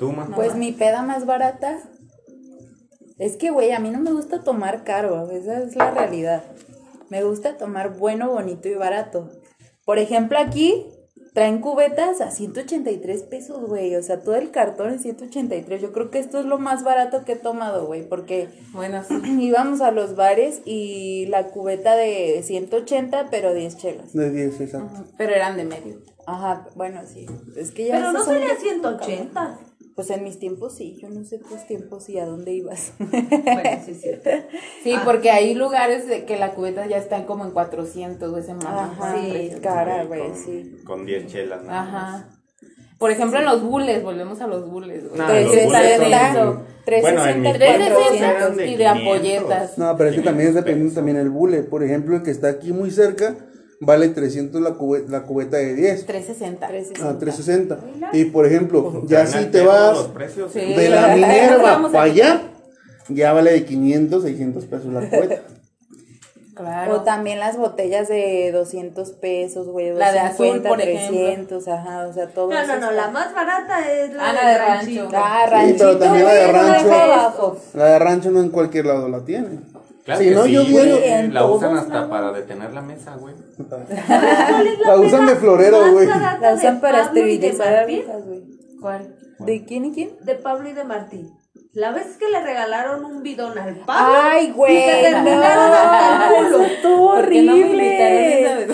Tú, 0.02 0.12
más 0.12 0.30
Pues 0.34 0.56
mi 0.56 0.72
peda 0.72 1.04
más 1.04 1.28
barata. 1.28 1.78
Es 3.20 3.38
que, 3.38 3.52
güey, 3.52 3.72
a 3.72 3.80
mí 3.80 3.92
no 3.92 4.00
me 4.00 4.12
gusta 4.12 4.44
tomar 4.44 4.84
caro, 4.84 5.30
esa 5.30 5.62
es 5.62 5.76
la 5.76 5.92
realidad. 5.92 6.44
Me 7.10 7.22
gusta 7.24 7.56
tomar 7.56 8.00
bueno, 8.00 8.32
bonito 8.32 8.68
y 8.68 8.74
barato. 8.74 9.30
Por 9.86 10.00
ejemplo, 10.00 10.40
aquí 10.40 10.88
traen 11.36 11.62
cubetas 11.62 12.20
a 12.20 12.32
183 12.32 13.22
pesos, 13.22 13.64
güey. 13.70 13.96
O 13.96 14.02
sea, 14.02 14.22
todo 14.22 14.34
el 14.38 14.50
cartón 14.50 14.92
es 14.92 15.04
183. 15.04 15.80
Yo 15.80 15.92
creo 15.92 16.10
que 16.10 16.18
esto 16.18 16.40
es 16.40 16.46
lo 16.48 16.58
más 16.58 16.84
barato 16.84 17.24
que 17.24 17.34
he 17.34 17.36
tomado, 17.36 17.86
güey, 17.86 18.02
porque 18.02 18.50
Bueno, 18.72 19.04
sí. 19.08 19.14
íbamos 19.40 19.82
a 19.82 19.92
los 19.92 20.16
bares 20.16 20.64
y 20.66 21.28
la 21.28 21.50
cubeta 21.50 21.96
de 21.96 22.42
180, 22.42 23.28
pero 23.30 23.54
10 23.54 23.78
chelas. 23.78 24.14
De 24.14 24.32
10, 24.32 24.62
exacto. 24.62 25.06
Pero 25.16 25.36
eran 25.36 25.58
de 25.58 25.66
medio. 25.66 26.00
Ajá, 26.26 26.66
bueno, 26.76 27.02
sí. 27.06 27.28
Es 27.56 27.70
que 27.70 27.86
ya 27.86 27.98
Pero 27.98 28.14
no 28.14 28.26
sería 28.26 28.56
de- 28.56 28.60
180. 28.62 29.60
Pues 29.96 30.10
en 30.10 30.24
mis 30.24 30.40
tiempos 30.40 30.76
sí, 30.78 30.98
yo 31.02 31.10
no 31.10 31.24
sé 31.26 31.38
tus 31.38 31.68
tiempos 31.68 32.08
y 32.10 32.18
a 32.18 32.26
dónde 32.26 32.54
ibas. 32.54 32.94
Bueno, 33.00 33.70
sí, 33.86 33.92
es 33.92 34.02
cierto. 34.02 34.30
Sí, 34.84 34.94
porque 35.06 35.32
hay 35.32 35.54
lugares 35.54 36.08
de 36.08 36.26
que 36.26 36.38
la 36.38 36.54
cubeta 36.54 36.86
ya 36.88 36.98
están 36.98 37.26
como 37.26 37.44
en 37.46 37.52
400, 37.52 38.32
güey, 38.32 38.44
se 38.44 38.54
maman 38.54 38.92
Ajá, 38.92 39.14
con 39.14 39.22
sí, 39.22 39.52
cara, 39.62 40.02
Sí, 40.02 40.08
güey, 40.08 40.22
sí. 40.46 40.76
Con 40.86 41.06
10 41.06 41.28
chelas, 41.28 41.64
nada 41.64 41.84
más. 41.84 41.94
Ajá. 42.22 42.30
Por 42.98 43.10
ejemplo, 43.12 43.40
en 43.40 43.46
los 43.46 43.64
bules, 43.64 44.04
volvemos 44.04 44.40
a 44.42 44.48
los 44.48 44.70
bules, 44.70 45.08
güey. 45.10 45.18
Nah, 45.20 45.28
Que 45.28 45.44
los 45.44 45.54
está 45.56 45.66
bules 45.80 45.90
de 45.90 45.98
son- 45.98 46.10
denso. 46.12 46.66
Bueno, 47.02 47.26
en 47.26 47.42
mis 47.42 47.54
360, 47.54 47.58
tiempos 47.78 48.04
400 48.04 48.22
eran 48.22 48.58
de 48.58 48.68
y 48.68 48.72
de 48.72 48.78
500. 48.78 48.98
ampolletas. 48.98 49.78
No, 49.78 49.98
pero 49.98 50.10
es 50.10 50.16
que 50.16 50.22
también 50.22 50.48
es 50.50 50.54
500 50.54 50.56
dependiendo 50.66 50.96
también 50.96 51.18
el 51.18 51.30
bule. 51.30 51.64
Por 51.64 51.84
ejemplo, 51.84 52.16
el 52.16 52.24
que 52.24 52.32
está 52.32 52.50
aquí 52.50 52.72
muy 52.74 52.92
cerca 52.92 53.36
vale 53.82 54.08
300 54.10 54.62
la, 54.62 54.70
cube- 54.72 55.06
la 55.10 55.24
cubeta 55.24 55.58
de 55.58 55.74
10. 55.76 56.06
360. 56.06 56.68
Ah, 57.04 57.18
360. 57.20 57.78
Y 58.14 58.26
por 58.26 58.46
ejemplo, 58.46 59.04
ya 59.08 59.26
Traen 59.26 59.46
si 59.46 59.52
te 59.52 59.62
vas 59.64 59.98
precios. 60.14 60.52
Sí. 60.54 60.60
de 60.74 60.90
la 60.90 61.08
Minerva 61.16 61.82
para 61.92 62.04
allá, 62.04 62.42
ya 63.10 63.34
vale 63.34 63.52
de 63.52 63.66
500, 63.66 64.24
600 64.24 64.66
pesos 64.66 64.94
la 64.94 65.10
cubeta. 65.10 65.42
Claro. 66.54 66.98
O 66.98 67.02
también 67.02 67.40
las 67.40 67.58
botellas 67.58 68.08
de 68.08 68.52
200 68.54 69.12
pesos, 69.14 69.68
güey, 69.68 69.94
La 69.96 70.12
de 70.12 70.20
azul, 70.20 70.62
250, 70.62 70.70
por 70.70 70.78
300, 70.80 71.68
ajá, 71.68 72.08
o 72.08 72.14
sea, 72.14 72.28
todo 72.28 72.52
No, 72.52 72.60
no, 72.62 72.68
no, 72.68 72.74
está- 72.74 72.92
la 72.92 73.08
más 73.10 73.34
barata 73.34 73.92
es 73.92 74.14
la, 74.14 74.30
Ah, 74.30 74.34
la 74.34 74.50
de 74.50 74.58
rancho. 74.58 74.76
ranchito. 74.76 75.10
Ah, 75.16 75.42
Sí, 75.46 75.52
ranchito, 75.52 75.78
pero 75.86 75.98
también 75.98 76.26
la 76.26 76.34
de 76.34 76.48
rancho. 76.52 77.58
La 77.74 77.86
de 77.86 78.00
rancho 78.00 78.32
no 78.32 78.42
en 78.42 78.50
cualquier 78.50 78.86
lado 78.86 79.08
la 79.10 79.22
tiene. 79.26 79.60
Claro 80.04 80.20
Si 80.22 80.30
que 80.30 80.36
no, 80.36 80.44
sí, 80.46 80.52
yo 80.54 80.66
güey, 80.66 81.28
La 81.30 81.46
usan 81.46 81.78
hasta 81.78 81.94
lados. 81.94 82.10
para 82.10 82.32
detener 82.32 82.74
la 82.74 82.82
mesa, 82.82 83.16
güey. 83.18 83.36
¿Cuál 83.70 84.68
es 84.68 84.80
La 84.80 84.96
usan 84.98 85.26
de 85.28 85.36
florero, 85.36 85.92
güey. 85.92 86.08
La 86.08 86.54
usan 86.56 86.82
para 86.82 87.04
esterilizar 87.04 87.76
agujas, 87.76 88.26
güey. 88.26 88.42
¿Cuál? 88.82 89.16
¿De 89.40 89.66
quién 89.66 89.86
y 89.86 89.92
quién? 89.94 90.12
De 90.22 90.36
Pablo 90.36 90.70
y 90.70 90.74
de 90.74 90.84
Martín. 90.84 91.32
La 91.74 91.92
vez 91.92 92.18
que 92.18 92.30
le 92.30 92.42
regalaron 92.42 93.06
un 93.06 93.24
bidón 93.24 93.58
al 93.58 93.76
Pablo. 93.86 94.14
Ay, 94.22 94.52
güey, 94.52 94.78
y 94.78 94.82
se 94.82 95.02
terminaron 95.10 95.70
no. 95.70 95.74
hasta 95.74 96.28
el 96.40 96.46
culo. 96.48 96.64
Estuvo 96.66 97.14
¿Por 97.16 97.30
qué 97.30 97.42
no 97.44 97.52
horrible. 97.54 98.68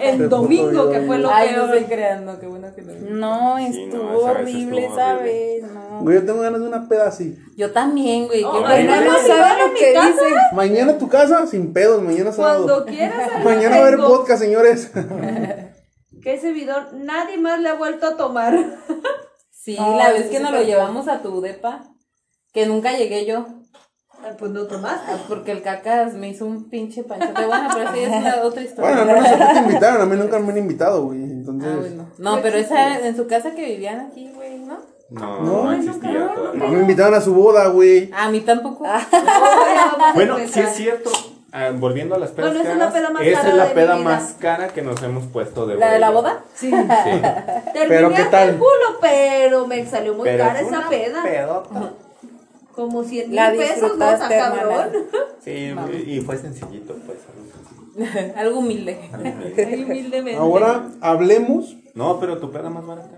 El 0.00 0.28
domingo, 0.30 0.90
que 0.90 1.00
fue 1.02 1.18
lo 1.18 1.30
Ay, 1.30 1.50
no 1.50 1.64
peor. 1.66 1.74
estoy 1.76 1.96
creando, 1.96 2.40
qué 2.40 2.46
bueno 2.46 2.68
que 2.74 2.82
no. 2.82 2.92
No, 3.10 3.56
Sí, 3.58 3.64
no, 3.64 3.84
estuvo 3.84 4.20
esa 4.20 4.32
vez 4.32 4.40
horrible, 4.54 4.88
¿sabes? 4.94 5.62
No. 5.62 5.87
Güey, 6.00 6.16
yo 6.20 6.24
tengo 6.26 6.40
ganas 6.40 6.60
de 6.60 6.66
una 6.68 6.88
peda 6.88 7.08
así. 7.08 7.36
Yo 7.56 7.72
también, 7.72 8.26
güey. 8.26 8.42
Oh, 8.44 8.52
qué. 8.52 8.64
Pero 8.66 8.94
no, 8.94 9.00
no 9.02 9.58
lo 9.66 9.72
mi 9.72 9.78
que 9.78 9.92
casa, 9.92 10.08
dice. 10.08 10.34
Mañana 10.52 10.92
a 10.92 10.98
tu 10.98 11.08
casa, 11.08 11.46
sin 11.46 11.72
pedos, 11.72 12.02
mañana 12.02 12.32
sábado. 12.32 12.64
Cuando 12.64 12.84
quieras. 12.86 13.30
Mañana 13.44 13.76
va 13.78 13.84
a 13.84 13.86
haber 13.88 13.98
podcast, 14.00 14.42
señores. 14.42 14.90
Que 16.22 16.34
ese 16.34 16.52
bidón 16.52 17.04
nadie 17.06 17.38
más 17.38 17.60
le 17.60 17.68
ha 17.68 17.74
vuelto 17.74 18.06
a 18.06 18.16
tomar. 18.16 18.54
Sí, 19.50 19.76
la 19.76 20.12
vez 20.12 20.24
sí 20.26 20.30
que 20.30 20.40
nos 20.40 20.52
lo 20.52 20.62
llevamos 20.62 21.08
a 21.08 21.20
tu 21.20 21.42
depa, 21.42 21.84
que 22.54 22.64
nunca 22.64 22.96
llegué 22.96 23.26
yo. 23.26 23.44
Ay, 24.24 24.32
Pues 24.38 24.50
no 24.50 24.66
tomaste. 24.66 25.10
Ah, 25.12 25.18
Porque 25.28 25.52
el 25.52 25.60
cacas 25.60 26.14
me 26.14 26.30
hizo 26.30 26.46
un 26.46 26.70
pinche 26.70 27.02
panchote. 27.04 27.44
Bueno, 27.44 27.68
pero 27.74 27.94
ya 27.94 28.02
es 28.02 28.08
una 28.08 28.42
otra 28.44 28.62
historia. 28.62 29.04
Bueno, 29.04 29.04
menos 29.12 29.28
a 29.28 29.36
ti 29.36 29.44
te 29.52 29.58
invitaron, 29.60 30.00
a 30.00 30.06
mí 30.06 30.16
nunca 30.16 30.38
me 30.38 30.52
han 30.52 30.58
invitado, 30.58 31.04
güey. 31.04 31.22
Entonces, 31.22 31.70
Ah, 31.70 31.76
bueno. 31.80 32.10
No, 32.16 32.40
pero 32.40 32.56
esa 32.56 32.98
en 33.06 33.14
su 33.14 33.26
casa 33.26 33.54
que 33.54 33.62
vivían 33.66 34.00
aquí, 34.00 34.30
güey, 34.34 34.57
¿no? 35.10 35.20
No, 35.20 35.42
No, 35.42 35.64
no, 35.64 35.72
existía 35.72 36.34
todavía. 36.34 36.60
no 36.64 36.68
me 36.72 36.80
invitaron 36.80 37.14
a 37.14 37.20
su 37.20 37.34
boda, 37.34 37.66
güey. 37.68 38.10
A 38.14 38.30
mí 38.30 38.40
tampoco. 38.40 38.84
No, 39.12 40.14
Bueno, 40.14 40.36
sí 40.50 40.60
es 40.60 40.74
cierto. 40.74 41.10
Ah, 41.50 41.70
volviendo 41.74 42.14
a 42.14 42.18
las 42.18 42.30
pedas 42.32 42.50
Bueno, 42.52 42.60
esa 42.62 42.72
es 42.72 42.78
la 42.78 42.90
caras, 42.90 42.94
peda 42.94 43.10
más 43.10 43.22
esa 43.26 43.36
cara 43.40 43.48
es 43.48 43.56
la 43.56 43.72
peda 43.74 43.96
más 43.96 44.36
cara 44.38 44.68
que 44.68 44.82
nos 44.82 45.02
hemos 45.02 45.24
puesto 45.28 45.66
de 45.66 45.76
¿La 45.76 45.92
de 45.92 45.98
la 45.98 46.10
boda? 46.10 46.44
Sí. 46.54 46.70
Sí. 46.70 46.74
Terminé 46.74 47.88
Pero, 47.88 48.10
¿qué 48.12 48.24
tal? 48.24 48.48
el 48.50 48.56
culo, 48.58 48.98
pero 49.00 49.66
me 49.66 49.86
salió 49.86 50.12
muy 50.14 50.24
Pero 50.24 50.44
cara 50.44 50.60
esa 50.60 50.68
una 50.78 50.88
peda. 50.90 51.22
pedota. 51.22 51.92
Como 52.74 53.02
100 53.02 53.34
La 53.34 53.50
mil 53.50 53.60
pesos, 53.60 53.96
¿no? 53.96 54.10
Está 54.10 54.28
cabrón. 54.28 54.88
Sí, 55.44 55.74
y 56.06 56.20
fue 56.20 56.36
sencillito, 56.36 56.94
pues. 57.06 57.18
algo 57.32 58.12
sencillo. 58.12 58.38
Algo 58.38 58.58
humilde. 58.58 58.98
Humildemente. 59.86 60.36
Ahora 60.36 60.82
hablemos. 61.00 61.76
No, 61.94 62.20
pero 62.20 62.36
tu 62.38 62.50
peda 62.50 62.68
más 62.68 62.86
barata. 62.86 63.16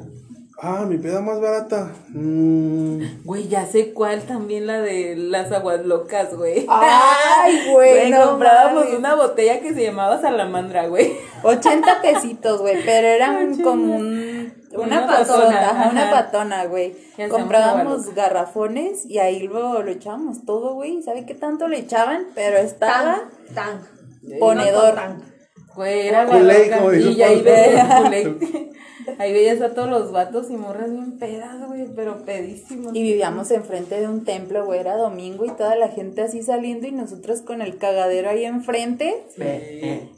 Ah, 0.63 0.85
mi 0.87 0.99
peda 0.99 1.23
más 1.23 1.41
barata. 1.41 1.91
Mm, 2.09 3.25
Güey, 3.25 3.49
ya 3.49 3.65
sé 3.65 3.95
cuál 3.95 4.21
también 4.23 4.67
la 4.67 4.81
de 4.83 5.17
las 5.17 5.51
aguas 5.53 5.87
locas, 5.87 6.37
güey. 6.37 6.67
Ay, 6.69 7.71
güey, 7.73 7.91
Güey, 7.93 8.11
no 8.11 8.29
comprábamos 8.31 8.85
mames. 8.85 8.99
una 8.99 9.15
botella 9.15 9.61
que 9.61 9.73
se 9.73 9.83
llamaba 9.85 10.21
salamandra, 10.21 10.87
güey. 10.89 11.13
80 11.45 12.01
pesitos, 12.03 12.61
güey, 12.61 12.77
pero 12.85 13.09
era 13.09 13.31
un, 13.39 13.63
como 13.63 13.97
un, 13.97 14.53
una, 14.73 14.83
Una 14.85 15.07
patona, 15.07 15.27
patona, 15.45 15.71
ajá, 15.71 15.91
una 15.93 16.11
patona, 16.11 16.65
güey. 16.67 16.95
Comprábamos 17.31 18.15
garrafones 18.15 19.07
y 19.07 19.19
ahí 19.19 19.49
lo, 19.49 19.83
lo 19.83 19.91
echábamos 19.91 20.45
todo, 20.45 20.75
güey. 20.75 21.03
¿Sabe 21.03 21.25
qué 21.25 21.35
tanto 21.35 21.69
le 21.69 21.79
echaban? 21.79 22.27
Pero 22.35 22.59
estaba 22.59 23.23
Tan, 23.55 23.81
tan. 23.81 24.39
ponedor. 24.39 24.95
No, 24.95 25.01
tan. 25.01 25.40
Güey, 25.75 26.09
era 26.09 26.25
la 26.25 26.31
Culé, 26.31 26.69
loca. 26.69 26.97
Y 26.97 27.23
ahí 27.23 27.43
veías, 27.43 28.03
culé. 28.03 28.71
ahí 29.19 29.33
veías 29.33 29.61
a 29.61 29.73
todos 29.73 29.89
los 29.89 30.11
vatos 30.11 30.51
y 30.51 30.57
morras 30.57 30.91
bien 30.91 31.19
pedas, 31.19 31.65
güey, 31.67 31.87
pero 31.95 32.25
pedísimos. 32.25 32.95
Y 32.95 33.03
vivíamos 33.03 33.51
enfrente 33.53 34.01
de 34.01 34.09
un 34.09 34.25
templo, 34.25 34.67
güey, 34.67 34.81
era 34.81 34.97
domingo 34.97 35.45
y 35.45 35.51
toda 35.51 35.77
la 35.77 35.89
gente 35.89 36.23
así 36.23 36.43
saliendo 36.43 36.89
y 36.89 36.93
nosotros 36.93 37.43
con 37.43 37.63
el 37.63 37.79
cagadero 37.79 38.31
ahí 38.31 38.45
enfrente. 38.45 39.25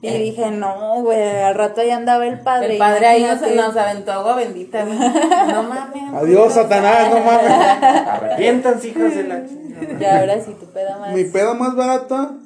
Y 0.00 0.08
dije, 0.08 0.50
no, 0.50 1.02
güey, 1.02 1.20
al 1.20 1.54
rato 1.54 1.82
ahí 1.82 1.90
andaba 1.90 2.26
el 2.26 2.40
padre. 2.40 2.72
El 2.72 2.78
padre 2.78 3.06
ahí 3.06 3.26
nos 3.54 3.76
aventó 3.76 4.12
agua 4.12 4.36
bendita, 4.36 4.84
güey. 4.84 4.98
No 5.52 5.64
mames. 5.64 6.14
Adiós, 6.14 6.54
Satanás, 6.54 7.10
no 7.10 7.20
mames. 7.20 7.50
Arrepiéntanse, 8.08 8.88
hijas 8.88 9.14
de 9.14 9.24
la 9.24 9.46
chingada. 9.46 10.00
Y 10.00 10.04
ahora 10.04 10.40
sí, 10.42 10.54
tu 10.58 10.66
peda 10.66 10.98
más. 10.98 11.14
Mi 11.14 11.24
peda 11.24 11.52
más 11.54 11.74
barata, 11.76 12.38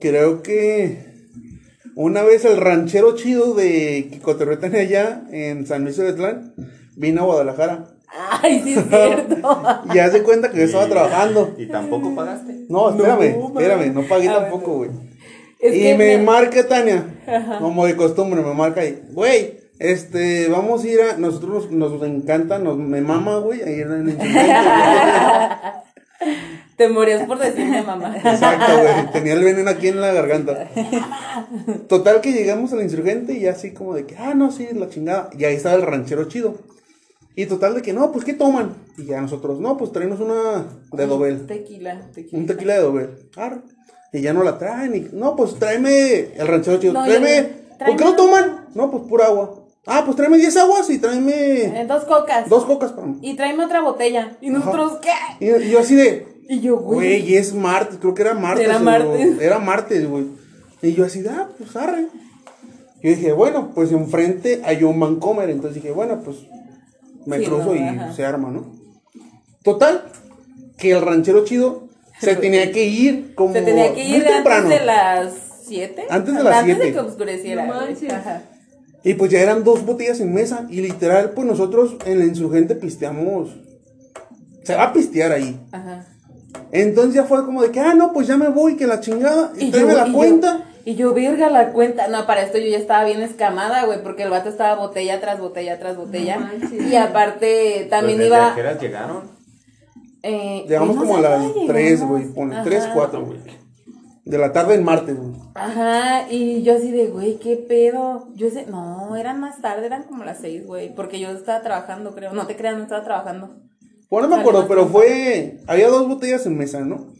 creo 0.00 0.42
que 0.42 1.07
una 2.00 2.22
vez 2.22 2.44
el 2.44 2.56
ranchero 2.58 3.16
chido 3.16 3.54
de 3.54 4.08
que 4.10 4.20
cotorretan 4.20 4.74
allá 4.76 5.22
en 5.32 5.66
San 5.66 5.82
Luis 5.82 5.96
de 5.96 6.08
Atlán 6.10 6.54
vino 6.96 7.22
a 7.22 7.24
Guadalajara. 7.24 7.86
Ay, 8.40 8.60
sí 8.64 8.74
es 8.74 8.84
cierto. 8.88 9.62
Y 9.94 9.98
haz 9.98 10.12
de 10.12 10.22
cuenta 10.22 10.50
que 10.50 10.58
yo 10.58 10.64
estaba 10.64 10.86
trabajando. 10.86 11.54
¿Y 11.58 11.66
tampoco 11.66 12.14
pagaste? 12.14 12.66
No, 12.68 12.90
espérame, 12.90 13.36
No, 13.36 13.48
espérame, 13.48 13.92
no 13.94 14.02
pagué 14.02 14.28
tampoco, 14.28 14.76
güey. 14.76 14.90
Y 15.60 15.96
me 15.96 16.16
me- 16.16 16.18
marca 16.18 16.66
Tania, 16.68 17.04
como 17.58 17.84
de 17.84 17.96
costumbre, 17.96 18.40
me 18.42 18.54
marca 18.54 18.80
ahí, 18.82 19.02
güey, 19.10 19.58
este, 19.80 20.48
vamos 20.48 20.84
a 20.84 20.86
ir 20.88 21.00
a, 21.00 21.16
nosotros 21.18 21.68
nos, 21.72 21.98
nos 21.98 22.08
encanta, 22.08 22.60
nos, 22.60 22.76
me 22.78 23.00
mama, 23.00 23.38
güey, 23.38 23.62
ahí 23.62 23.80
en 23.80 23.92
el. 23.92 24.18
Te 26.76 26.88
morías 26.88 27.26
por 27.26 27.38
decirme 27.38 27.82
mamá. 27.82 28.16
Exacto, 28.16 28.72
güey, 28.80 29.12
tenía 29.12 29.34
el 29.34 29.44
veneno 29.44 29.70
aquí 29.70 29.88
en 29.88 30.00
la 30.00 30.12
garganta. 30.12 30.68
Total 31.88 32.20
que 32.20 32.32
llegamos 32.32 32.72
al 32.72 32.82
insurgente 32.82 33.34
y 33.34 33.46
así 33.46 33.72
como 33.72 33.94
de 33.94 34.06
que, 34.06 34.16
ah, 34.16 34.34
no, 34.34 34.50
sí, 34.50 34.68
la 34.72 34.88
chingada. 34.88 35.30
Y 35.36 35.44
ahí 35.44 35.54
estaba 35.54 35.76
el 35.76 35.82
ranchero 35.82 36.28
chido. 36.28 36.56
Y 37.34 37.46
total 37.46 37.76
de 37.76 37.82
que, 37.82 37.92
no, 37.92 38.10
pues, 38.10 38.24
¿qué 38.24 38.32
toman? 38.32 38.74
Y 38.96 39.04
ya 39.04 39.20
nosotros, 39.20 39.60
no, 39.60 39.76
pues 39.76 39.92
traemos 39.92 40.18
una 40.18 40.66
de 40.92 41.06
Dobel. 41.06 41.46
Tequila, 41.46 42.10
tequila. 42.12 42.36
Un 42.36 42.46
tequila 42.46 42.74
de 42.74 42.80
Dobel. 42.80 43.10
Arre. 43.36 43.60
Y 44.12 44.22
ya 44.22 44.32
no 44.32 44.42
la 44.42 44.58
traen. 44.58 44.96
Y, 44.96 45.08
no, 45.12 45.36
pues 45.36 45.54
tráeme 45.54 46.34
el 46.34 46.48
ranchero 46.48 46.80
chido. 46.80 46.94
No, 46.94 47.04
tráeme. 47.04 47.44
¿Por 47.78 47.96
qué 47.96 48.04
no 48.04 48.16
toman? 48.16 48.66
No, 48.74 48.90
pues 48.90 49.04
pura 49.08 49.26
agua. 49.26 49.67
Ah, 49.90 50.02
pues 50.04 50.16
tráeme 50.16 50.36
10 50.36 50.56
aguas 50.58 50.90
y 50.90 50.98
tráeme 50.98 51.32
Eh, 51.80 51.86
dos 51.88 52.04
cocas. 52.04 52.48
dos 52.48 52.64
cocas 52.66 52.92
para 52.92 53.06
mí. 53.06 53.18
Y 53.22 53.34
tráeme 53.36 53.64
otra 53.64 53.80
botella. 53.80 54.36
¿Y 54.40 54.50
nosotros 54.50 54.98
qué? 55.00 55.10
Y, 55.44 55.50
y 55.64 55.70
yo 55.70 55.78
así 55.80 55.94
de, 55.94 56.26
Y 56.48 56.60
yo, 56.60 56.76
güey. 56.78 56.96
güey, 57.22 57.30
y 57.32 57.36
es 57.36 57.54
martes, 57.54 57.98
creo 58.00 58.14
que 58.14 58.22
era 58.22 58.34
martes. 58.34 58.66
Era 58.66 58.78
martes. 58.78 59.40
Era 59.40 59.58
martes, 59.58 60.08
güey. 60.08 60.26
Y 60.82 60.92
yo 60.92 61.04
así 61.06 61.22
de, 61.22 61.30
ah, 61.30 61.48
pues 61.56 61.74
arre. 61.74 62.06
Yo 63.02 63.10
dije, 63.10 63.32
bueno, 63.32 63.70
pues 63.74 63.90
enfrente 63.92 64.60
hay 64.64 64.84
un 64.84 65.00
Vancomer. 65.00 65.48
Entonces 65.50 65.82
dije, 65.82 65.92
bueno, 65.92 66.20
pues 66.22 66.36
me 67.26 67.38
Sí, 67.38 67.44
cruzo 67.46 67.66
no, 67.66 67.76
y 67.76 67.78
ajá. 67.82 68.12
se 68.12 68.24
arma, 68.26 68.50
¿no? 68.50 68.72
Total, 69.62 70.04
que 70.78 70.92
el 70.92 71.00
ranchero 71.02 71.44
chido 71.44 71.88
se 72.20 72.36
tenía 72.36 72.72
que 72.72 72.84
ir 72.84 73.34
como 73.34 73.52
Se 73.54 73.62
tenía 73.62 73.94
que 73.94 74.02
muy 74.04 74.16
ir 74.16 74.24
temprano. 74.24 74.64
antes 74.66 74.80
de 74.80 74.86
las 74.86 75.32
7. 75.66 76.06
Antes 76.10 76.34
de 76.34 76.42
las 76.44 76.56
Antes 76.56 76.74
siete. 76.76 76.86
de 76.86 76.92
que 76.92 76.98
oscureciera. 77.00 77.66
No 77.66 77.74
güey. 77.74 77.86
manches. 77.88 78.12
Ajá. 78.12 78.42
Y 79.04 79.14
pues 79.14 79.30
ya 79.30 79.40
eran 79.40 79.64
dos 79.64 79.84
botellas 79.86 80.20
en 80.20 80.34
mesa. 80.34 80.66
Y 80.68 80.80
literal, 80.80 81.30
pues 81.30 81.46
nosotros 81.46 81.96
en 82.04 82.18
la 82.18 82.24
insurgente 82.24 82.74
pisteamos. 82.74 83.50
Se 84.64 84.74
va 84.74 84.84
a 84.84 84.92
pistear 84.92 85.32
ahí. 85.32 85.58
Ajá. 85.72 86.06
Entonces 86.72 87.14
ya 87.14 87.24
fue 87.24 87.44
como 87.44 87.62
de 87.62 87.70
que, 87.70 87.80
ah, 87.80 87.94
no, 87.94 88.12
pues 88.12 88.26
ya 88.26 88.36
me 88.36 88.48
voy, 88.48 88.76
que 88.76 88.86
la 88.86 89.00
chingada. 89.00 89.52
Y, 89.56 89.70
la 89.70 90.08
y 90.08 90.12
cuenta. 90.12 90.64
y 90.84 90.94
yo, 90.96 91.14
verga, 91.14 91.48
la 91.48 91.72
cuenta. 91.72 92.08
No, 92.08 92.26
para 92.26 92.42
esto 92.42 92.58
yo 92.58 92.66
ya 92.66 92.76
estaba 92.78 93.04
bien 93.04 93.22
escamada, 93.22 93.84
güey, 93.86 94.02
porque 94.02 94.24
el 94.24 94.30
vato 94.30 94.48
estaba 94.48 94.74
botella 94.74 95.20
tras 95.20 95.38
botella 95.40 95.78
tras 95.78 95.96
botella. 95.96 96.36
No 96.38 96.90
y 96.90 96.96
aparte 96.96 97.86
también 97.88 98.18
Pues, 98.18 98.30
¿desde 98.30 98.36
iba. 98.36 98.52
a 98.52 98.78
qué 98.78 98.86
llegaron? 98.86 99.22
Eh, 100.22 100.64
Llegamos 100.68 100.96
pues, 100.96 101.08
como 101.08 101.16
a 101.18 101.20
las 101.20 101.38
cuándo 101.40 101.66
3, 101.66 101.90
llegamos. 101.90 102.08
güey. 102.10 102.34
Pone 102.34 102.54
Ajá. 102.56 102.64
3, 102.64 102.88
4, 102.92 103.24
güey. 103.24 103.38
De 104.28 104.36
la 104.36 104.52
tarde 104.52 104.74
en 104.74 104.84
martes, 104.84 105.16
güey. 105.16 105.32
Ajá, 105.54 106.30
y 106.30 106.62
yo 106.62 106.76
así 106.76 106.90
de, 106.90 107.06
güey, 107.06 107.38
¿qué 107.38 107.56
pedo? 107.56 108.28
Yo 108.34 108.50
sé, 108.50 108.66
no, 108.66 109.16
eran 109.16 109.40
más 109.40 109.62
tarde, 109.62 109.86
eran 109.86 110.02
como 110.02 110.22
las 110.22 110.40
6, 110.42 110.66
güey, 110.66 110.94
porque 110.94 111.18
yo 111.18 111.30
estaba 111.30 111.62
trabajando, 111.62 112.14
creo. 112.14 112.34
No 112.34 112.46
te 112.46 112.54
creas, 112.54 112.76
no 112.76 112.82
estaba 112.82 113.02
trabajando. 113.02 113.56
Pues 114.10 114.22
no 114.22 114.28
me 114.28 114.40
acuerdo, 114.40 114.68
pero 114.68 114.86
fue. 114.86 115.60
Había 115.66 115.88
dos 115.88 116.06
botellas 116.06 116.44
en 116.44 116.58
mesa, 116.58 116.80
¿no? 116.80 117.10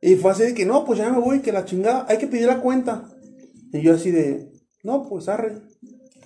Y 0.00 0.16
fue 0.16 0.32
así 0.32 0.42
de 0.42 0.54
que, 0.54 0.66
no, 0.66 0.84
pues 0.84 0.98
ya 0.98 1.08
me 1.08 1.20
voy, 1.20 1.38
que 1.38 1.52
la 1.52 1.64
chingada. 1.64 2.04
Hay 2.08 2.18
que 2.18 2.26
pedir 2.26 2.48
la 2.48 2.58
cuenta. 2.58 3.04
Y 3.72 3.80
yo 3.80 3.94
así 3.94 4.10
de, 4.10 4.50
no, 4.82 5.08
pues 5.08 5.28
arre. 5.28 5.62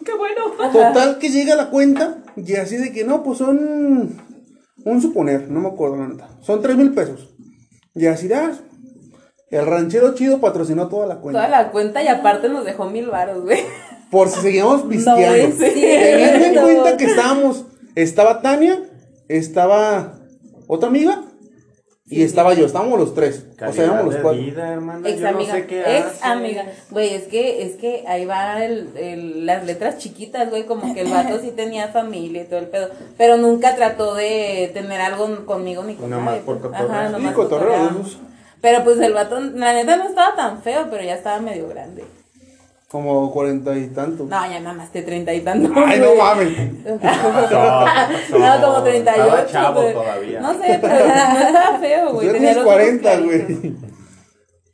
¡Qué 0.03 0.15
bueno! 0.15 0.73
Total 0.73 1.19
que 1.19 1.29
llega 1.29 1.55
la 1.55 1.69
cuenta 1.69 2.23
y 2.35 2.55
así 2.55 2.79
de 2.79 2.93
que 2.93 3.05
no, 3.05 3.23
pues 3.23 3.39
son 3.39 4.17
un 4.85 5.03
suponer, 5.03 5.51
no 5.51 5.61
me 5.61 5.69
acuerdo 5.69 5.99
la 5.99 6.09
neta. 6.09 6.31
Son 6.41 6.63
tres 6.63 6.79
mil 6.79 6.95
pesos. 6.95 7.29
Y 7.95 8.07
así 8.07 8.27
de, 8.27 8.37
ah, 8.37 8.53
el 9.53 9.67
ranchero 9.67 10.15
chido 10.15 10.41
patrocinó 10.41 10.89
toda 10.89 11.07
la 11.07 11.17
cuenta. 11.17 11.47
Toda 11.47 11.51
la 11.63 11.71
cuenta 11.71 12.03
y 12.03 12.09
aparte 12.09 12.49
nos 12.49 12.65
dejó 12.65 12.87
mil 12.87 13.09
varos, 13.11 13.43
güey. 13.45 13.61
Por 14.11 14.29
si 14.29 14.41
seguíamos 14.41 14.83
pisteando. 14.89 15.25
es 15.25 15.59
Teniendo 15.59 16.47
en 16.47 16.55
cuenta 16.81 16.97
que 16.97 17.05
estábamos, 17.05 17.65
estaba 17.95 18.43
Tania, 18.43 18.83
estaba 19.29 20.15
otra 20.67 20.89
amiga 20.89 21.23
y 22.07 22.23
estaba 22.25 22.53
yo, 22.53 22.67
estábamos 22.67 22.99
los 22.99 23.15
tres. 23.15 23.47
o 23.53 23.55
sea, 23.57 23.67
Calidad 23.69 23.85
éramos 23.85 24.13
los 24.13 24.23
cuatro. 24.23 24.43
vida, 24.43 24.69
hermana. 24.73 25.09
Ex 25.09 25.19
Yo 25.21 25.23
no 25.31 25.39
amiga, 25.39 25.53
sé 25.55 25.67
qué 25.67 25.81
ex 25.81 26.07
hace. 26.07 26.25
amiga. 26.25 26.67
Güey, 26.91 27.15
es 27.15 27.23
que, 27.25 27.63
es 27.63 27.77
que 27.77 28.05
ahí 28.07 28.27
va 28.27 28.63
el, 28.65 28.91
el- 28.99 29.47
las 29.47 29.65
letras 29.65 29.97
chiquitas, 29.99 30.51
güey, 30.51 30.67
como 30.67 30.93
que 30.95 31.01
el 31.03 31.09
vato 31.09 31.39
sí 31.41 31.53
tenía 31.57 31.89
familia 31.89 32.43
y 32.43 32.47
todo 32.47 32.59
el 32.59 32.67
pedo. 32.67 32.89
Pero 33.17 33.39
nunca 33.39 33.75
trató 33.77 34.15
de 34.15 34.71
tener 34.75 35.01
algo 35.01 35.47
conmigo 35.47 35.85
ni 35.85 35.95
con 35.95 36.11
Nomás 36.11 36.39
por 36.41 36.61
cotorreo. 36.61 36.91
Ajá, 36.91 37.19
Sí, 37.19 37.27
cotorreo, 37.35 37.87
esos. 37.91 38.19
Pero 38.63 38.85
pues 38.85 38.99
el 39.01 39.13
vato, 39.13 39.39
la 39.41 39.75
neta 39.75 39.97
no 39.97 40.09
estaba 40.09 40.35
tan 40.35 40.63
feo, 40.63 40.87
pero 40.91 41.03
ya 41.05 41.15
estaba 41.17 41.41
medio 41.41 41.69
grande. 41.69 42.05
Como 42.89 43.33
cuarenta 43.33 43.77
y 43.77 43.87
tantos. 43.89 44.29
No, 44.29 44.51
ya 44.51 44.61
nada 44.61 44.75
más 44.75 44.93
de 44.93 45.03
treinta 45.03 45.33
y 45.35 45.41
tantos. 45.41 45.71
Ay, 45.75 45.99
no 46.01 46.15
mames. 46.15 46.53
No, 48.31 48.61
como 48.61 48.83
38. 48.83 49.25
Estaba 49.25 49.47
chavo 49.47 49.81
güey. 49.83 49.93
todavía. 49.95 50.41
No 50.41 50.53
sé, 50.55 50.79
pero 50.81 50.95
no 51.07 51.39
estaba 51.41 51.79
feo, 51.79 52.13
güey. 52.13 52.27
Tú 52.29 52.33
tenía 52.35 52.53
tienes 52.53 52.57
los 52.57 52.67
ojos 52.67 52.75
40, 52.75 53.03
claritos. 53.03 53.61
güey. 53.61 53.75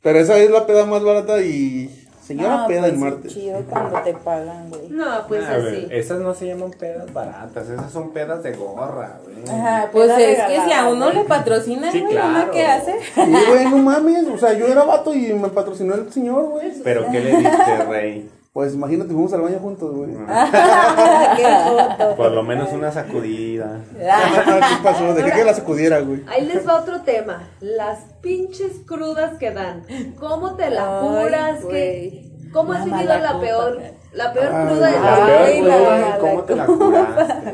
Pero 0.01 0.19
esa 0.19 0.37
es 0.37 0.49
la 0.49 0.65
peda 0.67 0.85
más 0.85 1.03
barata 1.03 1.41
y. 1.41 1.98
Señora 2.29 2.57
No, 2.57 2.67
peda 2.67 2.81
pues, 2.81 2.93
en 2.93 2.99
martes. 2.99 3.33
Chido 3.33 3.59
cuando 3.67 3.99
te 4.01 4.13
pagan, 4.13 4.69
güey. 4.69 4.87
No, 4.89 5.05
pues 5.27 5.47
ver, 5.49 5.67
así. 5.67 5.87
esas 5.89 6.19
no 6.19 6.35
se 6.35 6.45
llaman 6.45 6.69
pedas 6.71 7.11
baratas, 7.11 7.67
esas 7.69 7.91
son 7.91 8.11
pedas 8.11 8.43
de 8.43 8.51
gorra, 8.53 9.17
güey. 9.23 9.43
Ajá, 9.49 9.89
Pues 9.91 10.11
es 10.11 10.15
que 10.17 10.27
regalada, 10.27 10.65
si 10.65 10.71
a 10.73 10.87
uno 10.89 11.05
güey. 11.05 11.17
le 11.17 11.23
patrocinan, 11.23 11.91
Sí, 11.91 12.01
güey, 12.01 12.13
claro. 12.13 12.51
qué 12.51 12.65
hace. 12.67 12.93
Sí, 13.15 13.21
güey, 13.49 13.65
no 13.65 13.77
mames. 13.77 14.27
O 14.27 14.37
sea, 14.37 14.53
yo 14.53 14.67
era 14.67 14.83
vato 14.83 15.13
y 15.15 15.33
me 15.33 15.49
patrocinó 15.49 15.95
el 15.95 16.13
señor, 16.13 16.45
güey. 16.49 16.71
Pero 16.83 17.05
¿qué 17.11 17.19
le 17.19 17.37
diste, 17.37 17.77
rey? 17.89 18.29
Pues 18.51 18.73
imagínate, 18.73 19.11
fuimos 19.13 19.31
al 19.33 19.41
baño 19.41 19.59
juntos, 19.59 19.95
güey. 19.95 20.09
Qué 21.37 21.47
foto. 21.65 22.15
Por 22.15 22.31
lo 22.31 22.43
menos 22.43 22.71
una 22.73 22.91
sacudida. 22.91 23.79
¿Qué 23.95 24.83
pasó? 24.83 25.13
Dejé 25.13 25.31
que 25.31 25.43
la 25.45 25.53
sacudiera, 25.53 25.99
güey. 26.01 26.23
Ahí 26.27 26.45
les 26.45 26.67
va 26.67 26.79
otro 26.81 27.01
tema. 27.01 27.47
Las 27.61 27.99
pinches 28.21 28.71
crudas 28.87 29.37
que 29.37 29.51
dan. 29.51 29.83
¿Cómo 30.19 30.55
te 30.55 30.69
la 30.71 30.99
curas? 31.01 31.63
güey. 31.63 32.09
¿Qué- 32.11 32.29
¿Cómo 32.51 32.73
has 32.73 32.83
vivido 32.83 33.03
la 33.19 33.39
peor, 33.39 33.79
la 34.11 34.33
peor 34.33 34.49
Ay, 34.51 34.67
cruda 34.67 34.87
de 34.87 35.61
la 35.61 35.77
vida? 35.77 36.17
¿cómo 36.19 36.41
te 36.41 36.55
la 36.55 36.65
curaste? 36.65 37.53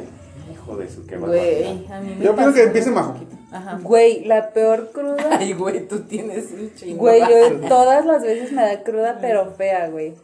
Hijo 0.53 0.77
de 0.77 0.89
su 0.89 1.05
qué 1.05 1.17
barbaridad. 1.17 1.73
Yo 2.21 2.33
pasó 2.37 2.53
que 2.53 2.63
empiece 2.63 2.91
Majo. 2.91 3.11
poquito. 3.11 3.35
Ajá. 3.51 3.79
Güey, 3.83 4.23
la 4.23 4.51
peor 4.53 4.91
cruda. 4.93 5.37
Ay, 5.37 5.51
güey, 5.51 5.85
tú 5.85 5.99
tienes 6.03 6.45
un 6.53 6.73
chingo. 6.75 6.99
Güey, 7.01 7.19
yo 7.19 7.59
todas 7.67 8.05
las 8.05 8.21
veces 8.23 8.53
me 8.53 8.61
da 8.61 8.83
cruda, 8.83 9.17
pero 9.19 9.51
fea, 9.57 9.89
güey. 9.89 10.15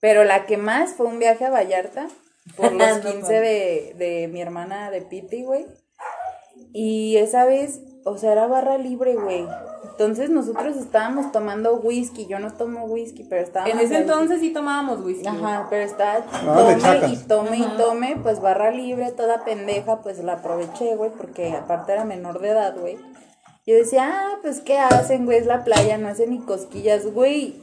Pero 0.00 0.24
la 0.24 0.46
que 0.46 0.56
más 0.56 0.94
fue 0.94 1.06
un 1.06 1.18
viaje 1.18 1.44
a 1.44 1.50
Vallarta 1.50 2.08
por 2.56 2.72
los 2.72 2.96
No 3.04 3.10
15 3.10 3.32
de, 3.32 3.94
de 3.98 4.28
mi 4.28 4.40
hermana 4.40 4.90
de 4.90 5.02
Piti, 5.02 5.42
güey. 5.42 5.66
Y 6.72 7.16
esa 7.16 7.44
vez, 7.44 7.80
o 8.04 8.16
sea, 8.16 8.32
era 8.32 8.46
barra 8.46 8.78
libre, 8.78 9.14
güey. 9.14 9.46
Entonces 10.00 10.30
nosotros 10.30 10.76
estábamos 10.76 11.30
tomando 11.30 11.76
whisky. 11.76 12.26
Yo 12.26 12.38
no 12.38 12.50
tomo 12.52 12.84
whisky, 12.84 13.24
pero 13.24 13.42
estábamos. 13.42 13.74
En 13.74 13.80
ese 13.80 13.96
ahí. 13.96 14.02
entonces 14.02 14.40
sí 14.40 14.50
tomábamos 14.50 15.00
whisky. 15.00 15.26
Ajá, 15.26 15.66
pero 15.68 15.84
estaba 15.84 16.20
de 16.20 16.76
tome 16.76 17.08
y 17.12 17.16
tome 17.16 17.56
y 17.58 17.76
tome, 17.76 18.16
pues 18.22 18.40
barra 18.40 18.70
libre, 18.70 19.12
toda 19.12 19.44
pendeja, 19.44 20.00
pues 20.00 20.18
la 20.24 20.34
aproveché, 20.34 20.96
güey, 20.96 21.10
porque 21.10 21.52
aparte 21.52 21.92
era 21.92 22.04
menor 22.04 22.40
de 22.40 22.48
edad, 22.48 22.74
güey. 22.78 22.96
Yo 23.66 23.74
decía, 23.74 24.08
ah, 24.10 24.38
pues 24.40 24.60
qué 24.60 24.78
hacen, 24.78 25.26
güey, 25.26 25.36
es 25.36 25.46
la 25.46 25.64
playa, 25.64 25.98
no 25.98 26.08
hacen 26.08 26.30
ni 26.30 26.38
cosquillas, 26.38 27.06
güey. 27.12 27.56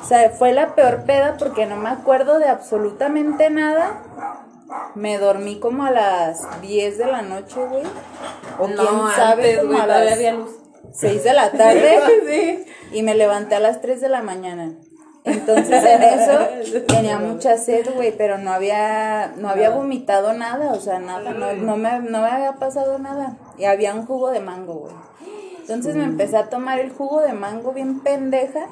O 0.00 0.04
sea, 0.04 0.30
fue 0.30 0.52
la 0.52 0.74
peor 0.74 1.04
peda 1.04 1.36
porque 1.38 1.66
no 1.66 1.76
me 1.76 1.88
acuerdo 1.88 2.38
de 2.38 2.48
absolutamente 2.48 3.50
nada. 3.50 4.02
Me 4.94 5.18
dormí 5.18 5.58
como 5.58 5.84
a 5.84 5.90
las 5.90 6.60
10 6.60 6.98
de 6.98 7.06
la 7.06 7.22
noche, 7.22 7.64
güey. 7.66 7.84
O 8.58 8.68
No, 8.68 8.76
quién 8.76 9.00
sabe, 9.16 9.50
antes, 9.50 9.58
como 9.58 9.70
güey, 9.70 9.80
a 9.82 9.86
las 9.86 10.12
había 10.12 10.32
luz. 10.34 10.50
6 10.92 11.24
de 11.24 11.32
la 11.32 11.50
tarde. 11.50 11.98
sí. 12.28 12.64
Y 12.92 13.02
me 13.02 13.14
levanté 13.14 13.54
a 13.54 13.60
las 13.60 13.80
3 13.80 14.00
de 14.00 14.08
la 14.08 14.22
mañana. 14.22 14.72
Entonces 15.24 15.82
en 15.82 16.02
eso 16.02 16.84
tenía 16.86 17.18
mucha 17.18 17.56
sed, 17.56 17.86
güey, 17.94 18.14
pero 18.16 18.36
no 18.36 18.52
había, 18.52 19.32
no 19.36 19.48
había 19.48 19.70
vomitado 19.70 20.34
nada, 20.34 20.72
o 20.72 20.80
sea, 20.80 20.98
nada, 20.98 21.32
no, 21.32 21.54
no 21.54 21.76
me, 21.78 21.98
no 22.00 22.20
me 22.20 22.28
había 22.28 22.52
pasado 22.56 22.98
nada. 22.98 23.38
Y 23.56 23.64
había 23.64 23.94
un 23.94 24.04
jugo 24.04 24.30
de 24.30 24.40
mango, 24.40 24.74
güey. 24.74 24.94
Entonces 25.60 25.96
me 25.96 26.04
empecé 26.04 26.36
a 26.36 26.50
tomar 26.50 26.78
el 26.78 26.92
jugo 26.92 27.22
de 27.22 27.32
mango 27.32 27.72
bien 27.72 28.00
pendeja. 28.00 28.66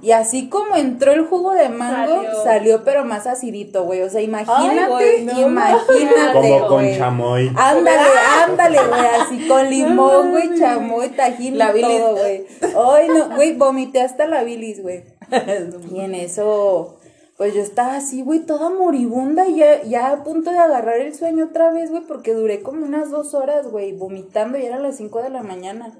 Y 0.00 0.12
así 0.12 0.48
como 0.48 0.76
entró 0.76 1.12
el 1.12 1.26
jugo 1.26 1.52
de 1.52 1.68
mango, 1.68 2.14
salió, 2.22 2.44
Salió. 2.44 2.84
pero 2.84 3.04
más 3.04 3.26
acidito, 3.26 3.84
güey. 3.84 4.02
O 4.02 4.10
sea, 4.10 4.20
imagínate, 4.20 4.86
güey, 4.88 5.24
no 5.24 5.40
imagínate, 5.40 6.32
Como 6.32 6.66
con 6.68 6.82
güey. 6.84 6.96
chamoy. 6.98 7.48
Ándale, 7.56 8.08
ándale, 8.44 8.78
güey, 8.86 9.00
así 9.20 9.48
con 9.48 9.68
limón, 9.70 10.30
güey, 10.30 10.58
chamoy, 10.58 11.08
tajín, 11.10 11.58
La 11.58 11.66
la 11.66 11.72
bilis. 11.72 11.98
todo, 11.98 12.12
güey. 12.16 12.46
Ay, 12.62 13.08
no, 13.08 13.34
güey, 13.34 13.54
vomité 13.56 14.00
hasta 14.02 14.26
la 14.26 14.42
bilis, 14.44 14.82
güey. 14.82 15.02
Y 15.92 16.00
en 16.00 16.14
eso, 16.14 16.96
pues 17.36 17.54
yo 17.54 17.60
estaba 17.60 17.96
así, 17.96 18.22
güey, 18.22 18.40
toda 18.40 18.70
moribunda 18.70 19.46
y 19.48 19.56
ya, 19.56 19.82
ya 19.82 20.10
a 20.12 20.22
punto 20.24 20.50
de 20.52 20.58
agarrar 20.58 21.00
el 21.00 21.14
sueño 21.14 21.46
otra 21.46 21.70
vez, 21.72 21.90
güey, 21.90 22.02
porque 22.06 22.34
duré 22.34 22.62
como 22.62 22.84
unas 22.86 23.10
dos 23.10 23.34
horas, 23.34 23.66
güey, 23.70 23.92
vomitando 23.92 24.58
y 24.58 24.64
eran 24.66 24.82
las 24.82 24.96
cinco 24.96 25.22
de 25.22 25.30
la 25.30 25.42
mañana. 25.42 25.92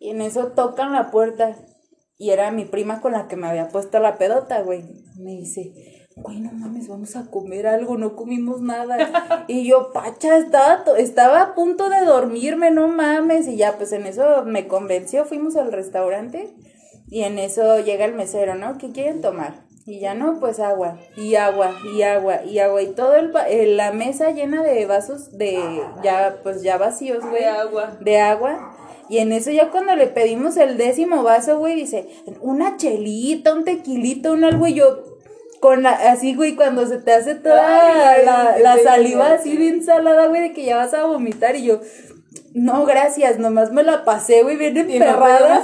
Y 0.00 0.10
en 0.10 0.20
eso 0.20 0.48
tocan 0.48 0.92
la 0.92 1.10
puerta 1.10 1.56
y 2.18 2.30
era 2.30 2.50
mi 2.50 2.64
prima 2.64 3.00
con 3.00 3.12
la 3.12 3.28
que 3.28 3.36
me 3.36 3.46
había 3.46 3.68
puesto 3.68 3.98
la 3.98 4.16
pedota, 4.18 4.62
güey. 4.62 4.84
Me 5.18 5.32
dice, 5.32 6.06
güey, 6.16 6.40
no 6.40 6.52
mames, 6.52 6.88
vamos 6.88 7.14
a 7.16 7.30
comer 7.30 7.66
algo, 7.66 7.98
no 7.98 8.16
comimos 8.16 8.60
nada. 8.60 9.44
Y 9.48 9.68
yo, 9.68 9.92
pacha, 9.92 10.38
estaba, 10.38 10.82
estaba 10.98 11.40
a 11.40 11.54
punto 11.54 11.88
de 11.88 12.04
dormirme, 12.04 12.70
no 12.70 12.88
mames. 12.88 13.46
Y 13.46 13.56
ya, 13.56 13.76
pues 13.76 13.92
en 13.92 14.06
eso 14.06 14.44
me 14.44 14.66
convenció, 14.66 15.24
fuimos 15.24 15.56
al 15.56 15.72
restaurante 15.72 16.54
y 17.08 17.22
en 17.22 17.38
eso 17.38 17.78
llega 17.80 18.04
el 18.04 18.14
mesero, 18.14 18.54
¿no? 18.54 18.78
¿Qué 18.78 18.90
quieren 18.90 19.20
tomar? 19.20 19.66
Y 19.86 20.00
ya 20.00 20.14
no, 20.14 20.40
pues 20.40 20.58
agua, 20.58 20.98
y 21.16 21.36
agua, 21.36 21.72
y 21.94 22.02
agua, 22.02 22.42
y 22.44 22.58
agua, 22.58 22.82
y 22.82 22.88
todo 22.88 23.14
el, 23.14 23.32
eh, 23.48 23.66
la 23.68 23.92
mesa 23.92 24.32
llena 24.32 24.64
de 24.64 24.84
vasos 24.84 25.38
de 25.38 25.80
ya, 26.02 26.40
pues 26.42 26.62
ya 26.62 26.76
vacíos, 26.76 27.24
güey. 27.24 27.42
De 27.42 27.48
agua. 27.48 27.96
De 28.00 28.18
agua. 28.18 28.76
Y 29.08 29.18
en 29.18 29.32
eso 29.32 29.50
ya 29.50 29.70
cuando 29.70 29.94
le 29.94 30.06
pedimos 30.06 30.56
el 30.56 30.76
décimo 30.76 31.22
vaso, 31.22 31.58
güey, 31.58 31.74
dice, 31.74 32.08
una 32.40 32.76
chelita, 32.76 33.54
un 33.54 33.64
tequilito, 33.64 34.32
un 34.32 34.44
algo, 34.44 34.66
y 34.66 34.74
yo, 34.74 35.02
con 35.60 35.82
la, 35.82 35.90
así, 35.90 36.34
güey, 36.34 36.54
cuando 36.54 36.86
se 36.86 36.98
te 36.98 37.12
hace 37.12 37.34
toda 37.34 38.12
Ay, 38.12 38.24
la, 38.62 38.78
saliva 38.82 39.32
así 39.32 39.52
sí. 39.52 39.56
bien 39.56 39.84
salada, 39.84 40.26
güey, 40.26 40.40
de 40.40 40.52
que 40.52 40.64
ya 40.64 40.76
vas 40.76 40.94
a 40.94 41.04
vomitar, 41.04 41.56
y 41.56 41.64
yo, 41.64 41.80
no, 42.54 42.86
gracias, 42.86 43.38
nomás 43.38 43.70
me 43.70 43.82
la 43.82 44.04
pasé, 44.04 44.42
güey, 44.42 44.56
bien 44.56 44.74
no 44.74 44.80
emperrada. 44.80 45.62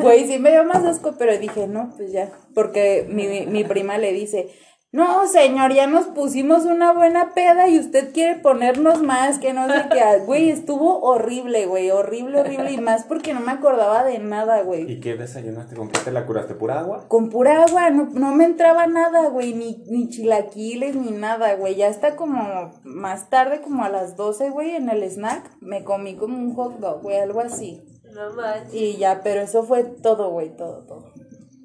Güey, 0.00 0.26
sí 0.26 0.38
me 0.38 0.50
dio 0.50 0.64
más 0.64 0.84
asco, 0.84 1.14
pero 1.18 1.36
dije, 1.36 1.66
no, 1.66 1.92
pues 1.96 2.10
ya. 2.10 2.30
Porque 2.54 3.06
mi, 3.08 3.46
mi 3.46 3.64
prima 3.64 3.98
le 3.98 4.12
dice, 4.12 4.48
no, 4.92 5.26
señor, 5.26 5.72
ya 5.72 5.86
nos 5.86 6.04
pusimos 6.08 6.66
una 6.66 6.92
buena 6.92 7.32
peda 7.32 7.66
y 7.66 7.78
usted 7.78 8.12
quiere 8.12 8.38
ponernos 8.38 9.02
más, 9.02 9.38
que 9.38 9.54
no 9.54 9.66
sé 9.66 9.86
qué. 9.90 10.02
Güey, 10.26 10.50
estuvo 10.50 11.00
horrible, 11.00 11.64
güey, 11.64 11.90
horrible, 11.90 12.40
horrible. 12.40 12.72
Y 12.72 12.76
más 12.76 13.04
porque 13.04 13.32
no 13.32 13.40
me 13.40 13.52
acordaba 13.52 14.04
de 14.04 14.18
nada, 14.18 14.62
güey. 14.62 14.90
¿Y 14.92 15.00
qué 15.00 15.14
desayunaste? 15.14 15.76
¿Con 15.76 15.88
qué 15.88 15.98
te 16.00 16.12
la 16.12 16.26
curaste? 16.26 16.54
¿Pura 16.54 16.80
agua? 16.80 17.06
Con 17.08 17.30
pura 17.30 17.64
agua, 17.64 17.88
no, 17.88 18.10
no 18.12 18.34
me 18.34 18.44
entraba 18.44 18.86
nada, 18.86 19.30
güey, 19.30 19.54
ni, 19.54 19.82
ni 19.86 20.10
chilaquiles, 20.10 20.94
ni 20.94 21.10
nada, 21.10 21.54
güey. 21.54 21.74
Ya 21.74 21.88
está 21.88 22.14
como 22.14 22.70
más 22.84 23.30
tarde, 23.30 23.62
como 23.62 23.84
a 23.84 23.88
las 23.88 24.16
12, 24.16 24.50
güey, 24.50 24.76
en 24.76 24.90
el 24.90 25.02
snack, 25.04 25.56
me 25.60 25.84
comí 25.84 26.16
como 26.16 26.36
un 26.36 26.54
hot 26.54 26.80
dog, 26.80 27.00
güey, 27.00 27.18
algo 27.18 27.40
así. 27.40 27.82
No 28.12 28.30
manches. 28.34 28.74
Y 28.74 28.98
ya, 28.98 29.22
pero 29.24 29.40
eso 29.40 29.62
fue 29.62 29.84
todo, 29.84 30.30
güey, 30.30 30.54
todo, 30.54 30.84
todo. 30.84 31.11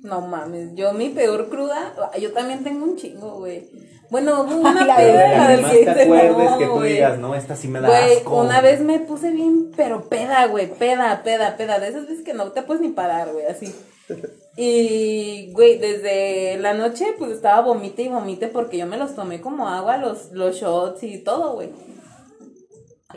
No 0.03 0.21
mames, 0.21 0.75
yo 0.75 0.93
mi 0.93 1.09
peor 1.09 1.49
cruda, 1.49 1.93
yo 2.19 2.31
también 2.31 2.63
tengo 2.63 2.85
un 2.85 2.95
chingo, 2.95 3.39
güey. 3.39 3.67
Bueno, 4.09 4.43
hubo 4.43 4.55
una 4.61 4.85
La 4.85 4.97
verdad, 4.97 5.37
la 5.37 5.47
del 5.49 5.65
que 5.65 5.91
te 5.91 6.03
acuerdes 6.03 6.51
no, 6.51 6.57
que 6.57 6.65
tú 6.65 6.81
digas, 6.81 7.19
no, 7.19 7.35
esta 7.35 7.55
sí 7.55 7.67
me 7.67 7.81
da 7.81 7.89
Güey, 7.89 8.19
una 8.25 8.61
vez 8.61 8.79
me 8.81 8.99
puse 8.99 9.31
bien, 9.31 9.71
pero 9.75 10.07
peda, 10.07 10.45
güey, 10.47 10.67
peda, 10.67 11.23
peda, 11.23 11.57
peda. 11.57 11.79
De 11.79 11.89
esas 11.89 12.07
veces 12.07 12.23
que 12.23 12.33
no 12.33 12.51
te 12.51 12.61
puedes 12.61 12.81
ni 12.81 12.89
parar, 12.89 13.31
güey, 13.31 13.45
así. 13.45 13.73
Y, 14.59 15.51
güey, 15.51 15.77
desde 15.77 16.57
la 16.57 16.73
noche, 16.73 17.05
pues 17.19 17.29
estaba 17.31 17.61
vomite 17.61 18.01
y 18.01 18.07
vomite 18.07 18.47
porque 18.47 18.79
yo 18.79 18.87
me 18.87 18.97
los 18.97 19.13
tomé 19.13 19.39
como 19.39 19.69
agua, 19.69 19.97
los, 19.97 20.31
los 20.31 20.55
shots 20.55 21.03
y 21.03 21.19
todo, 21.19 21.53
güey. 21.53 21.69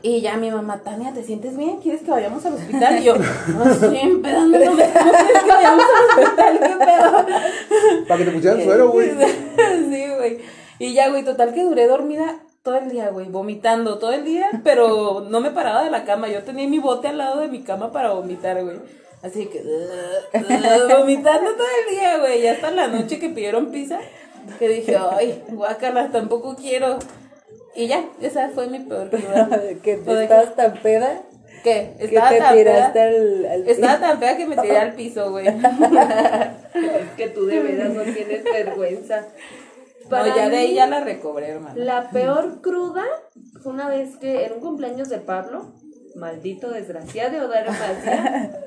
Y 0.02 0.20
ya 0.20 0.36
mi 0.36 0.52
mamá, 0.52 0.82
Tania, 0.84 1.12
¿te 1.12 1.24
sientes 1.24 1.56
bien? 1.56 1.78
¿Quieres 1.80 2.02
que 2.02 2.12
vayamos 2.12 2.46
al 2.46 2.54
hospital? 2.54 3.00
Y 3.00 3.04
yo, 3.04 3.16
no 3.16 3.64
estoy 3.70 3.98
empedando, 3.98 4.56
no 4.58 4.72
me- 4.74 4.88
¿cómo 4.88 5.10
quieres 5.12 5.42
que 5.42 5.50
vayamos 5.50 5.84
al 5.84 6.24
hospital? 6.24 6.60
¿Qué 6.60 6.84
pedo? 6.84 7.26
Para 8.06 8.18
que 8.18 8.24
te 8.24 8.30
pusieran 8.30 8.62
suero, 8.62 8.90
güey. 8.92 9.10
sí, 9.90 10.04
güey. 10.16 10.38
Y 10.78 10.94
ya, 10.94 11.08
güey, 11.10 11.24
total 11.24 11.52
que 11.52 11.64
duré 11.64 11.88
dormida 11.88 12.36
todo 12.62 12.76
el 12.76 12.88
día, 12.88 13.08
güey, 13.10 13.28
vomitando 13.30 13.98
todo 13.98 14.12
el 14.12 14.24
día, 14.24 14.48
pero 14.62 15.26
no 15.28 15.40
me 15.40 15.50
paraba 15.50 15.82
de 15.82 15.90
la 15.90 16.04
cama. 16.04 16.28
Yo 16.28 16.44
tenía 16.44 16.68
mi 16.68 16.78
bote 16.78 17.08
al 17.08 17.18
lado 17.18 17.40
de 17.40 17.48
mi 17.48 17.62
cama 17.64 17.90
para 17.90 18.12
vomitar, 18.12 18.62
güey. 18.62 18.78
Así 19.22 19.46
que, 19.46 19.58
uh, 19.60 20.38
uh, 20.38 20.98
vomitando 20.98 21.50
todo 21.54 21.66
el 21.88 21.94
día, 21.96 22.18
güey. 22.18 22.42
Y 22.42 22.46
hasta 22.46 22.70
la 22.70 22.86
noche 22.86 23.18
que 23.18 23.28
pidieron 23.28 23.72
pizza, 23.72 23.98
que 24.58 24.68
dije, 24.68 24.96
ay, 24.96 25.42
guácala, 25.48 26.10
tampoco 26.12 26.54
quiero. 26.54 26.96
Y 27.74 27.86
ya, 27.86 28.04
esa 28.20 28.48
fue 28.50 28.66
mi 28.68 28.80
peor 28.80 29.10
cruda. 29.10 29.48
que 29.82 29.94
¿O 29.96 30.02
te 30.04 30.14
de 30.14 30.22
estabas 30.24 30.56
tan 30.56 30.74
peda 30.82 31.22
¿Qué? 31.62 31.94
que 31.98 32.04
Estaba 32.06 32.30
te 32.30 32.38
tan 32.38 32.54
tiraste 32.56 33.00
al, 33.00 33.46
al 33.46 33.68
Estaba 33.68 34.00
tan 34.00 34.18
fea 34.18 34.36
que 34.36 34.46
me 34.46 34.56
tiré 34.56 34.78
al 34.78 34.94
piso, 34.94 35.30
güey. 35.30 35.46
Es 36.74 37.10
que 37.16 37.28
tú 37.28 37.46
de 37.46 37.60
veras 37.60 37.90
no 37.90 38.02
tienes 38.02 38.44
vergüenza. 38.44 39.26
No, 40.10 40.36
ya 40.36 40.48
de 40.48 40.56
ahí 40.56 40.74
ya 40.74 40.86
la 40.86 41.00
recobré, 41.00 41.48
hermano. 41.50 41.74
La 41.76 42.10
peor 42.10 42.60
cruda 42.60 43.04
fue 43.62 43.72
una 43.72 43.88
vez 43.88 44.16
que 44.16 44.44
en 44.46 44.54
un 44.54 44.60
cumpleaños 44.60 45.08
de 45.08 45.18
Pablo, 45.18 45.72
maldito 46.16 46.70
desgraciado, 46.70 47.46
dar 47.48 47.66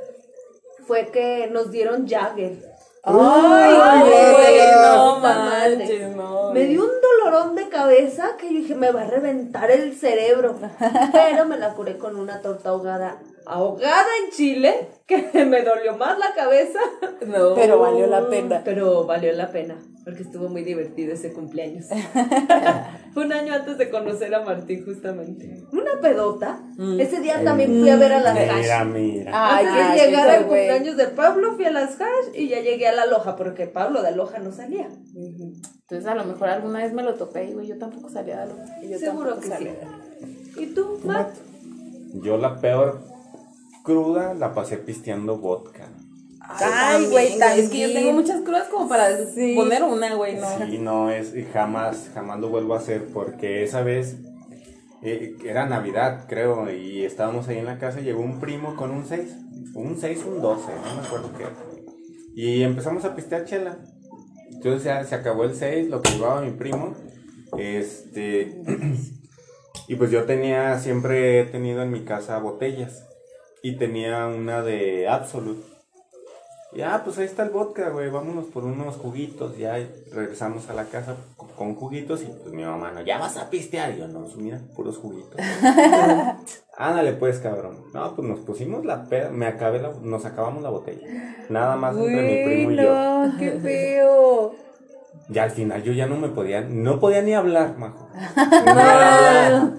fue 0.87 1.09
que 1.11 1.47
nos 1.51 1.71
dieron 1.71 2.07
Jagger. 2.07 2.72
Ay, 3.05 3.73
güey, 3.75 4.71
no 4.81 5.19
manches, 5.19 6.15
no. 6.15 6.51
Me 6.53 6.63
dio 6.67 6.83
un 6.83 6.91
dolorón 7.01 7.55
de 7.55 7.67
cabeza 7.67 8.37
que 8.37 8.47
yo 8.47 8.59
dije, 8.61 8.75
me 8.75 8.91
va 8.91 9.01
a 9.01 9.05
reventar 9.05 9.69
el 9.71 9.93
cerebro. 9.93 10.55
Pero 11.11 11.45
me 11.45 11.57
la 11.57 11.73
curé 11.73 11.97
con 11.97 12.15
una 12.15 12.41
torta 12.41 12.69
ahogada. 12.69 13.17
Ahogada 13.45 14.05
en 14.23 14.31
Chile, 14.31 14.87
que 15.05 15.17
me 15.45 15.61
dolió 15.63 15.97
más 15.97 16.17
la 16.19 16.33
cabeza. 16.35 16.79
No. 17.27 17.53
Pero 17.55 17.79
valió 17.79 18.07
la 18.07 18.27
pena. 18.29 18.61
Pero 18.63 19.05
valió 19.05 19.31
la 19.33 19.51
pena, 19.51 19.77
porque 20.03 20.23
estuvo 20.23 20.49
muy 20.49 20.63
divertido 20.63 21.13
ese 21.13 21.33
cumpleaños. 21.33 21.85
Fue 23.13 23.25
un 23.25 23.31
año 23.33 23.53
antes 23.53 23.77
de 23.77 23.89
conocer 23.89 24.33
a 24.33 24.41
Martín, 24.43 24.83
justamente. 24.85 25.63
Una 25.71 25.99
pedota. 26.01 26.61
Ese 26.99 27.19
día 27.21 27.43
también 27.43 27.79
fui 27.79 27.89
a 27.89 27.95
ver 27.95 28.11
a 28.13 28.19
las 28.21 28.33
Mira, 28.33 28.79
hash. 28.81 28.87
mira. 28.87 29.31
Ay, 29.33 29.65
Antes 29.67 29.83
ay, 29.83 29.99
de 29.99 30.05
llegar 30.07 30.29
al 30.29 30.41
cumpleaños 30.45 30.97
de 30.97 31.07
Pablo, 31.07 31.53
fui 31.55 31.65
a 31.65 31.71
las 31.71 32.01
hash 32.01 32.33
y 32.33 32.47
ya 32.49 32.59
llegué 32.61 32.87
a 32.87 32.93
la 32.93 33.05
loja, 33.05 33.35
porque 33.35 33.67
Pablo 33.67 34.01
de 34.01 34.15
loja 34.15 34.39
no 34.39 34.51
salía. 34.51 34.87
Entonces 35.15 36.05
a 36.07 36.15
lo 36.15 36.23
mejor 36.25 36.49
alguna 36.49 36.79
vez 36.79 36.91
me 36.93 37.03
lo 37.03 37.13
topé 37.15 37.45
y 37.45 37.53
güey, 37.53 37.67
yo 37.67 37.77
tampoco 37.77 38.09
salía 38.09 38.39
de 38.41 38.47
lo. 38.47 38.55
y 38.81 38.89
yo 38.89 38.97
Seguro 38.97 39.35
que 39.37 39.43
sí. 39.43 39.49
salía. 39.49 39.75
¿Y 40.57 40.65
tú, 40.67 40.99
Matt? 41.03 41.29
Yo 42.23 42.37
la 42.37 42.55
peor 42.59 42.99
cruda 43.83 44.33
la 44.33 44.53
pasé 44.53 44.77
pisteando 44.77 45.37
vodka. 45.37 45.87
Ay, 46.39 47.05
güey, 47.09 47.39
Es 47.57 47.69
que 47.69 47.79
yo 47.79 47.93
tengo 47.93 48.11
muchas 48.13 48.41
crudas 48.41 48.67
como 48.67 48.89
para 48.89 49.25
Sí. 49.27 49.55
poner 49.55 49.83
una, 49.83 50.13
güey, 50.15 50.35
no. 50.35 50.47
Sí, 50.57 50.77
no, 50.77 51.09
es, 51.09 51.35
y 51.35 51.43
jamás, 51.45 52.09
jamás 52.13 52.39
lo 52.39 52.49
vuelvo 52.49 52.73
a 52.73 52.79
hacer 52.79 53.05
porque 53.13 53.63
esa 53.63 53.81
vez 53.81 54.17
eh, 55.01 55.35
era 55.45 55.65
Navidad, 55.65 56.25
creo, 56.27 56.71
y 56.71 57.05
estábamos 57.05 57.47
ahí 57.47 57.57
en 57.57 57.65
la 57.65 57.77
casa 57.77 58.01
y 58.01 58.03
llegó 58.03 58.21
un 58.21 58.39
primo 58.39 58.75
con 58.75 58.91
un 58.91 59.05
6, 59.05 59.35
un 59.73 59.97
6, 59.97 60.23
un 60.27 60.41
12, 60.41 60.63
no 60.85 60.95
me 61.01 61.07
acuerdo 61.07 61.29
qué 61.37 61.43
era. 61.43 61.53
Y 62.35 62.63
empezamos 62.63 63.05
a 63.05 63.15
pistear 63.15 63.45
chela. 63.45 63.77
Entonces 64.51 64.83
ya 64.83 65.03
se 65.03 65.15
acabó 65.15 65.43
el 65.43 65.55
6, 65.55 65.89
lo 65.89 66.01
que 66.01 66.11
llevaba 66.11 66.41
mi 66.41 66.51
primo. 66.51 66.93
Este. 67.57 68.61
y 69.87 69.95
pues 69.95 70.09
yo 70.11 70.23
tenía, 70.23 70.79
siempre 70.79 71.39
he 71.41 71.45
tenido 71.45 71.83
en 71.83 71.91
mi 71.91 72.03
casa 72.05 72.39
botellas. 72.39 73.03
Y 73.65 73.77
tenía 73.77 74.27
una 74.27 74.61
de 74.61 75.07
Absolute. 75.07 75.63
Ya, 76.73 77.01
pues 77.01 77.17
ahí 77.17 77.25
está 77.25 77.43
el 77.43 77.49
vodka, 77.51 77.91
güey. 77.91 78.09
Vámonos 78.09 78.45
por 78.47 78.65
unos 78.65 78.97
juguitos. 78.97 79.57
Ya 79.57 79.79
regresamos 80.11 80.69
a 80.69 80.73
la 80.73 80.83
casa 80.83 81.15
con, 81.37 81.47
con 81.47 81.75
juguitos. 81.75 82.23
Y 82.23 82.25
pues 82.25 82.53
mi 82.53 82.65
mamá, 82.65 82.91
no, 82.91 83.01
ya 83.03 83.19
vas 83.19 83.37
a 83.37 83.49
pistear. 83.49 83.93
Y 83.93 83.99
yo, 83.99 84.07
no, 84.09 84.23
pues 84.23 84.35
mira, 84.35 84.59
puros 84.75 84.97
juguitos. 84.97 85.39
Ándale, 86.77 87.13
pues, 87.13 87.39
cabrón. 87.39 87.85
No, 87.93 88.13
pues 88.13 88.27
nos 88.27 88.39
pusimos 88.39 88.83
la 88.83 89.05
peda. 89.05 89.29
Me 89.29 89.45
acabé 89.45 89.81
la, 89.81 89.93
nos 90.01 90.25
acabamos 90.25 90.61
la 90.61 90.69
botella. 90.69 91.07
Nada 91.47 91.77
más 91.77 91.95
entre 91.95 92.21
mi 92.21 92.43
primo 92.43 92.71
y 92.71 92.75
yo. 92.75 92.93
no, 92.93 93.37
qué 93.37 93.51
feo. 93.61 94.55
Y 95.29 95.37
al 95.37 95.51
final 95.51 95.81
yo 95.83 95.93
ya 95.93 96.05
no 96.05 96.17
me 96.17 96.27
podía, 96.27 96.59
no 96.59 96.99
podía 96.99 97.21
ni 97.21 97.33
hablar, 97.33 97.77
majo. 97.77 98.09
Hablar. 98.35 99.71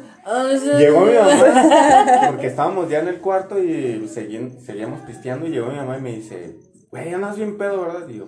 Llegó 0.79 1.01
mi 1.01 1.15
mamá, 1.15 2.27
porque 2.29 2.47
estábamos 2.47 2.89
ya 2.89 3.01
en 3.01 3.09
el 3.09 3.21
cuarto 3.21 3.59
y 3.63 4.07
seguían- 4.09 4.59
seguíamos 4.61 5.01
pisteando 5.01 5.47
y 5.47 5.51
llegó 5.51 5.67
mi 5.69 5.77
mamá 5.77 5.99
y 5.99 6.01
me 6.03 6.13
dice, 6.13 6.57
güey, 6.91 7.13
andas 7.13 7.37
bien 7.37 7.59
pedo, 7.59 7.83
¿verdad? 7.83 8.09
Y 8.09 8.19
yo, 8.19 8.27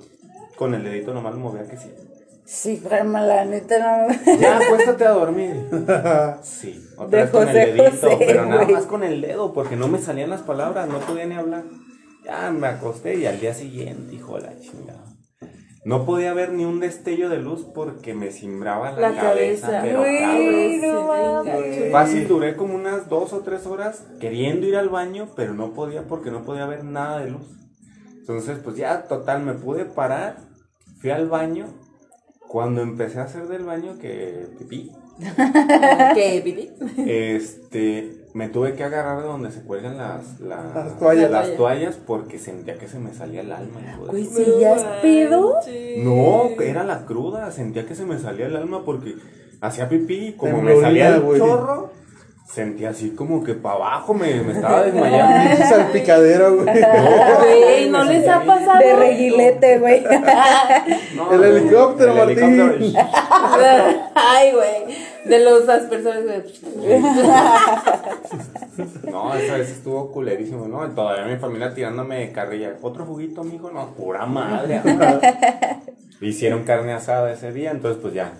con 0.56 0.74
el 0.74 0.84
dedito 0.84 1.14
nomás 1.14 1.34
lo 1.34 1.40
movía 1.40 1.66
que 1.66 1.76
sí. 1.76 1.90
Sí, 2.44 2.80
Karma, 2.88 3.22
la 3.22 3.44
neta 3.44 4.06
no. 4.06 4.36
Ya, 4.38 4.58
acuéstate 4.58 5.04
a 5.04 5.10
dormir. 5.10 5.56
Sí, 6.42 6.80
otra 6.96 7.08
De 7.08 7.16
vez 7.24 7.30
con 7.30 7.46
José 7.46 7.62
el 7.62 7.76
dedito, 7.76 8.10
José, 8.10 8.24
pero 8.26 8.46
nada 8.46 8.66
más 8.68 8.84
con 8.86 9.02
el 9.02 9.20
dedo, 9.20 9.52
porque 9.52 9.74
no 9.74 9.88
me 9.88 9.98
salían 9.98 10.30
las 10.30 10.42
palabras, 10.42 10.86
no 10.88 10.98
podía 11.00 11.26
ni 11.26 11.34
hablar. 11.34 11.64
Ya 12.24 12.50
me 12.52 12.66
acosté 12.68 13.16
y 13.16 13.26
al 13.26 13.40
día 13.40 13.52
siguiente, 13.54 14.14
hijo 14.14 14.36
de 14.36 14.42
la 14.42 14.58
chingada. 14.60 15.04
No 15.86 16.04
podía 16.04 16.34
ver 16.34 16.52
ni 16.52 16.64
un 16.64 16.80
destello 16.80 17.28
de 17.28 17.38
luz 17.38 17.64
porque 17.72 18.12
me 18.12 18.32
cimbraba 18.32 18.90
la, 18.90 19.10
La 19.10 19.20
cabeza, 19.20 19.68
cabeza. 19.68 19.82
pero 19.84 20.00
Uy, 20.02 20.80
cabrón. 20.80 21.46
no. 21.46 21.92
Fácil, 21.92 22.26
duré 22.26 22.56
como 22.56 22.74
unas 22.74 23.08
dos 23.08 23.32
o 23.32 23.40
tres 23.42 23.66
horas 23.66 24.02
queriendo 24.18 24.66
ir 24.66 24.76
al 24.76 24.88
baño, 24.88 25.28
pero 25.36 25.54
no 25.54 25.74
podía 25.74 26.02
porque 26.02 26.32
no 26.32 26.42
podía 26.42 26.66
ver 26.66 26.82
nada 26.82 27.20
de 27.20 27.30
luz. 27.30 27.46
Entonces, 28.18 28.58
pues 28.64 28.74
ya, 28.76 29.04
total, 29.04 29.44
me 29.44 29.54
pude 29.54 29.84
parar, 29.84 30.38
fui 31.00 31.10
al 31.10 31.28
baño. 31.28 31.66
Cuando 32.48 32.82
empecé 32.82 33.20
a 33.20 33.24
hacer 33.24 33.46
del 33.46 33.62
baño, 33.64 33.96
que 34.00 34.48
pipí, 34.58 34.90
¿Qué, 36.14 36.40
pipí? 36.44 36.70
este, 37.08 38.25
me 38.36 38.50
tuve 38.50 38.74
que 38.74 38.84
agarrar 38.84 39.22
de 39.22 39.28
donde 39.28 39.50
se 39.50 39.62
cuelgan 39.62 39.96
las, 39.96 40.40
las, 40.40 40.74
Las 40.74 40.98
toallas. 40.98 41.30
las 41.30 41.56
toallas 41.56 41.96
porque 41.96 42.38
sentía 42.38 42.76
que 42.76 42.86
se 42.86 42.98
me 42.98 43.14
salía 43.14 43.40
el 43.40 43.50
alma. 43.50 43.80
Güey, 44.10 44.26
si 44.26 44.44
ya 44.60 44.74
es 44.76 44.82
pedo. 45.00 45.54
No, 46.00 46.50
era 46.60 46.84
la 46.84 47.06
cruda, 47.06 47.50
sentía 47.50 47.86
que 47.86 47.94
se 47.94 48.04
me 48.04 48.18
salía 48.18 48.44
el 48.48 48.56
alma 48.56 48.84
porque 48.84 49.14
hacía 49.62 49.88
pipí 49.88 50.26
y 50.26 50.32
como 50.34 50.60
me 50.60 50.78
salía 50.78 51.16
el 51.16 51.22
chorro, 51.38 51.90
sentía 52.48 52.90
así 52.90 53.10
como 53.10 53.42
que 53.42 53.54
para 53.54 53.74
abajo 53.74 54.14
me, 54.14 54.32
me 54.40 54.52
estaba 54.52 54.82
desmayando. 54.84 55.48
Pinche 55.50 55.64
salpicadero, 55.68 56.54
güey. 56.56 56.66
Güey, 57.38 57.90
¿no 57.90 58.04
les 58.04 58.26
ha 58.28 58.42
pasado? 58.44 58.78
De 58.78 58.96
reguilete, 58.96 59.78
güey. 59.78 60.04
No, 61.14 61.32
El 61.32 61.40
no, 61.40 61.44
helicóptero, 61.44 62.12
el 62.12 62.18
Martín. 62.18 62.60
helicóptero. 62.60 62.94
Ay, 64.14 64.52
güey. 64.52 64.96
De 65.24 65.38
los 65.44 65.68
aspersores, 65.68 66.24
güey. 66.24 66.96
No, 69.10 69.34
esa 69.34 69.56
vez 69.56 69.70
estuvo 69.70 70.12
culerísimo, 70.12 70.68
¿no? 70.68 70.86
Todavía 70.90 71.24
mi 71.24 71.38
familia 71.38 71.72
tirándome 71.72 72.30
carrilla. 72.32 72.74
¿Otro 72.82 73.06
juguito, 73.06 73.42
mijo? 73.42 73.70
No, 73.70 73.94
pura 73.94 74.26
madre. 74.26 74.82
Hicieron 76.20 76.64
carne 76.64 76.92
asada 76.92 77.32
ese 77.32 77.52
día, 77.52 77.70
entonces 77.70 78.00
pues 78.02 78.12
ya. 78.12 78.32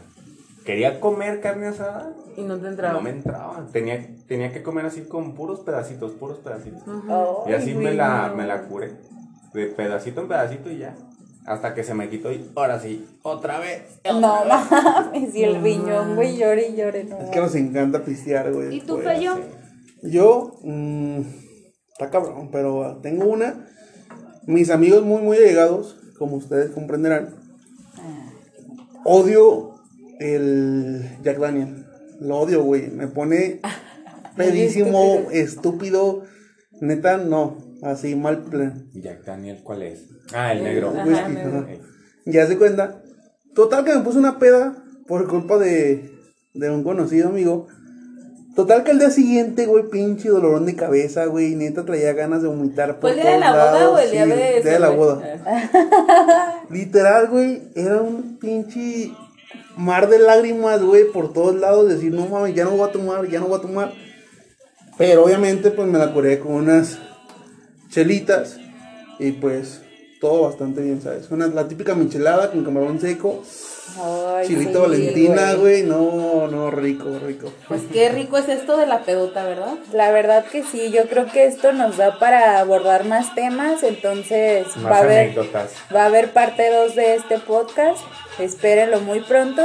Quería 0.67 0.99
comer 0.99 1.41
carne 1.41 1.69
asada, 1.69 2.13
Y 2.37 2.43
no 2.43 2.59
te 2.59 2.67
entraba. 2.67 2.95
no 2.95 3.01
me 3.01 3.11
entraba. 3.11 3.69
Tenía, 3.73 4.05
tenía 4.27 4.53
que 4.53 4.65
comer 4.65 4.85
así 4.85 5.03
con 5.03 5.35
puros 5.37 5.61
pedacitos, 5.61 6.13
puros 6.13 6.39
pedacitos. 6.41 6.83
Y 7.47 7.51
Ay, 7.51 7.55
así 7.55 7.75
me 7.75 7.95
la, 7.95 8.35
me 8.37 8.47
la 8.49 8.65
curé. 8.65 8.93
De 9.55 9.67
pedacito 9.67 10.21
en 10.23 10.29
pedacito 10.29 10.69
y 10.69 10.79
ya. 10.79 10.97
Hasta 11.47 11.73
que 11.73 11.85
se 11.85 11.95
me 11.95 12.11
quitó 12.11 12.33
y 12.33 12.51
ahora 12.57 12.81
sí, 12.81 13.07
otra 13.23 13.61
vez. 13.61 14.01
No 14.05 14.45
mames, 14.45 15.33
y 15.37 15.45
el 15.45 15.63
riñón, 15.63 16.17
güey, 16.17 16.37
llore 16.37 16.71
y 16.71 16.75
llore, 16.77 17.05
no. 17.05 17.17
Es 17.19 17.31
que 17.31 17.41
nos 17.41 17.55
encanta 17.55 18.05
pistear, 18.05 18.53
güey. 18.53 18.79
¿Y 18.79 18.81
tú, 18.81 18.97
después. 18.97 19.19
Feyo? 19.19 19.37
Yo, 20.03 20.59
mm, 20.65 21.21
está 21.93 22.11
cabrón, 22.11 22.49
pero 22.51 22.99
tengo 23.03 23.27
una. 23.27 23.69
Mis 24.47 24.71
amigos 24.71 25.05
muy, 25.05 25.23
muy 25.23 25.37
allegados, 25.37 25.97
como 26.19 26.35
ustedes 26.37 26.73
comprenderán, 26.73 27.37
odio 29.05 29.76
el 30.19 31.05
Jack 31.23 31.39
Daniel. 31.39 31.87
Lo 32.21 32.39
odio, 32.39 32.63
güey. 32.63 32.89
Me 32.91 33.09
pone 33.09 33.61
pedísimo, 34.37 35.29
estúpido. 35.31 36.25
Neta, 36.81 37.17
no. 37.19 37.59
Así, 37.83 38.15
mal 38.17 38.43
plan. 38.45 38.89
Jack 38.95 39.25
Daniel, 39.25 39.61
¿cuál 39.63 39.83
es? 39.83 40.05
Ah, 40.33 40.53
el 40.53 40.65
negro. 40.65 40.91
Ajá, 40.91 41.05
Whisky, 41.07 41.33
negro. 41.33 41.59
ajá. 41.59 41.69
Ya 42.25 42.47
se 42.47 42.57
cuenta. 42.59 43.03
Total 43.55 43.85
que 43.85 43.95
me 43.95 44.01
puse 44.03 44.19
una 44.19 44.39
peda 44.39 44.83
por 45.07 45.29
culpa 45.29 45.59
de, 45.59 46.11
de 46.55 46.71
un 46.71 46.83
conocido 46.83 47.29
amigo. 47.29 47.69
Total 48.55 48.85
que 48.85 48.91
al 48.91 48.99
día 48.99 49.11
siguiente, 49.11 49.67
güey, 49.67 49.85
pinche 49.91 50.31
dolorón 50.31 50.65
de 50.65 50.75
cabeza, 50.75 51.27
güey. 51.27 51.55
Neta 51.55 51.85
traía 51.85 52.15
ganas 52.15 52.41
de 52.41 52.49
vomitar 52.49 52.99
por 52.99 53.11
¿Fue 53.11 53.11
el 53.11 53.17
día 53.17 53.33
de 53.33 53.39
todos 53.39 53.41
la 53.41 53.53
boda 53.53 53.73
lados, 53.73 53.95
o 53.95 53.99
el 53.99 54.11
día 54.11 54.25
sí, 54.25 54.31
de 54.31 54.57
el 54.57 54.63
día 54.63 54.73
de 54.73 54.81
la 54.81 54.91
boda. 54.91 56.63
Literal, 56.71 57.29
güey, 57.29 57.63
era 57.75 58.01
un 58.01 58.39
pinche 58.39 59.13
mar 59.77 60.09
de 60.09 60.19
lágrimas, 60.19 60.83
güey, 60.83 61.11
por 61.11 61.33
todos 61.33 61.55
lados. 61.55 61.89
Decir, 61.89 62.13
no 62.13 62.27
mames, 62.27 62.55
ya 62.55 62.65
no 62.65 62.73
voy 62.73 62.89
a 62.89 62.93
tomar, 62.93 63.29
ya 63.29 63.41
no 63.41 63.47
voy 63.47 63.59
a 63.59 63.63
tomar. 63.63 63.93
Pero 64.99 65.25
obviamente, 65.25 65.71
pues 65.71 65.87
me 65.89 65.99
la 65.99 66.13
curé 66.13 66.39
con 66.41 66.53
unas 66.53 66.99
chelitas. 67.91 68.59
Y 69.19 69.33
pues, 69.33 69.81
todo 70.21 70.43
bastante 70.43 70.81
bien, 70.81 71.01
¿sabes? 71.01 71.31
Una, 71.31 71.47
la 71.49 71.69
típica 71.69 71.95
michelada 71.95 72.51
con 72.51 72.65
camarón 72.65 73.01
seco. 73.01 73.43
Ay, 74.03 74.47
Chilito 74.47 74.85
sí, 74.85 74.91
Valentina, 74.91 75.55
güey. 75.55 75.83
No, 75.83 76.49
no, 76.49 76.71
rico, 76.71 77.19
rico. 77.25 77.53
Pues 77.69 77.83
qué 77.93 78.09
rico 78.09 78.37
es 78.37 78.49
esto 78.49 78.77
de 78.77 78.87
la 78.87 79.03
pedota, 79.03 79.45
¿verdad? 79.45 79.75
La 79.93 80.11
verdad 80.11 80.45
que 80.45 80.63
sí, 80.63 80.91
yo 80.91 81.09
creo 81.09 81.27
que 81.27 81.47
esto 81.47 81.73
nos 81.73 81.97
da 81.97 82.19
para 82.19 82.59
abordar 82.59 83.05
más 83.05 83.35
temas, 83.35 83.83
entonces 83.83 84.67
Más 84.77 84.93
va 84.93 84.97
a 84.97 85.03
haber 85.03 85.39
va 85.95 86.03
a 86.03 86.07
haber 86.07 86.33
parte 86.33 86.71
2 86.71 86.95
de 86.95 87.15
este 87.15 87.39
podcast. 87.39 88.01
Espérenlo 88.39 89.01
muy 89.01 89.21
pronto 89.21 89.63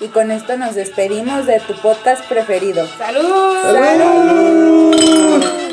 y 0.00 0.08
con 0.08 0.30
esto 0.30 0.56
nos 0.56 0.74
despedimos 0.74 1.46
de 1.46 1.60
tu 1.60 1.74
podcast 1.80 2.26
preferido. 2.28 2.86
¡Salud! 2.98 3.56
¡Salud! 3.62 5.63